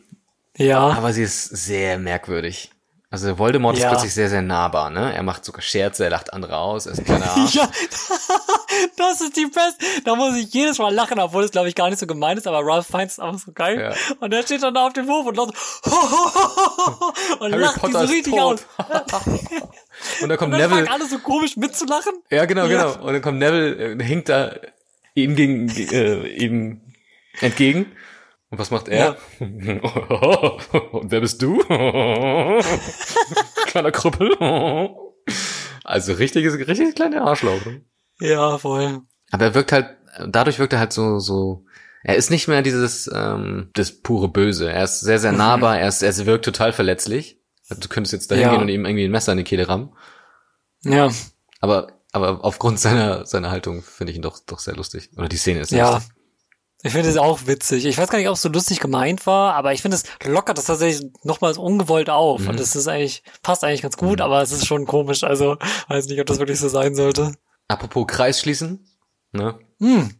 ja. 0.56 0.78
aber 0.80 1.12
sie 1.12 1.22
ist 1.22 1.44
sehr 1.44 1.98
merkwürdig. 1.98 2.70
Also 3.10 3.38
Voldemort 3.38 3.74
ist 3.76 3.82
Ja. 3.84 3.88
plötzlich 3.88 4.12
sehr, 4.12 4.28
sehr 4.28 4.42
nahbar, 4.42 4.90
ne? 4.90 5.14
Er 5.14 5.22
macht 5.22 5.42
sogar 5.42 5.62
Scherze, 5.62 6.04
er 6.04 6.10
lacht 6.10 6.32
andere 6.34 6.58
aus, 6.58 6.84
er 6.84 6.92
ist 6.92 6.98
ein 6.98 7.04
kleiner 7.06 7.30
Arsch. 7.36 7.54
Ja, 7.54 7.66
das 8.98 9.22
ist 9.22 9.34
die 9.34 9.46
beste. 9.46 9.84
Da 10.04 10.14
muss 10.14 10.36
ich 10.36 10.52
jedes 10.52 10.76
Mal 10.78 10.92
lachen, 10.94 11.18
obwohl 11.18 11.42
es, 11.44 11.50
glaube 11.50 11.68
ich, 11.68 11.74
gar 11.74 11.88
nicht 11.88 11.98
so 11.98 12.06
gemein 12.06 12.36
ist, 12.36 12.46
aber 12.46 12.60
Ralph 12.62 12.86
findet 12.86 13.10
es 13.12 13.18
einfach 13.18 13.38
so 13.40 13.52
geil. 13.52 13.80
Ja. 13.80 14.14
Und 14.20 14.30
der 14.30 14.42
steht 14.42 14.62
dann 14.62 14.74
da 14.74 14.86
auf 14.88 14.92
dem 14.92 15.08
Hof 15.08 15.24
und 15.26 15.36
lacht 15.38 15.54
so, 15.84 15.90
und 17.40 17.52
Harry 17.52 17.62
lacht 17.62 17.76
die 17.76 17.80
Potter 17.80 17.98
so 18.00 18.04
ist 18.04 18.10
richtig 18.10 18.34
tot. 18.34 18.60
aus. 18.76 19.26
Und 20.20 20.28
dann 20.28 20.38
kommt 20.38 20.52
Und 20.54 20.60
dann 20.60 20.70
Neville. 20.70 20.90
alle 20.90 21.06
so 21.06 21.18
komisch 21.18 21.56
mitzulachen. 21.56 22.12
Ja, 22.30 22.44
genau, 22.44 22.66
Ja. 22.66 22.92
genau. 22.92 23.06
Und 23.06 23.12
dann 23.14 23.22
kommt 23.22 23.38
Neville, 23.38 23.94
äh, 23.94 24.04
hinkt 24.04 24.28
da 24.28 24.52
ihm 25.14 25.34
gegen, 25.34 25.68
äh, 25.70 26.26
ihm 26.28 26.80
entgegen. 27.40 27.90
Und 28.50 28.58
was 28.58 28.70
macht 28.70 28.88
er? 28.88 29.16
Und 29.40 31.10
wer 31.10 31.20
bist 31.20 31.42
du? 31.42 31.58
Kleiner 33.66 33.92
Krüppel. 33.92 34.30
Also 35.84 36.12
richtiges, 36.14 36.54
richtiges 36.54 36.94
kleiner 36.94 37.22
Arschloch. 37.26 37.60
Ja, 38.20 38.58
voll. 38.58 39.02
Aber 39.30 39.44
er 39.44 39.54
wirkt 39.54 39.72
halt, 39.72 39.96
dadurch 40.26 40.58
wirkt 40.58 40.72
er 40.72 40.78
halt 40.78 40.92
so, 40.92 41.18
so, 41.18 41.64
er 42.02 42.16
ist 42.16 42.30
nicht 42.30 42.48
mehr 42.48 42.62
dieses, 42.62 43.10
ähm, 43.14 43.70
das 43.74 43.92
pure 44.00 44.28
Böse. 44.28 44.70
Er 44.72 44.84
ist 44.84 45.00
sehr, 45.00 45.18
sehr 45.18 45.32
nahbar, 45.32 45.78
er 45.78 45.88
ist, 45.88 46.02
er 46.02 46.26
wirkt 46.26 46.44
total 46.44 46.72
verletzlich. 46.72 47.40
Du 47.68 47.88
könntest 47.88 48.12
jetzt 48.14 48.30
dahin 48.30 48.44
Ja. 48.44 48.50
gehen 48.52 48.62
und 48.62 48.68
ihm 48.68 48.86
irgendwie 48.86 49.04
ein 49.04 49.10
Messer 49.10 49.32
in 49.32 49.38
die 49.38 49.44
Kehle 49.44 49.68
rammen. 49.68 49.92
Ja, 50.84 51.10
Aber, 51.60 51.88
aber 52.12 52.44
aufgrund 52.44 52.80
seiner, 52.80 53.26
seiner 53.26 53.50
Haltung 53.50 53.82
finde 53.82 54.12
ich 54.12 54.16
ihn 54.16 54.22
doch, 54.22 54.38
doch 54.46 54.60
sehr 54.60 54.76
lustig. 54.76 55.10
Oder 55.18 55.28
die 55.28 55.36
Szene 55.36 55.60
ist 55.60 55.72
ja. 55.72 55.94
lustig. 55.96 56.12
Ich 56.82 56.92
finde 56.92 57.08
es 57.08 57.16
auch 57.16 57.46
witzig. 57.46 57.86
Ich 57.86 57.98
weiß 57.98 58.08
gar 58.08 58.18
nicht, 58.18 58.28
ob 58.28 58.34
es 58.34 58.42
so 58.42 58.48
lustig 58.48 58.78
gemeint 58.78 59.26
war, 59.26 59.54
aber 59.54 59.72
ich 59.72 59.82
finde 59.82 59.96
es 59.96 60.04
lockert 60.24 60.58
das 60.58 60.66
tatsächlich 60.66 61.10
nochmals 61.24 61.58
ungewollt 61.58 62.08
auf. 62.08 62.42
Mhm. 62.42 62.50
Und 62.50 62.60
das 62.60 62.76
ist 62.76 62.86
eigentlich, 62.86 63.24
passt 63.42 63.64
eigentlich 63.64 63.82
ganz 63.82 63.96
gut, 63.96 64.20
aber 64.20 64.42
es 64.42 64.52
ist 64.52 64.66
schon 64.66 64.86
komisch. 64.86 65.24
Also, 65.24 65.56
weiß 65.88 66.06
nicht, 66.06 66.20
ob 66.20 66.26
das 66.26 66.38
wirklich 66.38 66.60
so 66.60 66.68
sein 66.68 66.94
sollte. 66.94 67.32
Apropos 67.66 68.06
Kreis 68.06 68.40
schließen, 68.40 68.86
ne? 69.32 69.58
Hm. 69.80 70.14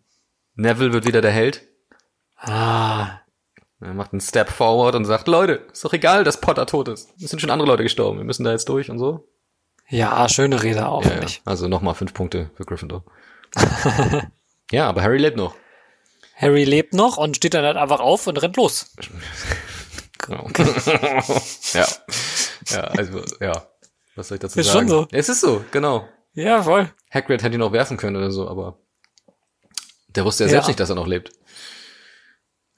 Neville 0.55 0.92
wird 0.92 1.07
wieder 1.07 1.21
der 1.21 1.31
Held. 1.31 1.62
Ah. 2.37 3.21
Er 3.81 3.94
macht 3.94 4.12
einen 4.12 4.21
Step 4.21 4.51
forward 4.51 4.97
und 4.97 5.05
sagt, 5.05 5.29
Leute, 5.29 5.66
ist 5.73 5.85
doch 5.85 5.92
egal, 5.92 6.25
dass 6.25 6.40
Potter 6.40 6.66
tot 6.66 6.88
ist. 6.88 7.11
Es 7.23 7.31
sind 7.31 7.38
schon 7.38 7.51
andere 7.51 7.68
Leute 7.68 7.85
gestorben. 7.85 8.18
Wir 8.18 8.25
müssen 8.25 8.42
da 8.42 8.51
jetzt 8.51 8.68
durch 8.68 8.90
und 8.90 8.99
so. 8.99 9.29
Ja, 9.88 10.29
schöne 10.29 10.62
Rede 10.62 10.88
auch, 10.88 11.05
Ja, 11.05 11.21
ja. 11.21 11.27
Also 11.44 11.68
nochmal 11.68 11.94
fünf 11.94 12.12
Punkte 12.12 12.51
für 12.57 12.64
Gryffindor. 12.64 13.05
ja, 14.73 14.88
aber 14.88 15.03
Harry 15.03 15.18
lebt 15.18 15.37
noch. 15.37 15.55
Harry 16.40 16.64
lebt 16.64 16.94
noch 16.94 17.16
und 17.16 17.37
steht 17.37 17.55
dann 17.55 17.64
halt 17.64 17.77
einfach 17.77 18.01
auf 18.01 18.27
und 18.27 18.37
rennt 18.40 18.57
los. 18.57 18.92
Genau. 20.18 20.48
ja. 21.72 21.87
Ja, 22.70 22.81
also, 22.85 23.22
ja. 23.40 23.66
Was 24.14 24.29
soll 24.29 24.37
ich 24.37 24.40
dazu 24.40 24.61
Ist 24.61 24.66
sagen? 24.66 24.79
schon 24.81 24.88
so. 24.88 25.09
Es 25.11 25.29
ist 25.29 25.40
so, 25.40 25.64
genau. 25.70 26.07
Ja, 26.35 26.62
voll. 26.62 26.90
Hagrid 27.12 27.42
hätte 27.42 27.55
ihn 27.57 27.62
auch 27.62 27.72
werfen 27.72 27.96
können 27.96 28.16
oder 28.16 28.31
so, 28.31 28.48
aber 28.48 28.79
der 30.14 30.24
wusste 30.24 30.44
ja 30.44 30.48
Ja. 30.48 30.51
selbst 30.53 30.68
nicht, 30.68 30.81
dass 30.81 30.90
er 30.90 30.94
noch 30.96 31.07
lebt. 31.07 31.33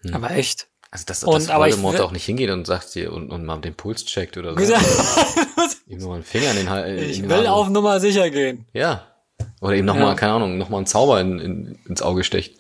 Hm. 0.03 0.15
Aber 0.15 0.31
echt. 0.31 0.69
Also, 0.93 1.05
dass, 1.07 1.23
Und, 1.25 1.35
dass 1.35 1.45
ich 1.49 1.55
Voldemort 1.55 1.95
will- 1.95 2.01
auch 2.03 2.11
nicht 2.13 2.25
hingeht 2.25 2.51
und 2.51 2.67
sagt 2.67 2.89
hier 2.93 3.13
und, 3.13 3.31
und 3.31 3.45
mal 3.45 3.59
den 3.61 3.75
Puls 3.75 4.05
checkt 4.07 4.37
oder 4.37 4.55
so. 4.59 4.75
Ihm 5.87 5.99
nur 5.99 6.09
mal 6.09 6.15
einen 6.17 6.25
Finger 6.25 6.51
in 6.53 6.57
den 6.57 6.71
Hals. 6.71 6.89
in 7.03 7.11
ich 7.11 7.21
will 7.23 7.29
Nase. 7.29 7.53
auf 7.53 7.69
Nummer 7.69 8.01
sicher 8.01 8.31
gehen. 8.31 8.67
Ja. 8.73 9.07
Oder 9.61 9.75
ihm 9.77 9.85
nochmal, 9.85 10.09
Ja. 10.09 10.15
keine 10.15 10.33
Ahnung, 10.35 10.59
nochmal 10.59 10.79
einen 10.79 10.87
Zauber 10.87 11.21
in, 11.21 11.39
in, 11.39 11.79
ins 11.89 12.03
Auge 12.03 12.25
stecht. 12.25 12.59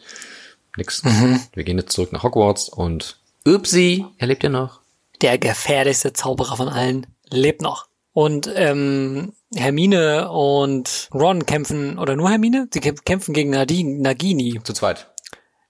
Nix. 0.77 1.03
Mhm. 1.05 1.41
Wir 1.55 1.65
gehen 1.65 1.79
jetzt 1.79 1.93
zurück 1.93 2.13
nach 2.13 2.23
Hogwarts 2.23 2.69
und 2.69 3.19
upsi, 3.47 4.05
er 4.19 4.27
lebt 4.27 4.43
ja 4.43 4.49
noch. 4.51 4.81
Der 5.21 5.39
gefährlichste 5.39 6.13
Zauberer 6.13 6.57
von 6.57 6.69
allen 6.69 7.07
lebt 7.29 7.61
noch. 7.63 7.89
Und 8.13 8.51
ähm, 8.55 9.33
Hermine 9.55 10.31
und 10.31 11.09
Ron 11.15 11.47
kämpfen, 11.47 11.99
oder 11.99 12.17
nur 12.17 12.31
Hermine? 12.31 12.69
Sie 12.73 12.81
kämp- 12.81 13.03
kämpfen 13.05 13.35
gegen 13.35 13.51
Nadine, 13.51 14.01
Nagini 14.01 14.61
Zu 14.65 14.73
zweit. 14.73 15.11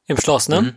im 0.07 0.17
Schloss, 0.17 0.49
ne? 0.49 0.63
Mhm. 0.63 0.75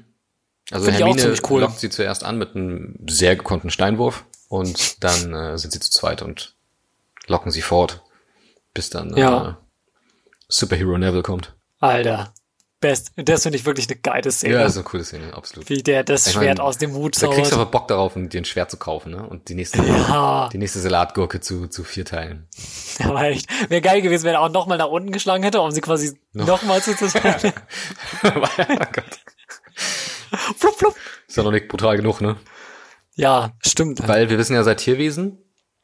Also 0.71 0.85
Find 0.85 0.97
Hermine 0.99 1.35
cool. 1.49 1.61
lockt 1.61 1.79
sie 1.79 1.89
zuerst 1.89 2.23
an 2.23 2.37
mit 2.37 2.55
einem 2.55 2.95
sehr 3.07 3.35
gekonnten 3.35 3.69
Steinwurf 3.69 4.25
und 4.47 5.03
dann 5.03 5.33
äh, 5.33 5.57
sind 5.57 5.71
sie 5.71 5.79
zu 5.79 5.91
zweit 5.91 6.21
und 6.21 6.55
locken 7.27 7.51
sie 7.51 7.61
fort, 7.61 8.01
bis 8.73 8.89
dann 8.89 9.15
Ja. 9.15 9.49
äh, 9.49 9.53
Superhero 10.47 10.97
Neville 10.97 11.23
kommt. 11.23 11.53
Alter. 11.79 12.33
Best. 12.83 13.11
Das 13.15 13.43
finde 13.43 13.57
ich 13.57 13.65
wirklich 13.65 13.87
eine 13.89 13.97
geile 13.97 14.31
Szene. 14.31 14.53
Ja, 14.53 14.65
ist 14.65 14.75
eine 14.75 14.83
coole 14.83 15.03
Szene, 15.03 15.33
absolut. 15.33 15.69
Wie 15.69 15.81
der 15.81 16.03
das 16.03 16.27
Ich 16.27 16.33
Schwert 16.33 16.59
mein, 16.59 16.67
aus 16.67 16.77
dem 16.77 16.93
Hut 16.93 17.15
Da 17.21 17.27
kriegst 17.27 17.51
du 17.51 17.55
zaubert. 17.55 17.61
aber 17.61 17.71
Bock 17.71 17.87
darauf, 17.87 18.13
dir 18.15 18.37
ein 18.41 18.45
Schwert 18.45 18.69
zu 18.69 18.77
kaufen, 18.77 19.11
ne? 19.13 19.25
Und 19.27 19.49
die 19.49 19.55
nächste, 19.55 19.79
Ja. 19.79 20.49
die 20.53 20.57
nächste 20.57 20.79
Salatgurke 20.79 21.39
zu, 21.39 21.67
zu 21.67 21.83
vier 21.83 22.05
Teilen. 22.05 22.47
Aber 23.03 23.23
echt. 23.23 23.47
Wäre 23.69 23.81
geil 23.81 24.01
gewesen, 24.01 24.25
wenn 24.25 24.33
er 24.33 24.41
auch 24.41 24.49
nochmal 24.51 24.77
nach 24.77 24.89
unten 24.89 25.11
geschlagen 25.11 25.43
hätte, 25.43 25.61
um 25.61 25.71
sie 25.71 25.81
quasi 25.81 26.19
Noch. 26.33 26.45
nochmal 26.47 26.81
zu 26.83 26.95
zerstören. 26.97 27.53
oh 28.23 28.29
flup, 30.57 30.75
flup. 30.77 30.95
Ist 31.27 31.37
ja 31.37 31.43
noch 31.43 31.51
nicht 31.51 31.67
brutal 31.67 31.97
genug, 31.97 32.21
ne? 32.21 32.37
Ja, 33.15 33.53
stimmt. 33.65 34.07
Weil 34.07 34.29
wir 34.29 34.37
wissen 34.37 34.53
ja 34.55 34.63
seit 34.63 34.79
Tierwesen, 34.79 35.37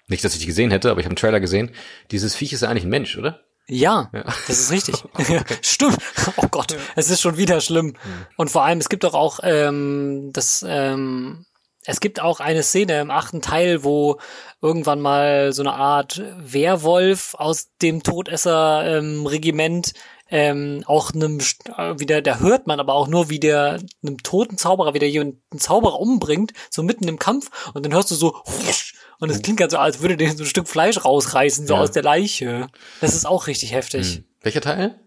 nicht, 0.07 0.23
dass 0.23 0.33
ich 0.33 0.39
die 0.39 0.47
gesehen 0.47 0.71
hätte, 0.71 0.89
aber 0.89 0.99
ich 0.99 1.05
habe 1.05 1.11
einen 1.11 1.17
Trailer 1.17 1.39
gesehen, 1.39 1.71
dieses 2.11 2.35
Viech 2.35 2.53
ist 2.53 2.61
ja 2.61 2.69
eigentlich 2.69 2.85
ein 2.85 2.89
Mensch, 2.89 3.17
oder? 3.17 3.41
Ja, 3.69 4.09
Ja. 4.13 4.23
das 4.47 4.59
ist 4.59 4.71
richtig. 4.71 4.95
Stimmt. 5.61 5.97
Oh 6.37 6.47
Gott, 6.49 6.75
es 6.95 7.09
ist 7.09 7.21
schon 7.21 7.37
wieder 7.37 7.61
schlimm. 7.61 7.95
Und 8.37 8.49
vor 8.49 8.63
allem, 8.63 8.79
es 8.79 8.89
gibt 8.89 9.03
doch 9.03 9.13
auch 9.13 9.39
ähm, 9.43 10.31
das, 10.33 10.65
ähm, 10.67 11.45
es 11.85 11.99
gibt 12.01 12.19
auch 12.21 12.39
eine 12.39 12.63
Szene 12.63 12.99
im 12.99 13.09
achten 13.11 13.41
Teil, 13.41 13.83
wo 13.83 14.19
irgendwann 14.61 14.99
mal 14.99 15.53
so 15.53 15.61
eine 15.61 15.73
Art 15.73 16.21
Werwolf 16.37 17.35
aus 17.35 17.69
dem 17.81 18.03
Todesser-Regiment 18.03 19.93
ähm, 20.31 20.83
auch 20.85 21.13
einem 21.13 21.39
äh, 21.77 21.99
wieder, 21.99 22.21
da 22.21 22.37
hört 22.39 22.67
man 22.67 22.79
aber 22.79 22.93
auch 22.93 23.07
nur, 23.07 23.29
wie 23.29 23.39
der 23.39 23.79
einem 24.03 24.17
toten 24.21 24.57
Zauberer 24.57 24.93
wieder 24.93 25.07
jemanden 25.07 25.57
Zauberer 25.57 25.99
umbringt, 25.99 26.53
so 26.69 26.83
mitten 26.83 27.07
im 27.07 27.17
Kampf 27.17 27.49
und 27.73 27.83
dann 27.83 27.93
hörst 27.93 28.11
du 28.11 28.15
so 28.15 28.39
husch, 28.45 28.93
und 29.19 29.29
es 29.29 29.41
klingt 29.41 29.61
halt 29.61 29.71
so, 29.71 29.77
als 29.77 30.01
würde 30.01 30.17
der 30.17 30.31
so 30.35 30.43
ein 30.43 30.47
Stück 30.47 30.67
Fleisch 30.67 31.03
rausreißen, 31.03 31.67
so 31.67 31.75
Ja. 31.75 31.81
aus 31.81 31.91
der 31.91 32.03
Leiche. 32.03 32.67
Das 33.01 33.15
ist 33.15 33.25
auch 33.25 33.47
richtig 33.47 33.73
heftig. 33.73 34.15
Hm. 34.15 34.23
Welcher 34.41 34.61
Teil? 34.61 34.99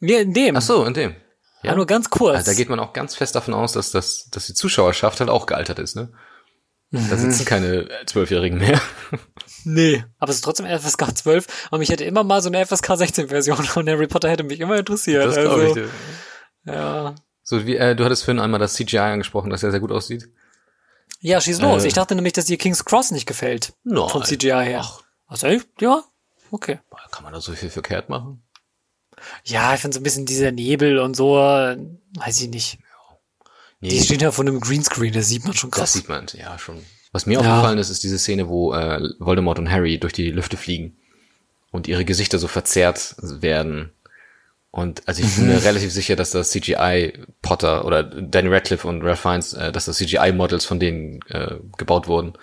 Ja, 0.00 0.18
in 0.20 0.32
dem. 0.32 0.56
Ach 0.56 0.62
so, 0.62 0.84
in 0.84 0.94
dem. 0.94 1.14
Ja, 1.62 1.74
nur 1.74 1.86
ganz 1.86 2.08
kurz. 2.08 2.36
Also 2.36 2.50
da 2.52 2.56
geht 2.56 2.68
man 2.70 2.80
auch 2.80 2.92
ganz 2.94 3.14
fest 3.14 3.34
davon 3.34 3.52
aus, 3.52 3.72
dass, 3.72 3.90
das, 3.90 4.28
dass 4.30 4.46
die 4.46 4.54
Zuschauerschaft 4.54 5.20
halt 5.20 5.28
auch 5.28 5.44
gealtert 5.46 5.78
ist, 5.78 5.94
ne? 5.96 6.10
Da 6.92 7.16
sitzen 7.16 7.44
keine 7.44 7.88
Zwölfjährigen 8.06 8.58
mehr. 8.58 8.80
nee. 9.64 10.02
Aber 10.18 10.30
es 10.30 10.36
ist 10.36 10.42
trotzdem 10.42 10.66
FSK 10.66 11.16
12 11.16 11.68
und 11.70 11.78
mich 11.78 11.90
hätte 11.90 12.02
immer 12.04 12.24
mal 12.24 12.42
so 12.42 12.48
eine 12.48 12.66
FSK 12.66 12.96
16 12.96 13.28
Version 13.28 13.62
von 13.62 13.88
Harry 13.88 14.08
Potter 14.08 14.28
hätte 14.28 14.42
mich 14.42 14.58
immer 14.58 14.76
interessiert. 14.76 15.24
Das 15.24 15.36
also, 15.36 15.62
ich. 15.62 15.72
dir. 15.74 15.88
Ja. 16.64 17.14
So 17.44 17.64
wie, 17.66 17.76
äh, 17.76 17.94
du 17.94 18.04
hattest 18.04 18.24
vorhin 18.24 18.40
einmal 18.42 18.58
das 18.58 18.74
CGI 18.74 18.98
angesprochen, 18.98 19.50
das 19.50 19.62
ja 19.62 19.70
sehr 19.70 19.78
gut 19.80 19.92
aussieht. 19.92 20.28
Ja, 21.20 21.40
schieß 21.40 21.60
los. 21.60 21.84
Äh. 21.84 21.88
ich 21.88 21.94
dachte 21.94 22.14
nämlich, 22.14 22.32
dass 22.32 22.46
dir 22.46 22.56
King's 22.56 22.84
Cross 22.84 23.10
nicht 23.10 23.26
gefällt. 23.26 23.74
Nein. 23.84 24.08
Vom 24.08 24.24
CGI 24.24 24.48
her. 24.64 24.80
Ach. 24.82 25.02
Also, 25.26 25.46
ja. 25.80 26.02
Okay. 26.50 26.78
Kann 27.12 27.24
man 27.24 27.32
da 27.32 27.40
so 27.40 27.52
viel 27.52 27.70
verkehrt 27.70 28.08
machen? 28.08 28.42
Ja, 29.44 29.74
ich 29.74 29.80
finde 29.80 29.94
so 29.94 30.00
ein 30.00 30.02
bisschen 30.02 30.26
dieser 30.26 30.50
Nebel 30.50 30.98
und 30.98 31.14
so, 31.14 31.34
weiß 31.34 32.40
ich 32.40 32.48
nicht. 32.48 32.78
Nee, 33.80 33.88
Die 33.90 34.00
stehen 34.00 34.20
ja 34.20 34.30
vor 34.32 34.44
einem 34.44 34.60
Greenscreen, 34.60 35.12
das 35.12 35.28
sieht 35.28 35.44
man 35.44 35.54
schon 35.54 35.70
das 35.70 35.78
krass. 35.78 35.92
sieht 35.92 36.08
man, 36.08 36.26
ja 36.34 36.58
schon. 36.58 36.82
Was 37.12 37.26
mir 37.26 37.34
Ja. 37.34 37.40
aufgefallen 37.40 37.78
ist, 37.78 37.90
ist 37.90 38.02
diese 38.02 38.18
Szene, 38.18 38.48
wo 38.48 38.72
äh, 38.72 39.00
Voldemort 39.18 39.58
und 39.58 39.70
Harry 39.70 39.98
durch 39.98 40.12
die 40.12 40.30
Lüfte 40.30 40.56
fliegen 40.56 40.96
und 41.70 41.88
ihre 41.88 42.04
Gesichter 42.04 42.38
so 42.38 42.46
verzerrt 42.48 43.14
werden. 43.18 43.92
Und 44.72 45.02
also 45.08 45.22
ich 45.22 45.34
bin 45.34 45.46
Mhm. 45.46 45.50
mir 45.54 45.64
relativ 45.64 45.92
sicher, 45.92 46.14
dass 46.16 46.30
das 46.30 46.50
CGI 46.50 47.12
Potter 47.42 47.84
oder 47.84 48.04
Danny 48.04 48.48
Radcliffe 48.48 48.86
und 48.86 49.02
Ralph 49.02 49.20
Fiennes, 49.20 49.52
äh, 49.52 49.72
dass 49.72 49.86
das 49.86 49.96
CGI 49.96 50.32
Models 50.32 50.64
von 50.64 50.78
denen 50.78 51.20
äh, 51.28 51.56
gebaut 51.76 52.06
wurden. 52.06 52.34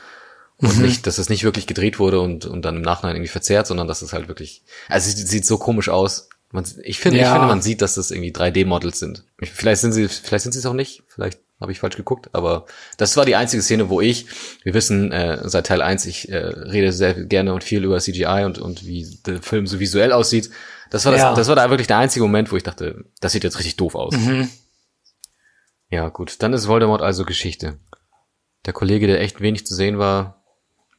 Und 0.57 0.75
Mhm. 0.77 0.81
nicht, 0.81 1.07
dass 1.07 1.19
es 1.19 1.29
nicht 1.29 1.43
wirklich 1.43 1.67
gedreht 1.67 1.99
wurde 1.99 2.19
und, 2.19 2.45
und 2.45 2.63
dann 2.63 2.77
im 2.77 2.81
Nachhinein 2.81 3.15
irgendwie 3.15 3.29
verzerrt, 3.31 3.67
sondern 3.67 3.87
dass 3.87 4.01
es 4.01 4.11
halt 4.11 4.27
wirklich, 4.27 4.63
also 4.89 5.09
es 5.09 5.15
sieht, 5.29 5.45
so 5.45 5.57
komisch 5.57 5.87
aus. 5.87 6.29
Man, 6.51 6.65
ich 6.83 6.99
finde, 6.99 7.17
ich 7.19 7.23
Ja. 7.25 7.33
finde, 7.33 7.47
man 7.47 7.61
sieht, 7.61 7.81
dass 7.81 7.95
das 7.95 8.09
irgendwie 8.11 8.31
3D-Models 8.31 8.99
sind. 8.99 9.23
Ich- 9.39 9.51
Vielleicht 9.51 9.81
sind 9.81 9.91
sie, 9.93 10.07
vielleicht 10.07 10.43
sind 10.43 10.53
sie 10.53 10.59
es 10.59 10.65
auch 10.65 10.73
nicht. 10.73 11.03
Vielleicht 11.07 11.39
habe 11.61 11.71
ich 11.71 11.79
falsch 11.79 11.95
geguckt, 11.97 12.29
aber 12.33 12.65
das 12.97 13.15
war 13.17 13.25
die 13.25 13.35
einzige 13.35 13.61
Szene, 13.63 13.89
wo 13.89 13.99
ich, 14.01 14.27
wir 14.63 14.73
wissen 14.73 15.11
äh, 15.11 15.41
seit 15.47 15.67
Teil 15.67 15.81
1, 15.81 16.05
ich 16.05 16.29
äh, 16.29 16.37
rede 16.37 16.91
sehr 16.91 17.13
gerne 17.13 17.53
und 17.53 17.63
viel 17.63 17.83
über 17.83 17.99
CGI 17.99 18.43
und, 18.45 18.57
und 18.59 18.85
wie 18.85 19.07
der 19.25 19.41
Film 19.41 19.65
so 19.67 19.79
visuell 19.79 20.11
aussieht. 20.11 20.49
Das 20.89 21.05
war 21.05 21.11
das, 21.11 21.21
Ja. 21.21 21.33
das 21.35 21.47
war 21.47 21.55
da 21.55 21.69
wirklich 21.69 21.87
der 21.87 21.97
einzige 21.97 22.23
Moment, 22.23 22.51
wo 22.51 22.55
ich 22.57 22.63
dachte, 22.63 23.05
das 23.19 23.31
sieht 23.31 23.43
jetzt 23.43 23.57
richtig 23.57 23.75
doof 23.77 23.95
aus. 23.95 24.15
Mhm. 24.15 24.49
Ja, 25.89 26.09
gut, 26.09 26.41
dann 26.43 26.53
ist 26.53 26.67
Voldemort 26.67 27.01
also 27.01 27.23
Geschichte. 27.25 27.79
Der 28.65 28.73
Kollege, 28.73 29.07
der 29.07 29.21
echt 29.21 29.39
wenig 29.39 29.65
zu 29.65 29.73
sehen 29.75 29.97
war, 29.97 30.43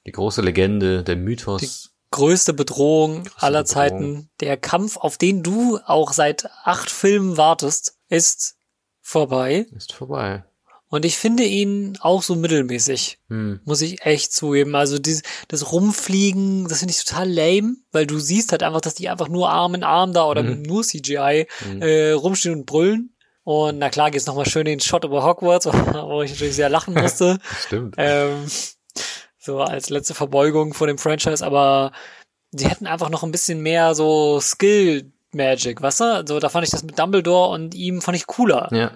die 0.07 0.13
große 0.13 0.41
Legende, 0.41 1.03
der 1.05 1.17
Mythos. 1.17 1.91
Größte 2.11 2.55
Bedrohung 2.55 3.29
aller 3.37 3.65
Bedrohung. 3.65 3.67
Zeiten. 3.67 4.31
Der 4.41 4.57
Kampf, 4.57 4.97
auf 4.97 5.19
den 5.19 5.43
du 5.43 5.79
auch 5.85 6.13
seit 6.15 6.49
acht 6.65 6.91
Filmen 6.91 7.37
wartest, 7.37 7.99
ist 8.09 8.57
vorbei. 9.03 9.67
ist 9.77 9.93
vorbei. 9.93 10.45
Und 10.91 11.05
ich 11.05 11.19
finde 11.19 11.43
ihn 11.45 11.99
auch 12.01 12.23
so 12.23 12.35
mittelmäßig. 12.35 13.19
Hm. 13.29 13.61
Muss 13.65 13.83
ich 13.83 14.01
echt 14.07 14.33
zugeben. 14.33 14.75
Also 14.75 14.99
dieses, 14.99 15.23
das 15.49 15.71
Rumfliegen, 15.71 16.67
das 16.69 16.79
finde 16.79 16.93
ich 16.93 17.05
total 17.05 17.29
lame, 17.31 17.77
weil 17.93 18.07
du 18.07 18.19
siehst 18.19 18.53
halt 18.53 18.63
einfach, 18.63 18.81
dass 18.81 18.95
die 18.95 19.09
einfach 19.11 19.29
nur 19.29 19.51
Arm 19.51 19.75
in 19.75 19.85
Arm 19.85 20.13
da 20.15 20.25
oder 20.27 20.43
Mhm. 20.43 20.63
nur 20.63 20.83
CGI 20.83 21.47
äh, 21.81 22.11
rumstehen 22.13 22.55
und 22.55 22.67
brüllen. 22.67 23.15
Und 23.45 23.79
na 23.79 23.91
klar, 23.91 24.11
geht's 24.11 24.27
nochmal 24.27 24.47
schön 24.47 24.65
den 24.65 24.81
Shot 24.81 25.05
über 25.05 25.23
Hogwarts, 25.25 25.67
wo 26.07 26.23
ich 26.23 26.31
natürlich 26.33 26.57
sehr 26.57 26.69
lachen 26.71 26.95
musste. 26.95 27.39
Stimmt. 27.67 27.95
ähm, 27.99 28.47
so 29.39 29.61
als 29.61 29.91
letzte 29.91 30.15
Verbeugung 30.15 30.75
vor 30.75 30.87
dem 30.87 30.99
Franchise, 30.99 31.45
aber 31.45 31.93
sie 32.51 32.69
hätten 32.69 32.87
einfach 32.87 33.11
noch 33.11 33.23
ein 33.23 33.33
bisschen 33.33 33.61
mehr 33.61 33.95
so 33.95 34.41
Skill 34.41 35.13
Magic, 35.33 35.83
weißt 35.83 36.01
du? 36.01 36.05
Also 36.05 36.41
da 36.41 36.49
fand 36.49 36.65
ich 36.65 36.71
das 36.71 36.83
mit 36.83 36.99
Dumbledore 36.99 37.51
und 37.51 37.75
ihm 37.75 38.01
fand 38.01 38.17
ich 38.17 38.27
cooler. 38.27 38.69
Ja. 38.73 38.93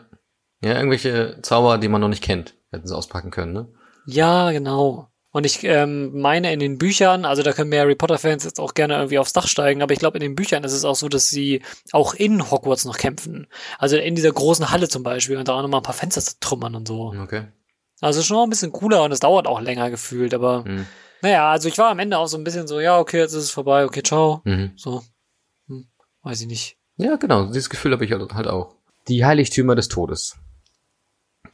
Ja, 0.62 0.74
irgendwelche 0.76 1.38
Zauber, 1.42 1.78
die 1.78 1.88
man 1.88 2.00
noch 2.00 2.08
nicht 2.08 2.22
kennt, 2.22 2.54
hätten 2.70 2.86
sie 2.86 2.96
auspacken 2.96 3.30
können, 3.30 3.52
ne? 3.52 3.68
Ja, 4.06 4.50
genau. 4.52 5.08
Und 5.34 5.46
ich 5.46 5.64
ähm, 5.64 6.20
meine 6.20 6.52
in 6.52 6.60
den 6.60 6.76
Büchern, 6.76 7.24
also 7.24 7.42
da 7.42 7.52
können 7.52 7.70
mehr 7.70 7.80
Harry 7.82 7.94
Potter-Fans 7.94 8.44
jetzt 8.44 8.60
auch 8.60 8.74
gerne 8.74 8.94
irgendwie 8.96 9.18
aufs 9.18 9.32
Dach 9.32 9.46
steigen, 9.46 9.80
aber 9.82 9.94
ich 9.94 9.98
glaube 9.98 10.18
in 10.18 10.22
den 10.22 10.34
Büchern 10.34 10.62
ist 10.62 10.74
es 10.74 10.84
auch 10.84 10.94
so, 10.94 11.08
dass 11.08 11.30
sie 11.30 11.62
auch 11.92 12.12
in 12.14 12.50
Hogwarts 12.50 12.84
noch 12.84 12.98
kämpfen. 12.98 13.46
Also 13.78 13.96
in 13.96 14.14
dieser 14.14 14.30
großen 14.32 14.70
Halle 14.70 14.88
zum 14.88 15.02
Beispiel 15.02 15.38
und 15.38 15.48
da 15.48 15.54
auch 15.54 15.62
nochmal 15.62 15.80
ein 15.80 15.84
paar 15.84 15.94
Fenster 15.94 16.20
zu 16.20 16.34
trümmern 16.38 16.74
und 16.74 16.86
so. 16.86 17.14
Okay. 17.18 17.46
Also 18.02 18.22
schon 18.22 18.36
noch 18.36 18.44
ein 18.44 18.50
bisschen 18.50 18.72
cooler 18.72 19.04
und 19.04 19.12
es 19.12 19.20
dauert 19.20 19.46
auch 19.46 19.60
länger 19.62 19.88
gefühlt, 19.90 20.34
aber 20.34 20.64
Mhm. 20.66 20.86
naja, 21.22 21.50
also 21.50 21.66
ich 21.68 21.78
war 21.78 21.88
am 21.90 21.98
Ende 21.98 22.18
auch 22.18 22.26
so 22.26 22.36
ein 22.36 22.44
bisschen 22.44 22.66
so, 22.66 22.78
ja, 22.80 22.98
okay, 22.98 23.18
jetzt 23.18 23.32
ist 23.32 23.44
es 23.44 23.50
vorbei, 23.50 23.86
okay, 23.86 24.02
ciao. 24.02 24.42
Mhm. 24.44 24.72
So. 24.76 25.02
Hm, 25.68 25.86
weiß 26.24 26.42
ich 26.42 26.46
nicht. 26.46 26.76
Ja, 26.98 27.16
genau, 27.16 27.46
dieses 27.46 27.70
Gefühl 27.70 27.92
habe 27.92 28.04
ich 28.04 28.12
halt 28.12 28.34
halt 28.34 28.48
auch. 28.48 28.74
Die 29.08 29.24
Heiligtümer 29.24 29.74
des 29.76 29.88
Todes. 29.88 30.36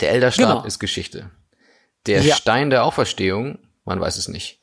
Der 0.01 0.11
Elderstab 0.13 0.49
Genau. 0.49 0.65
ist 0.65 0.79
Geschichte. 0.79 1.31
Der 2.07 2.23
Ja. 2.23 2.35
Stein 2.37 2.71
der 2.71 2.85
Auferstehung, 2.85 3.59
man 3.85 4.01
weiß 4.01 4.17
es 4.17 4.29
nicht. 4.29 4.61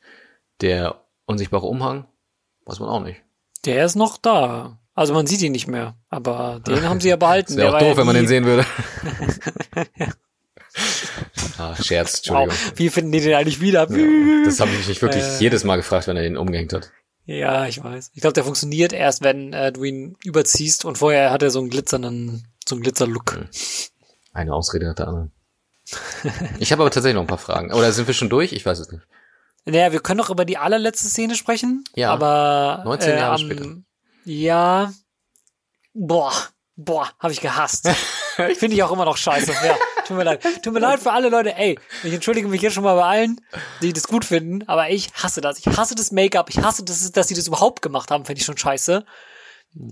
Der 0.60 1.04
unsichtbare 1.26 1.66
Umhang, 1.66 2.06
weiß 2.64 2.80
man 2.80 2.88
auch 2.88 3.02
nicht. 3.02 3.20
Der 3.64 3.84
ist 3.84 3.94
noch 3.96 4.16
da. 4.16 4.78
Also 4.94 5.12
man 5.12 5.26
sieht 5.26 5.42
ihn 5.42 5.52
nicht 5.52 5.66
mehr, 5.68 5.94
aber 6.08 6.60
den 6.66 6.82
haben 6.88 7.00
sie 7.00 7.10
ja 7.10 7.16
behalten. 7.26 7.56
Wäre 7.56 7.74
auch 7.74 7.78
doof, 7.80 7.88
ja 7.88 7.96
wenn 7.98 8.06
man 8.06 8.14
den 8.16 8.26
sehen 8.26 8.44
würde. 8.46 8.64
ah, 11.58 11.74
Scherz, 11.82 12.18
Entschuldigung. 12.18 12.50
Wow, 12.50 12.72
wie 12.76 12.88
finden 12.90 13.12
die 13.12 13.20
den 13.20 13.34
eigentlich 13.34 13.60
wieder? 13.60 13.88
Ja, 13.90 14.44
das 14.44 14.60
habe 14.60 14.70
ich 14.72 14.88
mich 14.88 15.00
wirklich 15.02 15.22
Äh. 15.24 15.38
jedes 15.40 15.64
Mal 15.64 15.76
gefragt, 15.76 16.06
wenn 16.06 16.16
er 16.16 16.22
den 16.22 16.36
umgehängt 16.36 16.72
hat. 16.72 16.92
Ja, 17.26 17.66
ich 17.66 17.82
weiß. 17.82 18.12
Ich 18.14 18.20
glaube, 18.20 18.34
der 18.34 18.44
funktioniert 18.44 18.92
erst, 18.92 19.22
wenn 19.22 19.52
äh, 19.52 19.72
du 19.72 19.82
ihn 19.84 20.16
überziehst 20.24 20.84
und 20.84 20.96
vorher 20.96 21.30
hat 21.30 21.42
er 21.42 21.50
so 21.50 21.58
einen 21.58 21.70
glitzernden, 21.70 22.46
so 22.68 22.76
einen 22.76 22.82
Glitzerlook. 22.82 23.46
Eine 24.36 24.52
Ausrede 24.54 24.86
nach 24.86 24.94
der 24.94 25.08
anderen. 25.08 25.32
Ich 26.58 26.72
habe 26.72 26.82
aber 26.82 26.90
tatsächlich 26.90 27.14
noch 27.14 27.22
ein 27.22 27.26
paar 27.28 27.38
Fragen. 27.38 27.72
Oder 27.72 27.92
sind 27.92 28.06
wir 28.06 28.14
schon 28.14 28.28
durch? 28.28 28.52
Ich 28.52 28.66
weiß 28.66 28.78
es 28.78 28.90
nicht. 28.90 29.02
Naja, 29.64 29.92
wir 29.92 30.00
können 30.00 30.18
noch 30.18 30.30
über 30.30 30.44
die 30.44 30.58
allerletzte 30.58 31.08
Szene 31.08 31.34
sprechen. 31.34 31.84
Ja. 31.94 32.12
Aber 32.12 32.82
19 32.84 33.10
äh, 33.10 33.16
Jahre 33.18 33.34
am- 33.34 33.38
später. 33.40 33.66
Ja. 34.24 34.92
Boah, 35.94 36.32
boah, 36.76 37.08
habe 37.18 37.32
ich 37.32 37.40
gehasst. 37.40 37.88
Finde 38.58 38.74
ich 38.76 38.82
auch 38.82 38.92
immer 38.92 39.06
noch 39.06 39.16
scheiße. 39.16 39.50
Ja, 39.52 39.76
tut 40.06 40.16
mir 40.18 40.24
leid. 40.24 40.42
Tut 40.62 40.74
mir 40.74 40.80
leid 40.80 41.00
für 41.00 41.12
alle 41.12 41.30
Leute. 41.30 41.54
Ey, 41.56 41.78
ich 42.04 42.12
entschuldige 42.12 42.48
mich 42.48 42.60
hier 42.60 42.70
schon 42.70 42.84
mal 42.84 42.94
bei 42.96 43.04
allen, 43.04 43.40
die 43.80 43.94
das 43.94 44.06
gut 44.08 44.26
finden, 44.26 44.68
aber 44.68 44.90
ich 44.90 45.10
hasse 45.14 45.40
das. 45.40 45.58
Ich 45.58 45.66
hasse 45.66 45.94
das 45.94 46.12
Make-up. 46.12 46.50
Ich 46.50 46.58
hasse, 46.62 46.84
das, 46.84 47.10
dass 47.12 47.28
sie 47.28 47.34
das 47.34 47.46
überhaupt 47.46 47.80
gemacht 47.80 48.10
haben, 48.10 48.26
finde 48.26 48.40
ich 48.40 48.44
schon 48.44 48.58
scheiße. 48.58 49.06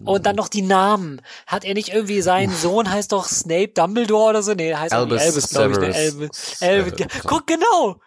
Und 0.04 0.24
dann 0.26 0.36
noch 0.36 0.48
die 0.48 0.62
Namen. 0.62 1.20
Hat 1.46 1.64
er 1.64 1.74
nicht 1.74 1.90
irgendwie 1.90 2.22
sein 2.22 2.50
Sohn 2.50 2.90
heißt 2.90 3.12
doch 3.12 3.26
Snape 3.26 3.68
Dumbledore 3.68 4.30
oder 4.30 4.42
so? 4.42 4.54
Nee, 4.54 4.74
heißt 4.74 4.92
Albus 4.94 5.20
Albus, 5.20 5.48
glaube 5.50 5.72
ich. 5.72 5.78
Ne? 5.78 5.94
Albus, 5.94 6.62
Albus, 6.62 6.98
ja. 6.98 7.06
Severus. 7.08 7.22
Guck, 7.26 7.46
genau. 7.46 8.00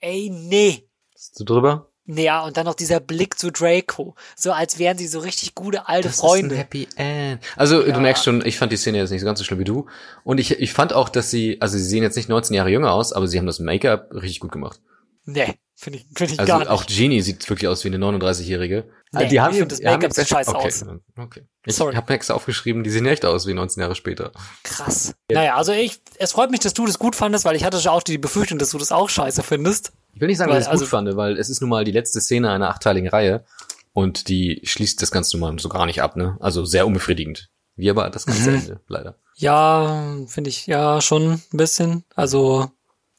Ey, 0.00 0.30
nee. 0.30 0.88
Bist 1.14 1.40
du 1.40 1.44
drüber? 1.44 1.90
Ja, 2.10 2.42
und 2.44 2.56
dann 2.56 2.64
noch 2.64 2.74
dieser 2.74 3.00
Blick 3.00 3.38
zu 3.38 3.50
Draco. 3.50 4.14
So 4.34 4.52
als 4.52 4.78
wären 4.78 4.96
sie 4.96 5.06
so 5.06 5.18
richtig 5.18 5.54
gute 5.54 5.88
alte 5.88 6.08
Das 6.08 6.16
ist 6.16 6.20
Freunde. 6.20 6.54
ein 6.54 6.58
Happy 6.58 6.88
End. 6.96 7.42
Also 7.56 7.84
Ja. 7.84 7.92
du 7.94 8.00
merkst 8.00 8.24
schon, 8.24 8.44
ich 8.46 8.56
fand 8.58 8.72
die 8.72 8.76
Szene 8.78 8.96
jetzt 8.98 9.10
nicht 9.10 9.20
so 9.20 9.26
ganz 9.26 9.38
so 9.38 9.44
schlimm 9.44 9.58
wie 9.58 9.64
du. 9.64 9.86
Und 10.24 10.38
ich, 10.38 10.52
ich 10.52 10.72
fand 10.72 10.92
auch, 10.94 11.08
dass 11.10 11.30
sie, 11.30 11.58
also 11.60 11.76
sie 11.76 11.84
sehen 11.84 12.02
jetzt 12.02 12.16
nicht 12.16 12.28
19 12.30 12.54
Jahre 12.54 12.70
jünger 12.70 12.92
aus, 12.92 13.12
aber 13.12 13.26
sie 13.28 13.38
haben 13.38 13.46
das 13.46 13.58
Make-up 13.60 14.08
richtig 14.12 14.40
gut 14.40 14.52
gemacht. 14.52 14.80
Nee, 15.26 15.54
finde 15.80 15.98
ich, 16.00 16.06
finde 16.14 16.32
ich 16.34 16.40
Also 16.40 16.50
gar 16.50 16.58
nicht. 16.58 16.68
auch 16.68 16.84
Genie 16.86 17.20
sieht 17.20 17.48
wirklich 17.48 17.68
aus 17.68 17.84
wie 17.84 17.88
eine 17.88 17.98
39-Jährige. 18.04 18.88
Nee, 19.12 19.28
die 19.28 19.40
haben 19.40 19.52
ich 19.52 19.58
find 19.60 19.72
das 19.72 19.78
die 19.80 19.86
haben 19.86 19.92
Make-up 19.94 20.12
sieht 20.12 20.28
scheiße 20.28 20.54
okay, 20.54 20.66
aus. 20.66 20.84
Okay. 21.16 21.42
Ich 21.64 21.74
Sorry. 21.76 21.94
habe 21.94 22.12
extra 22.12 22.34
aufgeschrieben, 22.34 22.82
die 22.84 22.90
sehen 22.90 23.06
echt 23.06 23.24
aus 23.24 23.46
wie 23.46 23.54
19 23.54 23.80
Jahre 23.80 23.94
später. 23.94 24.32
Krass. 24.64 25.14
Naja, 25.30 25.56
also 25.56 25.72
ich, 25.72 26.00
es 26.18 26.32
freut 26.32 26.50
mich, 26.50 26.60
dass 26.60 26.74
du 26.74 26.84
das 26.86 26.98
gut 26.98 27.16
fandest, 27.16 27.44
weil 27.44 27.56
ich 27.56 27.64
hatte 27.64 27.80
schon 27.80 27.92
auch 27.92 28.02
die 28.02 28.18
Befürchtung, 28.18 28.58
dass 28.58 28.70
du 28.70 28.78
das 28.78 28.92
auch 28.92 29.08
scheiße 29.08 29.42
findest. 29.42 29.92
Ich 30.12 30.20
will 30.20 30.28
nicht 30.28 30.38
sagen, 30.38 30.50
Weil, 30.50 30.56
dass 30.58 30.64
ich 30.64 30.68
es 30.68 30.72
also- 30.72 30.84
gut 30.84 30.90
fand, 30.90 31.16
weil 31.16 31.38
es 31.38 31.48
ist 31.48 31.60
nun 31.60 31.70
mal 31.70 31.84
die 31.84 31.92
letzte 31.92 32.20
Szene 32.20 32.50
einer 32.50 32.68
achteiligen 32.70 33.08
Reihe 33.08 33.44
und 33.92 34.28
die 34.28 34.60
schließt 34.64 35.00
das 35.00 35.10
Ganze 35.10 35.38
nun 35.38 35.54
mal 35.54 35.58
so 35.60 35.68
gar 35.68 35.86
nicht 35.86 36.02
ab, 36.02 36.16
ne? 36.16 36.36
Also 36.40 36.64
sehr 36.64 36.86
unbefriedigend. 36.86 37.48
Wie 37.76 37.88
aber 37.90 38.10
das 38.10 38.26
ganze 38.26 38.50
Mhm. 38.50 38.56
Ende, 38.56 38.80
leider. 38.88 39.14
Ja, 39.36 40.16
finde 40.26 40.50
ich 40.50 40.66
ja 40.66 41.00
schon 41.00 41.34
ein 41.34 41.42
bisschen. 41.56 42.04
Also 42.16 42.70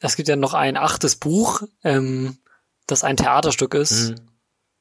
es 0.01 0.17
gibt 0.17 0.27
ja 0.27 0.35
noch 0.35 0.53
ein 0.53 0.75
achtes 0.75 1.15
Buch, 1.15 1.61
ähm, 1.83 2.37
das 2.91 3.03
ein 3.03 3.17
Theaterstück 3.17 3.73
ist. 3.73 4.09
Mhm. 4.11 4.15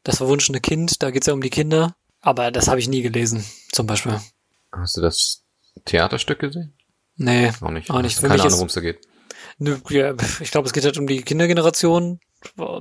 Das 0.05 0.19
verwunschene 0.19 0.61
Kind, 0.61 1.03
da 1.03 1.11
geht's 1.11 1.27
ja 1.27 1.33
um 1.33 1.41
die 1.41 1.51
Kinder. 1.51 1.95
Aber 2.21 2.51
das 2.51 2.69
habe 2.69 2.81
ich 2.81 2.89
nie 2.89 3.03
gelesen, 3.03 3.45
zum 3.73 3.87
Beispiel. 3.87 4.21
Hast 4.73 4.97
du 4.97 5.01
das 5.01 5.45
Theaterstück 5.85 6.41
gesehen? 6.41 6.75
Nee, 7.17 7.53
Auch 7.61 7.71
nicht. 7.71 7.91
Auch 7.91 8.03
nicht. 8.03 8.19
Für 8.19 8.29
Keine 8.29 8.43
Ahnung, 8.43 8.55
worum 8.55 8.67
es 8.69 8.75
da 8.75 8.81
geht. 8.81 9.01
Nö, 9.59 9.79
ja, 9.91 10.15
ich 10.41 10.51
glaube, 10.51 10.67
es 10.67 10.73
geht 10.73 10.85
halt 10.85 10.99
um 10.99 11.07
die 11.07 11.23
Kindergeneration. 11.23 12.21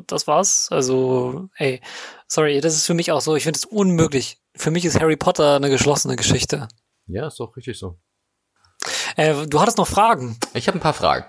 Das 0.06 0.28
war's. 0.28 0.68
Also, 0.72 1.50
ey, 1.56 1.82
sorry, 2.28 2.62
das 2.62 2.76
ist 2.76 2.86
für 2.86 2.94
mich 2.94 3.12
auch 3.12 3.22
so. 3.22 3.36
Ich 3.36 3.44
finde 3.44 3.58
es 3.58 3.66
unmöglich. 3.66 4.40
Für 4.56 4.70
mich 4.70 4.86
ist 4.86 5.00
Harry 5.00 5.18
Potter 5.18 5.56
eine 5.56 5.70
geschlossene 5.70 6.16
Geschichte. 6.16 6.68
Ja, 7.08 7.28
ist 7.28 7.40
doch 7.40 7.56
richtig 7.58 7.80
so. 7.80 8.00
Äh, 9.16 9.48
du 9.48 9.60
hattest 9.60 9.78
noch 9.78 9.88
Fragen. 9.88 10.38
Ich 10.54 10.68
habe 10.68 10.78
ein 10.78 10.82
paar 10.82 10.94
Fragen. 10.94 11.26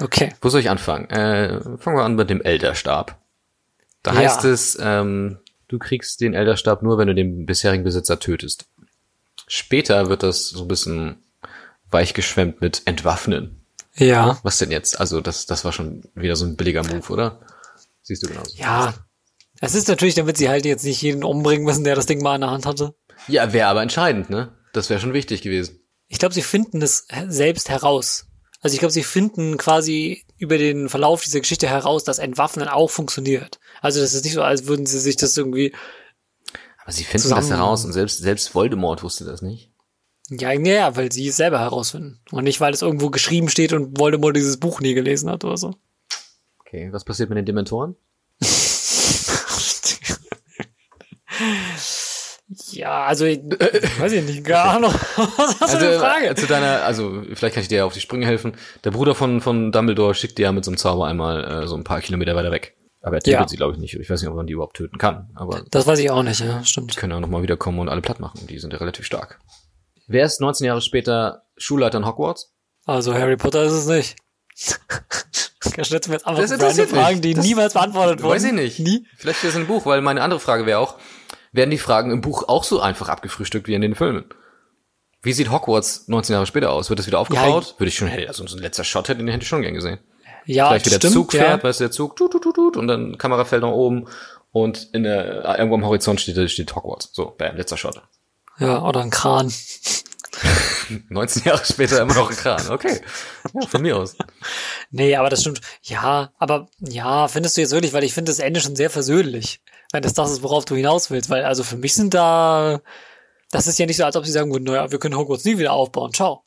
Okay. 0.00 0.32
Wo 0.40 0.48
soll 0.48 0.60
ich 0.60 0.70
anfangen? 0.70 1.08
Äh, 1.10 1.60
fangen 1.78 1.96
wir 1.96 2.04
an 2.04 2.14
mit 2.16 2.28
dem 2.30 2.42
Elderstab. 2.42 3.18
Da 4.02 4.12
Ja. 4.12 4.18
heißt 4.20 4.44
es, 4.44 4.78
ähm, 4.80 5.38
du 5.68 5.78
kriegst 5.78 6.20
den 6.20 6.34
Elderstab 6.34 6.82
nur, 6.82 6.98
wenn 6.98 7.08
du 7.08 7.14
den 7.14 7.46
bisherigen 7.46 7.84
Besitzer 7.84 8.18
tötest. 8.18 8.66
Später 9.48 10.08
wird 10.08 10.22
das 10.22 10.48
so 10.48 10.62
ein 10.62 10.68
bisschen 10.68 11.22
weichgeschwemmt 11.90 12.60
mit 12.60 12.82
Entwaffnen. 12.84 13.60
Ja. 13.94 14.38
Was 14.42 14.58
denn 14.58 14.70
jetzt? 14.70 15.00
Also 15.00 15.20
das, 15.20 15.46
das 15.46 15.64
war 15.64 15.72
schon 15.72 16.02
wieder 16.14 16.36
so 16.36 16.44
ein 16.44 16.56
billiger 16.56 16.82
Move, 16.82 17.12
oder? 17.12 17.40
Siehst 18.02 18.22
du 18.22 18.28
genauso? 18.28 18.56
Ja. 18.56 18.94
Es 19.60 19.74
ist 19.74 19.88
natürlich, 19.88 20.14
damit 20.14 20.36
sie 20.36 20.48
halt 20.50 20.66
jetzt 20.66 20.84
nicht 20.84 21.00
jeden 21.00 21.24
umbringen 21.24 21.64
müssen, 21.64 21.84
der 21.84 21.94
das 21.94 22.06
Ding 22.06 22.22
mal 22.22 22.34
in 22.34 22.42
der 22.42 22.50
Hand 22.50 22.66
hatte. 22.66 22.94
Ja, 23.26 23.52
wäre 23.54 23.68
aber 23.68 23.82
entscheidend, 23.82 24.28
ne? 24.28 24.52
Das 24.74 24.90
wäre 24.90 25.00
schon 25.00 25.14
wichtig 25.14 25.40
gewesen. 25.40 25.80
Ich 26.08 26.18
glaube, 26.18 26.34
sie 26.34 26.42
finden 26.42 26.78
das 26.80 27.06
selbst 27.28 27.70
heraus. 27.70 28.26
Also 28.60 28.74
ich 28.74 28.80
glaube, 28.80 28.92
sie 28.92 29.02
finden 29.02 29.58
quasi 29.58 30.24
über 30.38 30.58
den 30.58 30.88
Verlauf 30.88 31.22
dieser 31.22 31.40
Geschichte 31.40 31.68
heraus, 31.68 32.04
dass 32.04 32.18
Entwaffnen 32.18 32.68
auch 32.68 32.90
funktioniert. 32.90 33.58
Also 33.80 34.00
das 34.00 34.14
ist 34.14 34.24
nicht 34.24 34.34
so, 34.34 34.42
als 34.42 34.66
würden 34.66 34.86
sie 34.86 34.98
sich 34.98 35.16
das 35.16 35.36
irgendwie 35.36 35.72
Aber 36.82 36.92
sie 36.92 37.04
finden 37.04 37.30
das 37.30 37.50
heraus 37.50 37.84
und 37.84 37.92
selbst, 37.92 38.18
selbst 38.18 38.54
Voldemort 38.54 39.02
wusste 39.02 39.24
das 39.24 39.42
nicht. 39.42 39.70
Ja, 40.28 40.52
ja, 40.52 40.96
weil 40.96 41.12
sie 41.12 41.28
es 41.28 41.36
selber 41.36 41.60
herausfinden. 41.60 42.20
Und 42.32 42.44
nicht, 42.44 42.60
weil 42.60 42.72
es 42.72 42.82
irgendwo 42.82 43.10
geschrieben 43.10 43.48
steht 43.48 43.72
und 43.72 43.98
Voldemort 43.98 44.36
dieses 44.36 44.58
Buch 44.58 44.80
nie 44.80 44.94
gelesen 44.94 45.30
hat 45.30 45.44
oder 45.44 45.56
so. 45.56 45.74
Okay, 46.60 46.92
was 46.92 47.04
passiert 47.04 47.28
mit 47.28 47.38
den 47.38 47.46
Dementoren? 47.46 47.94
Ja, 52.48 53.04
also, 53.04 53.24
weiß 53.24 54.12
ich 54.12 54.24
nicht, 54.24 54.44
gar 54.44 54.76
Ahnung. 54.76 54.92
Was 55.16 55.60
hast 55.60 55.74
du 55.74 55.78
für 55.78 55.86
eine 55.88 55.98
Frage? 55.98 56.26
äh, 56.28 56.34
zu 56.36 56.46
deiner, 56.46 56.84
also 56.84 57.22
vielleicht 57.34 57.54
kann 57.54 57.62
ich 57.62 57.68
dir 57.68 57.78
ja 57.78 57.84
auf 57.84 57.92
die 57.94 58.00
Sprünge 58.00 58.26
helfen. 58.26 58.54
Der 58.84 58.92
Bruder 58.92 59.14
von, 59.14 59.40
von 59.40 59.72
Dumbledore 59.72 60.14
schickt 60.14 60.38
dir 60.38 60.42
ja 60.44 60.52
mit 60.52 60.64
so 60.64 60.70
einem 60.70 60.78
Zauber 60.78 61.06
einmal 61.06 61.62
äh, 61.64 61.66
so 61.66 61.76
ein 61.76 61.84
paar 61.84 62.00
Kilometer 62.00 62.36
weiter 62.36 62.50
weg. 62.52 62.76
Aber 63.02 63.16
er 63.16 63.22
tötet 63.22 63.40
Ja. 63.40 63.48
sie, 63.48 63.56
glaube 63.56 63.72
ich, 63.74 63.78
nicht. 63.78 63.94
Ich 63.94 64.08
weiß 64.10 64.20
nicht, 64.20 64.30
ob 64.30 64.36
man 64.36 64.46
die 64.46 64.52
überhaupt 64.54 64.76
töten 64.76 64.98
kann. 64.98 65.30
Aber 65.34 65.64
Das 65.70 65.86
weiß 65.86 65.98
ich 65.98 66.10
auch 66.10 66.22
nicht, 66.22 66.40
ja, 66.40 66.64
stimmt. 66.64 66.96
können 66.96 67.12
ja 67.12 67.20
nochmal 67.20 67.42
wiederkommen 67.42 67.78
und 67.80 67.88
alle 67.88 68.00
platt 68.00 68.20
machen. 68.20 68.46
Die 68.48 68.58
sind 68.58 68.72
ja 68.72 68.78
relativ 68.78 69.04
stark. 69.06 69.38
Wer 70.08 70.24
ist 70.24 70.40
19 70.40 70.66
Jahre 70.66 70.80
später 70.80 71.42
Schulleiter 71.56 71.98
in 71.98 72.06
Hogwarts? 72.06 72.52
Also 72.84 73.12
Harry 73.14 73.36
Potter 73.36 73.64
ist 73.64 73.72
es 73.72 73.86
nicht. 73.86 74.16
Mir 75.76 75.82
jetzt 75.82 75.92
einfach 76.26 76.42
Das. 76.46 76.80
Fragen, 76.90 77.20
die 77.20 77.34
Das- 77.34 77.44
niemals 77.44 77.74
beantwortet 77.74 78.22
wurden. 78.22 78.32
Weiß 78.34 78.44
ich 78.44 78.52
nicht. 78.52 78.78
Nie. 78.80 79.06
Vielleicht 79.16 79.40
steht 79.40 79.50
es 79.50 79.56
im 79.56 79.66
Buch, 79.66 79.84
weil 79.84 80.00
meine 80.00 80.22
andere 80.22 80.40
Frage 80.40 80.64
wäre 80.64 80.78
auch, 80.78 80.94
werden 81.56 81.70
die 81.70 81.78
Fragen 81.78 82.10
im 82.10 82.20
Buch 82.20 82.48
auch 82.48 82.64
so 82.64 82.80
einfach 82.80 83.08
abgefrühstückt 83.08 83.68
wie 83.68 83.74
in 83.74 83.82
den 83.82 83.94
Filmen? 83.94 84.24
Wie 85.22 85.32
sieht 85.32 85.50
Hogwarts 85.50 86.06
19 86.08 86.34
Jahre 86.34 86.46
später 86.46 86.70
aus? 86.70 86.88
Wird 86.88 87.00
das 87.00 87.06
wieder 87.06 87.18
aufgebaut? 87.18 87.74
Würde 87.78 87.88
ich 87.88 87.96
schon, 87.96 88.08
also 88.08 88.46
so 88.46 88.56
ein 88.56 88.62
letzter 88.62 88.84
Shot 88.84 89.08
hätte, 89.08 89.18
den 89.18 89.28
hätte 89.28 89.42
ich 89.42 89.48
schon 89.48 89.62
gern 89.62 89.74
gesehen. 89.74 89.98
Ja, 90.44 90.68
Vielleicht 90.68 90.86
wie 90.86 90.90
der 90.90 90.96
stimmt, 90.98 91.14
Zug 91.14 91.34
ja. 91.34 91.42
fährt, 91.42 91.64
weißt 91.64 91.80
du, 91.80 91.84
der 91.84 91.90
Zug, 91.90 92.14
tut, 92.14 92.30
tut, 92.30 92.42
tut, 92.42 92.54
tut, 92.54 92.76
und 92.76 92.86
dann 92.86 93.18
Kamera 93.18 93.44
fällt 93.44 93.62
nach 93.62 93.70
oben 93.70 94.06
und 94.52 94.88
in 94.92 95.02
der, 95.02 95.58
irgendwo 95.58 95.74
am 95.74 95.84
Horizont 95.84 96.20
steht, 96.20 96.50
steht 96.50 96.76
Hogwarts. 96.76 97.10
So, 97.12 97.34
bam, 97.36 97.56
letzter 97.56 97.76
Shot. 97.76 98.00
Ja, 98.58 98.82
oder 98.82 99.00
ein 99.00 99.10
Kran. 99.10 99.52
19 101.08 101.44
Jahre 101.44 101.64
später 101.64 102.00
immer 102.00 102.14
noch 102.14 102.30
ein 102.30 102.36
Kran. 102.36 102.68
Okay. 102.70 103.00
Ja, 103.54 103.66
von 103.66 103.82
mir 103.82 103.96
aus. 103.96 104.16
Nee, 104.90 105.16
aber 105.16 105.30
das 105.30 105.40
stimmt. 105.40 105.60
Ja, 105.82 106.32
aber 106.38 106.68
ja, 106.80 107.28
findest 107.28 107.56
du 107.56 107.60
jetzt 107.60 107.72
wirklich, 107.72 107.92
weil 107.92 108.04
ich 108.04 108.14
finde 108.14 108.30
das 108.30 108.38
Ende 108.38 108.60
schon 108.60 108.76
sehr 108.76 108.90
versöhnlich. 108.90 109.60
Wenn 109.92 110.02
das 110.02 110.14
das 110.14 110.30
ist, 110.32 110.42
worauf 110.42 110.64
du 110.64 110.74
hinaus 110.74 111.10
willst. 111.10 111.30
Weil 111.30 111.44
also 111.44 111.62
für 111.62 111.76
mich 111.76 111.94
sind 111.94 112.12
da, 112.14 112.80
das 113.50 113.66
ist 113.66 113.78
ja 113.78 113.86
nicht 113.86 113.96
so, 113.96 114.04
als 114.04 114.16
ob 114.16 114.26
sie 114.26 114.32
sagen 114.32 114.52
würden, 114.52 114.64
naja, 114.64 114.90
wir 114.90 114.98
können 114.98 115.16
Hogwarts 115.16 115.44
nie 115.44 115.58
wieder 115.58 115.72
aufbauen. 115.72 116.12
Ciao. 116.12 116.42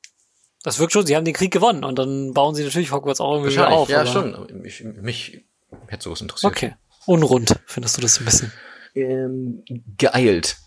Das 0.63 0.77
wirkt 0.79 0.91
schon, 0.91 1.05
sie 1.05 1.15
haben 1.15 1.23
den 1.25 1.33
Krieg 1.33 1.51
gewonnen 1.51 1.83
und 1.85 1.97
dann 1.97 2.33
bauen 2.33 2.53
sie 2.53 2.63
natürlich 2.65 2.91
Hogwarts 2.91 3.21
auch 3.21 3.33
irgendwie 3.35 3.53
wieder 3.53 3.69
auf. 3.71 3.87
ja, 3.89 4.01
aber- 4.01 4.11
schon. 4.11 4.61
Mich, 4.61 4.83
mich 4.83 5.41
hätte 5.87 6.03
sowas 6.03 6.21
interessiert. 6.21 6.51
Okay. 6.51 6.75
Unrund, 7.05 7.55
findest 7.65 7.97
du 7.97 8.01
das 8.01 8.19
ein 8.19 8.25
bisschen. 8.25 8.51
Ähm, 8.93 9.63
geeilt. 9.97 10.57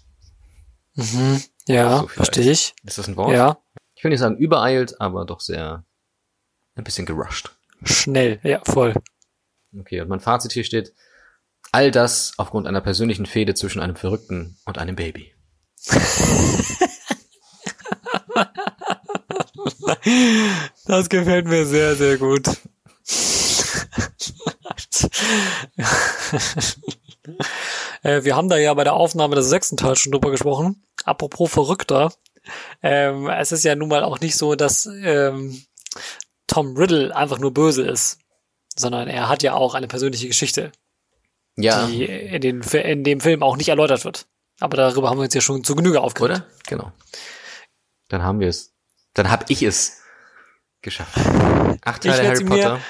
Mhm. 0.95 1.43
Ja, 1.69 2.01
So 2.01 2.09
verstehe 2.09 2.51
ich. 2.51 2.75
Ist 2.85 2.99
das 2.99 3.09
ein 3.09 3.17
Wort? 3.17 3.33
Ja. 3.33 3.59
Ich 3.95 4.05
will 4.05 4.11
nicht 4.11 4.21
sagen 4.21 4.37
übereilt, 4.37 5.01
aber 5.01 5.25
doch 5.25 5.41
sehr, 5.41 5.85
ein 6.75 6.85
bisschen 6.85 7.07
gerusht. 7.07 7.53
Schnell, 7.85 8.41
ja, 8.43 8.61
voll. 8.65 8.95
Okay, 9.79 10.01
und 10.01 10.09
mein 10.09 10.21
Fazit 10.21 10.53
hier 10.53 10.65
steht, 10.65 10.93
all 11.71 11.91
das 11.91 12.33
aufgrund 12.37 12.67
einer 12.67 12.81
persönlichen 12.81 13.27
Fehde 13.27 13.55
zwischen 13.55 13.81
einem 13.81 13.97
Verrückten 13.97 14.59
und 14.65 14.79
einem 14.79 14.97
Baby. 14.97 15.35
Das 20.87 21.09
gefällt 21.09 21.47
mir 21.47 21.65
sehr, 21.65 21.95
sehr 21.97 22.19
gut. 22.19 22.49
äh, 28.03 28.25
wir 28.25 28.37
haben 28.37 28.49
da 28.49 28.57
ja 28.59 28.75
bei 28.75 28.85
der 28.85 28.95
Aufnahme 28.95 29.37
des 29.37 29.49
sechsten 29.49 29.77
Teils 29.77 30.01
schon 30.01 30.13
drüber 30.13 30.31
gesprochen. 30.31 30.83
Apropos 31.05 31.51
Verrückter. 31.51 32.13
Ähm, 32.83 33.29
es 33.29 33.53
ist 33.53 33.65
ja 33.65 33.75
nun 33.77 33.89
mal 33.89 34.03
auch 34.03 34.21
nicht 34.21 34.37
so, 34.37 34.55
dass 34.57 34.87
ähm, 34.87 35.63
Tom 36.47 36.77
Riddle 36.77 37.15
einfach 37.15 37.39
nur 37.39 37.55
böse 37.55 37.83
ist, 37.83 38.19
sondern 38.77 39.09
er 39.09 39.29
hat 39.29 39.43
ja 39.43 39.55
auch 39.55 39.75
eine 39.75 39.87
persönliche 39.89 40.27
Geschichte, 40.29 40.73
Ja, 41.57 41.87
die 41.87 42.05
in, 42.05 42.41
den, 42.41 42.63
in 42.63 43.05
dem 43.05 43.21
Film 43.21 43.43
auch 43.43 43.57
nicht 43.57 43.69
erläutert 43.69 44.05
wird. 44.05 44.27
Aber 44.61 44.77
darüber 44.77 45.09
haben 45.11 45.19
wir 45.19 45.25
uns 45.25 45.35
ja 45.35 45.41
schon 45.41 45.63
zu 45.65 45.75
Genüge 45.77 46.01
aufgeregt. 46.01 46.41
oder? 46.41 46.47
Genau. 46.67 46.93
Dann 48.09 48.23
haben 48.23 48.41
wir 48.41 48.49
es. 48.49 48.73
Dann 49.15 49.31
hab 49.31 49.49
ich 49.51 49.63
es 49.63 50.03
geschafft. 50.83 51.17
Acht 51.85 52.03
Teile 52.03 52.27
Harry 52.27 52.37
sie 52.37 52.45
mir- 52.45 52.51
Potter. 52.51 52.81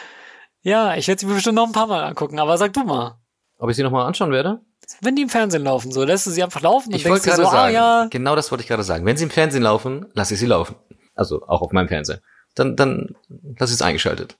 Ja, 0.62 0.94
ich 0.96 1.08
werde 1.08 1.20
sie 1.20 1.26
mir 1.26 1.34
bestimmt 1.34 1.56
noch 1.56 1.66
ein 1.66 1.72
paar 1.72 1.86
Mal 1.88 2.04
angucken, 2.04 2.38
aber 2.38 2.56
sag 2.56 2.72
du 2.72 2.84
mal. 2.84 3.18
Ob 3.62 3.70
ich 3.70 3.76
sie 3.76 3.84
nochmal 3.84 4.08
anschauen 4.08 4.32
werde? 4.32 4.60
Wenn 5.02 5.14
die 5.14 5.22
im 5.22 5.28
Fernsehen 5.28 5.62
laufen, 5.62 5.92
so 5.92 6.02
lässt 6.02 6.26
du 6.26 6.30
sie 6.32 6.42
einfach 6.42 6.62
laufen 6.62 6.92
Ich 6.92 7.08
wollte 7.08 7.28
gerade 7.28 7.42
so, 7.42 7.48
ah 7.48 7.52
sagen, 7.52 7.74
ja, 7.74 8.06
genau 8.10 8.34
das 8.34 8.50
wollte 8.50 8.62
ich 8.62 8.66
gerade 8.68 8.82
sagen. 8.82 9.06
Wenn 9.06 9.16
sie 9.16 9.22
im 9.22 9.30
Fernsehen 9.30 9.62
laufen, 9.62 10.06
lasse 10.14 10.34
ich 10.34 10.40
sie 10.40 10.46
laufen. 10.46 10.74
Also 11.14 11.46
auch 11.46 11.62
auf 11.62 11.70
meinem 11.70 11.86
Fernseher. 11.86 12.20
Dann, 12.56 12.74
dann 12.74 13.14
lasse 13.56 13.72
ich 13.72 13.76
es 13.76 13.82
eingeschaltet. 13.82 14.36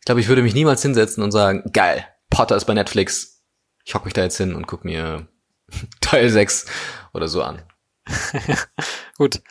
Ich 0.00 0.06
glaube, 0.06 0.22
ich 0.22 0.28
würde 0.28 0.40
mich 0.40 0.54
niemals 0.54 0.80
hinsetzen 0.80 1.22
und 1.22 1.32
sagen, 1.32 1.70
geil, 1.74 2.06
Potter 2.30 2.56
ist 2.56 2.64
bei 2.64 2.72
Netflix. 2.72 3.42
Ich 3.84 3.94
hock 3.94 4.06
mich 4.06 4.14
da 4.14 4.22
jetzt 4.22 4.38
hin 4.38 4.54
und 4.54 4.66
guck 4.66 4.86
mir 4.86 5.28
Teil 6.00 6.30
6 6.30 6.64
oder 7.12 7.28
so 7.28 7.42
an. 7.42 7.60
gut. 9.18 9.42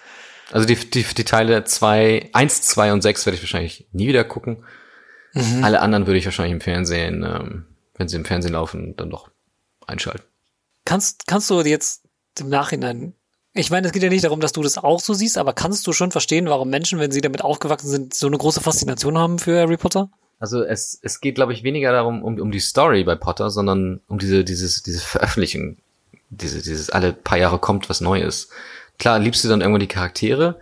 Also 0.51 0.65
die, 0.65 0.78
die, 0.78 1.03
die 1.03 1.26
Teile 1.26 1.63
2, 1.63 2.32
1, 2.34 2.61
2 2.63 2.91
und 2.91 3.03
6 3.03 3.28
werde 3.28 3.36
ich 3.36 3.43
wahrscheinlich 3.43 3.88
nie 3.91 4.07
wieder 4.07 4.24
gucken. 4.24 4.65
Mhm. 5.34 5.63
Alle 5.63 5.80
anderen 5.80 6.07
würde 6.07 6.17
ich 6.17 6.26
wahrscheinlich 6.26 6.53
im 6.53 6.61
Fernsehen, 6.61 7.24
ähm, 7.24 7.67
wenn 8.02 8.10
sie 8.10 8.18
im 8.18 8.26
Fernsehen 8.26 8.54
laufen, 8.54 8.95
dann 8.97 9.12
doch 9.12 9.30
einschalten. 9.86 10.24
Kannst, 10.86 11.28
kannst 11.28 11.49
du 11.49 11.62
jetzt 11.62 12.04
im 12.39 12.49
Nachhinein, 12.49 13.14
ich 13.54 13.70
meine, 13.70 13.86
es 13.86 13.93
geht 13.93 14.02
ja 14.02 14.10
nicht 14.10 14.24
darum, 14.24 14.39
dass 14.39 14.54
du 14.54 14.64
das 14.64 14.78
auch 14.78 14.99
so 14.99 15.14
siehst, 15.14 15.38
aber 15.38 15.54
kannst 15.54 15.86
du 15.86 15.93
schon 15.93 16.12
verstehen, 16.12 16.47
warum 16.47 16.70
Menschen, 16.70 16.99
wenn 16.99 17.12
sie 17.12 17.22
damit 17.22 17.43
aufgewachsen 17.43 17.89
sind, 17.89 18.14
so 18.14 18.28
eine 18.28 18.38
große 18.38 18.62
Faszination 18.62 19.18
haben 19.18 19.39
für 19.39 19.60
Harry 19.60 19.78
Potter? 19.78 20.10
Also 20.39 20.64
es, 20.64 20.97
es 21.04 21.22
geht, 21.22 21.36
glaube 21.36 21.54
ich, 21.54 21.64
weniger 21.64 21.91
darum, 21.91 22.24
um, 22.24 22.39
um 22.39 22.52
die 22.52 22.60
Story 22.60 23.04
bei 23.04 23.16
Potter, 23.16 23.52
sondern 23.52 24.02
um 24.08 24.18
diese, 24.18 24.43
dieses, 24.43 24.82
diese 24.82 25.02
Veröffentlichung. 25.02 25.78
Diese, 26.30 26.62
dieses 26.62 26.89
alle 26.89 27.14
paar 27.14 27.38
Jahre 27.38 27.60
kommt 27.60 27.89
was 27.89 28.02
Neues. 28.02 28.49
Klar, 28.97 29.20
liebst 29.20 29.43
du 29.43 29.49
dann 29.49 29.62
irgendwann 29.62 29.82
die 29.82 29.88
Charaktere, 29.88 30.60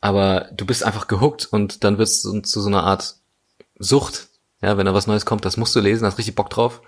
aber 0.00 0.48
du 0.54 0.64
bist 0.64 0.84
einfach 0.84 1.08
gehuckt 1.08 1.46
und 1.50 1.82
dann 1.84 1.98
wirst 1.98 2.24
du 2.24 2.40
zu 2.40 2.60
so 2.60 2.68
einer 2.68 2.84
Art 2.84 3.16
Sucht. 3.78 4.27
Ja, 4.60 4.76
wenn 4.76 4.86
da 4.86 4.94
was 4.94 5.06
Neues 5.06 5.24
kommt, 5.26 5.44
das 5.44 5.56
musst 5.56 5.74
du 5.76 5.80
lesen, 5.80 6.04
hast 6.06 6.18
richtig 6.18 6.34
Bock 6.34 6.50
drauf. 6.50 6.82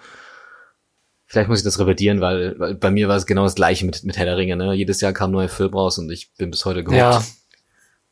Vielleicht 1.27 1.49
muss 1.49 1.61
ich 1.61 1.65
das 1.65 1.79
revidieren, 1.79 2.21
weil, 2.21 2.59
weil 2.59 2.75
bei 2.75 2.91
mir 2.91 3.07
war 3.07 3.17
es 3.17 3.27
genau 3.27 3.45
das 3.45 3.55
gleiche 3.55 3.87
mit, 3.87 4.03
mit 4.03 4.17
Herr 4.17 4.25
der 4.25 4.37
Ringe, 4.37 4.57
ne? 4.57 4.75
Jedes 4.75 5.01
Jahr 5.01 5.13
kam 5.13 5.31
ein 5.31 5.35
neuer 5.35 5.49
Film 5.49 5.73
raus 5.73 5.97
und 5.99 6.11
ich 6.11 6.35
bin 6.35 6.51
bis 6.51 6.65
heute 6.65 6.83
gehuckt. 6.83 6.99
Ja. 6.99 7.23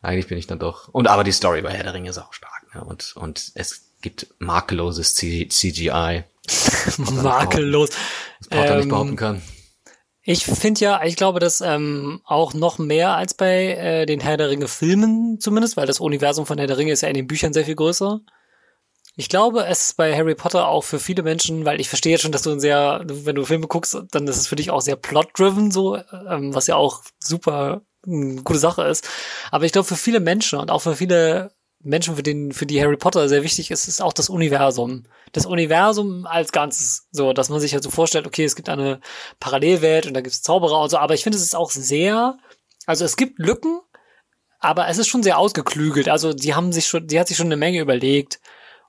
Eigentlich 0.01 0.29
bin 0.29 0.39
ich 0.39 0.47
dann 0.47 0.61
doch. 0.61 0.87
Und 0.89 1.09
aber 1.09 1.25
die 1.25 1.33
Story 1.33 1.63
bei 1.63 1.71
Herr 1.71 1.83
der 1.83 1.95
Ringe 1.95 2.11
ist 2.11 2.19
auch 2.19 2.33
stark, 2.33 2.73
ne? 2.73 2.85
Und, 2.85 3.17
und 3.17 3.51
es 3.55 3.91
gibt 4.01 4.29
makelloses 4.39 5.17
C 5.17 5.49
CGI, 5.49 6.23
Makellos. 6.99 7.91
das 8.49 8.51
nicht 8.51 8.83
Ähm, 8.83 8.89
behaupten 8.89 9.17
kann. 9.17 9.43
Ich 10.23 10.45
finde 10.45 10.81
ja, 10.81 11.03
ich 11.05 11.17
glaube, 11.17 11.41
dass 11.41 11.61
ähm, 11.61 12.21
auch 12.25 12.53
noch 12.55 12.79
mehr 12.79 13.17
als 13.17 13.35
bei 13.35 13.75
äh, 13.75 14.07
den 14.07 14.21
Herr 14.21 14.37
der 14.37 14.51
Ringe 14.51 14.69
Filmen 14.69 15.41
zumindest, 15.41 15.77
weil 15.77 15.87
das 15.87 16.01
Universum 16.01 16.47
von 16.47 16.59
Herr 16.59 16.67
der 16.67 16.77
Ringe 16.79 16.93
ist 16.93 17.01
ja 17.01 17.09
in 17.09 17.15
den 17.15 17.27
Büchern 17.27 17.53
sehr 17.53 17.65
viel 17.65 17.77
größer. 17.77 18.21
Ich 19.21 19.29
glaube, 19.29 19.67
es 19.67 19.81
ist 19.81 19.97
bei 19.97 20.17
Harry 20.17 20.37
Potter 20.37 20.69
auch 20.69 20.85
für 20.85 21.01
viele 21.01 21.25
Menschen, 21.25 21.65
weil 21.65 21.81
ich 21.81 21.89
verstehe 21.89 22.13
jetzt 22.13 22.23
schon, 22.23 22.31
dass 22.31 22.43
du 22.43 22.53
ein 22.53 22.61
sehr, 22.61 23.03
wenn 23.05 23.35
du 23.35 23.45
Filme 23.45 23.67
guckst, 23.67 23.99
dann 24.13 24.29
ist 24.29 24.37
es 24.37 24.47
für 24.47 24.55
dich 24.55 24.71
auch 24.71 24.81
sehr 24.81 24.95
plot-driven, 24.95 25.73
so, 25.73 25.97
ähm, 25.97 26.55
was 26.55 26.69
ja 26.69 26.77
auch 26.77 27.03
super 27.19 27.83
eine 28.07 28.43
gute 28.43 28.61
Sache 28.61 28.85
ist. 28.85 29.09
Aber 29.51 29.65
ich 29.65 29.73
glaube, 29.73 29.89
für 29.89 29.97
viele 29.97 30.21
Menschen 30.21 30.61
und 30.61 30.71
auch 30.71 30.83
für 30.83 30.95
viele 30.95 31.51
Menschen, 31.81 32.15
für 32.15 32.23
den, 32.23 32.53
für 32.53 32.65
die 32.65 32.81
Harry 32.81 32.97
Potter 32.97 33.29
sehr 33.29 33.43
wichtig 33.43 33.73
ist, 33.73 33.89
ist 33.89 34.01
auch 34.01 34.13
das 34.13 34.29
Universum. 34.29 35.07
Das 35.33 35.47
Universum 35.47 36.25
als 36.25 36.53
Ganzes. 36.53 37.09
So, 37.11 37.33
dass 37.33 37.49
man 37.49 37.59
sich 37.59 37.73
halt 37.73 37.83
so 37.83 37.91
vorstellt, 37.91 38.25
okay, 38.25 38.45
es 38.45 38.55
gibt 38.55 38.69
eine 38.69 39.01
Parallelwelt 39.41 40.07
und 40.07 40.15
da 40.15 40.21
gibt 40.21 40.35
es 40.35 40.43
Zauberer 40.43 40.81
und 40.81 40.91
so. 40.91 40.99
Aber 40.99 41.15
ich 41.15 41.25
finde, 41.25 41.39
es 41.39 41.45
ist 41.45 41.57
auch 41.57 41.73
sehr, 41.73 42.39
also 42.87 43.05
es 43.05 43.17
gibt 43.17 43.41
Lücken, 43.41 43.81
aber 44.61 44.87
es 44.87 44.99
ist 44.99 45.09
schon 45.09 45.25
sehr 45.25 45.39
ausgeklügelt. 45.39 46.09
Also 46.09 46.33
die 46.33 46.55
haben 46.55 46.73
sich 46.73 46.87
schon, 46.87 47.09
die 47.09 47.19
hat 47.19 47.27
sich 47.27 47.37
schon 47.37 47.49
eine 47.49 47.57
Menge 47.57 47.81
überlegt. 47.81 48.39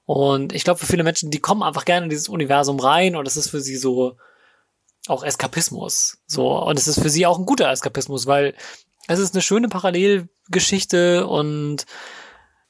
Und 0.09 0.53
ich 0.53 0.63
glaube, 0.63 0.79
für 0.79 0.87
viele 0.87 1.03
Menschen, 1.03 1.29
die 1.29 1.37
kommen 1.37 1.61
einfach 1.61 1.85
gerne 1.85 2.05
in 2.05 2.09
dieses 2.09 2.29
Universum 2.29 2.79
rein 2.79 3.15
und 3.15 3.27
es 3.27 3.37
ist 3.37 3.51
für 3.51 3.61
sie 3.61 3.75
so 3.75 4.17
auch 5.07 5.23
Eskapismus. 5.23 6.17
So, 6.25 6.57
und 6.63 6.79
es 6.79 6.87
ist 6.87 6.99
für 6.99 7.11
sie 7.11 7.27
auch 7.27 7.37
ein 7.37 7.45
guter 7.45 7.69
Eskapismus, 7.69 8.25
weil 8.25 8.55
es 9.07 9.19
ist 9.19 9.35
eine 9.35 9.43
schöne 9.43 9.69
Parallelgeschichte 9.69 11.27
und 11.27 11.85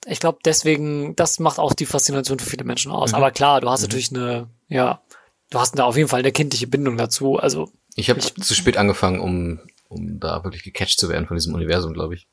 ich 0.05 0.19
glaube, 0.19 0.39
deswegen, 0.43 1.15
das 1.15 1.39
macht 1.39 1.59
auch 1.59 1.73
die 1.73 1.85
Faszination 1.85 2.39
für 2.39 2.49
viele 2.49 2.65
Menschen 2.65 2.91
aus. 2.91 3.11
Mhm. 3.11 3.15
Aber 3.15 3.31
klar, 3.31 3.61
du 3.61 3.69
hast 3.69 3.83
mhm. 3.83 3.87
natürlich 3.87 4.13
eine, 4.13 4.49
ja, 4.67 5.01
du 5.49 5.61
hast 5.61 5.79
da 5.79 5.85
auf 5.85 5.95
jeden 5.95 6.09
Fall 6.09 6.19
eine 6.19 6.33
kindliche 6.33 6.67
Bindung 6.67 6.97
dazu. 6.97 7.37
Also 7.37 7.71
ich 7.95 8.09
habe 8.09 8.19
zu 8.19 8.53
spät 8.53 8.75
angefangen, 8.75 9.21
um 9.21 9.61
um 9.87 10.19
da 10.19 10.43
wirklich 10.43 10.63
gecatcht 10.63 10.99
zu 10.99 11.07
werden 11.07 11.25
von 11.25 11.37
diesem 11.37 11.53
Universum, 11.53 11.93
glaube 11.93 12.15
ich. 12.15 12.27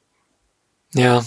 Ja. 0.95 1.25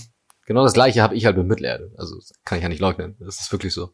Genau 0.49 0.63
das 0.63 0.73
gleiche 0.73 1.03
habe 1.03 1.13
ich 1.13 1.27
halt 1.27 1.37
mit 1.37 1.45
Mittelerde. 1.45 1.91
Also 1.95 2.17
kann 2.43 2.57
ich 2.57 2.63
ja 2.63 2.69
nicht 2.69 2.81
leugnen. 2.81 3.15
Das 3.19 3.39
ist 3.39 3.51
wirklich 3.51 3.71
so. 3.71 3.91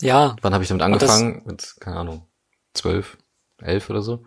Ja. 0.00 0.36
Wann 0.42 0.52
habe 0.52 0.62
ich 0.62 0.68
damit 0.68 0.82
angefangen? 0.82 1.40
Mit, 1.46 1.76
keine 1.80 1.96
Ahnung, 1.96 2.28
zwölf, 2.74 3.16
elf 3.56 3.88
oder 3.88 4.02
so. 4.02 4.22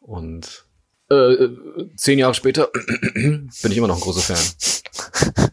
Und 0.00 0.64
äh, 1.10 1.50
zehn 1.96 2.18
Jahre 2.18 2.32
später 2.32 2.70
bin 3.14 3.50
ich 3.52 3.76
immer 3.76 3.88
noch 3.88 3.96
ein 3.96 4.00
großer 4.00 4.34
Fan. 4.34 5.50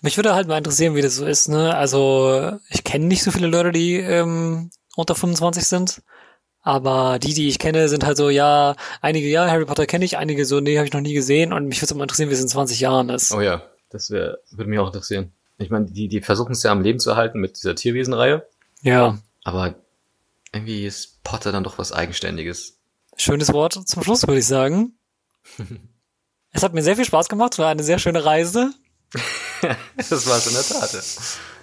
Mich 0.00 0.16
würde 0.16 0.34
halt 0.34 0.48
mal 0.48 0.56
interessieren, 0.56 0.94
wie 0.94 1.02
das 1.02 1.16
so 1.16 1.26
ist, 1.26 1.50
ne? 1.50 1.76
Also, 1.76 2.58
ich 2.70 2.84
kenne 2.84 3.04
nicht 3.04 3.22
so 3.22 3.30
viele 3.30 3.48
Leute, 3.48 3.70
die 3.70 3.96
ähm, 3.96 4.70
unter 4.96 5.14
25 5.14 5.62
sind. 5.62 6.02
Aber 6.66 7.20
die, 7.20 7.32
die 7.32 7.46
ich 7.46 7.60
kenne, 7.60 7.88
sind 7.88 8.04
halt 8.04 8.16
so, 8.16 8.28
ja, 8.28 8.74
einige 9.00 9.28
ja, 9.28 9.48
Harry 9.48 9.64
Potter 9.64 9.86
kenne 9.86 10.04
ich, 10.04 10.16
einige 10.16 10.44
so, 10.44 10.58
nee, 10.58 10.76
habe 10.78 10.84
ich 10.84 10.92
noch 10.92 11.00
nie 11.00 11.14
gesehen. 11.14 11.52
Und 11.52 11.68
mich 11.68 11.80
würde 11.80 11.94
mal 11.94 12.02
interessieren, 12.02 12.28
wie 12.28 12.34
es 12.34 12.40
in 12.40 12.48
20 12.48 12.80
Jahren 12.80 13.08
ist. 13.08 13.32
Oh 13.32 13.40
ja, 13.40 13.62
das 13.88 14.10
wär, 14.10 14.38
würde 14.50 14.68
mich 14.68 14.80
auch 14.80 14.88
interessieren. 14.88 15.30
Ich 15.58 15.70
meine, 15.70 15.86
die, 15.86 16.08
die 16.08 16.20
versuchen 16.20 16.50
es 16.50 16.64
ja 16.64 16.72
am 16.72 16.82
Leben 16.82 16.98
zu 16.98 17.10
erhalten 17.10 17.38
mit 17.38 17.56
dieser 17.56 17.76
Tierwesenreihe. 17.76 18.48
Ja. 18.82 19.16
Aber 19.44 19.76
irgendwie 20.52 20.84
ist 20.84 21.22
Potter 21.22 21.52
dann 21.52 21.62
doch 21.62 21.78
was 21.78 21.92
Eigenständiges. 21.92 22.80
Schönes 23.16 23.52
Wort 23.52 23.74
zum 23.86 24.02
Schluss, 24.02 24.26
würde 24.26 24.40
ich 24.40 24.46
sagen. 24.48 24.98
es 26.50 26.64
hat 26.64 26.74
mir 26.74 26.82
sehr 26.82 26.96
viel 26.96 27.04
Spaß 27.04 27.28
gemacht, 27.28 27.52
es 27.52 27.60
war 27.60 27.68
eine 27.68 27.84
sehr 27.84 28.00
schöne 28.00 28.24
Reise. 28.24 28.72
das 29.96 30.26
war 30.26 30.38
es 30.38 30.48
in 30.48 30.54
der 30.54 30.64
Tat. 30.64 30.92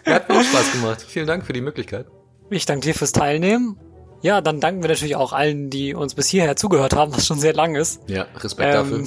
Ja. 0.06 0.14
Hat 0.14 0.30
mir 0.30 0.39
auch 0.39 0.43
Spaß 0.43 0.72
gemacht. 0.72 1.01
Vielen 1.06 1.28
Dank 1.28 1.45
für 1.45 1.51
die 1.51 1.60
Möglichkeit. 1.60 2.08
Ich 2.49 2.66
danke 2.66 2.88
dir 2.88 2.95
fürs 2.95 3.12
Teilnehmen 3.12 3.78
ja, 4.24 4.40
dann 4.40 4.62
danken 4.62 4.82
wir 4.82 4.90
natürlich 4.90 5.18
auch 5.18 5.34
allen, 5.34 5.70
die 5.70 5.94
uns 5.94 6.16
bis 6.16 6.30
hierher 6.30 6.56
zugehört 6.56 6.96
haben, 6.96 7.14
was 7.14 7.28
schon 7.28 7.40
sehr 7.40 7.54
lang 7.54 7.76
ist. 7.76 8.02
Ja, 8.08 8.26
Respekt 8.40 8.74
ähm, 8.74 8.90
dafür. 8.90 9.04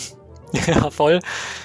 Ja, 0.66 0.90
voll. 0.90 1.20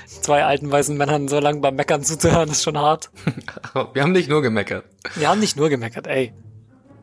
Zwei 0.07 0.43
alten 0.43 0.71
weißen 0.71 0.97
Männern 0.97 1.27
so 1.27 1.39
lange 1.39 1.59
beim 1.59 1.75
Meckern 1.75 2.03
zuzuhören, 2.03 2.49
ist 2.49 2.63
schon 2.63 2.77
hart. 2.77 3.11
wir 3.93 4.01
haben 4.01 4.11
nicht 4.11 4.27
nur 4.27 4.41
gemeckert. 4.41 4.85
Wir 5.15 5.29
haben 5.29 5.39
nicht 5.39 5.55
nur 5.55 5.69
gemeckert, 5.69 6.07
ey. 6.07 6.33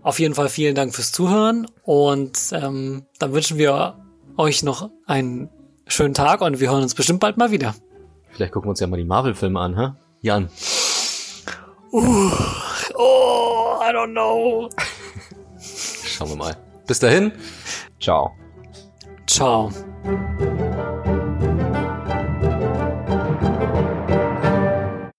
Auf 0.02 0.18
jeden 0.18 0.34
Fall 0.34 0.48
vielen 0.48 0.74
Dank 0.74 0.94
fürs 0.94 1.12
Zuhören 1.12 1.66
und 1.82 2.36
ähm, 2.52 3.06
dann 3.18 3.32
wünschen 3.32 3.58
wir 3.58 3.96
euch 4.36 4.62
noch 4.62 4.90
einen 5.06 5.50
schönen 5.86 6.14
Tag 6.14 6.40
und 6.40 6.60
wir 6.60 6.70
hören 6.70 6.82
uns 6.82 6.94
bestimmt 6.94 7.20
bald 7.20 7.36
mal 7.36 7.50
wieder. 7.50 7.74
Vielleicht 8.30 8.52
gucken 8.52 8.66
wir 8.66 8.70
uns 8.70 8.80
ja 8.80 8.86
mal 8.86 8.96
die 8.96 9.04
Marvel-Filme 9.04 9.60
an, 9.60 9.76
hä? 9.78 9.88
Jan. 10.20 10.48
Uh, 11.92 12.30
oh, 12.96 13.78
I 13.80 13.92
don't 13.92 14.12
know. 14.12 14.68
Schauen 16.18 16.30
wir 16.30 16.36
mal. 16.36 16.56
Bis 16.84 16.98
dahin. 16.98 17.30
Ciao. 18.00 18.34
Ciao. 19.28 19.70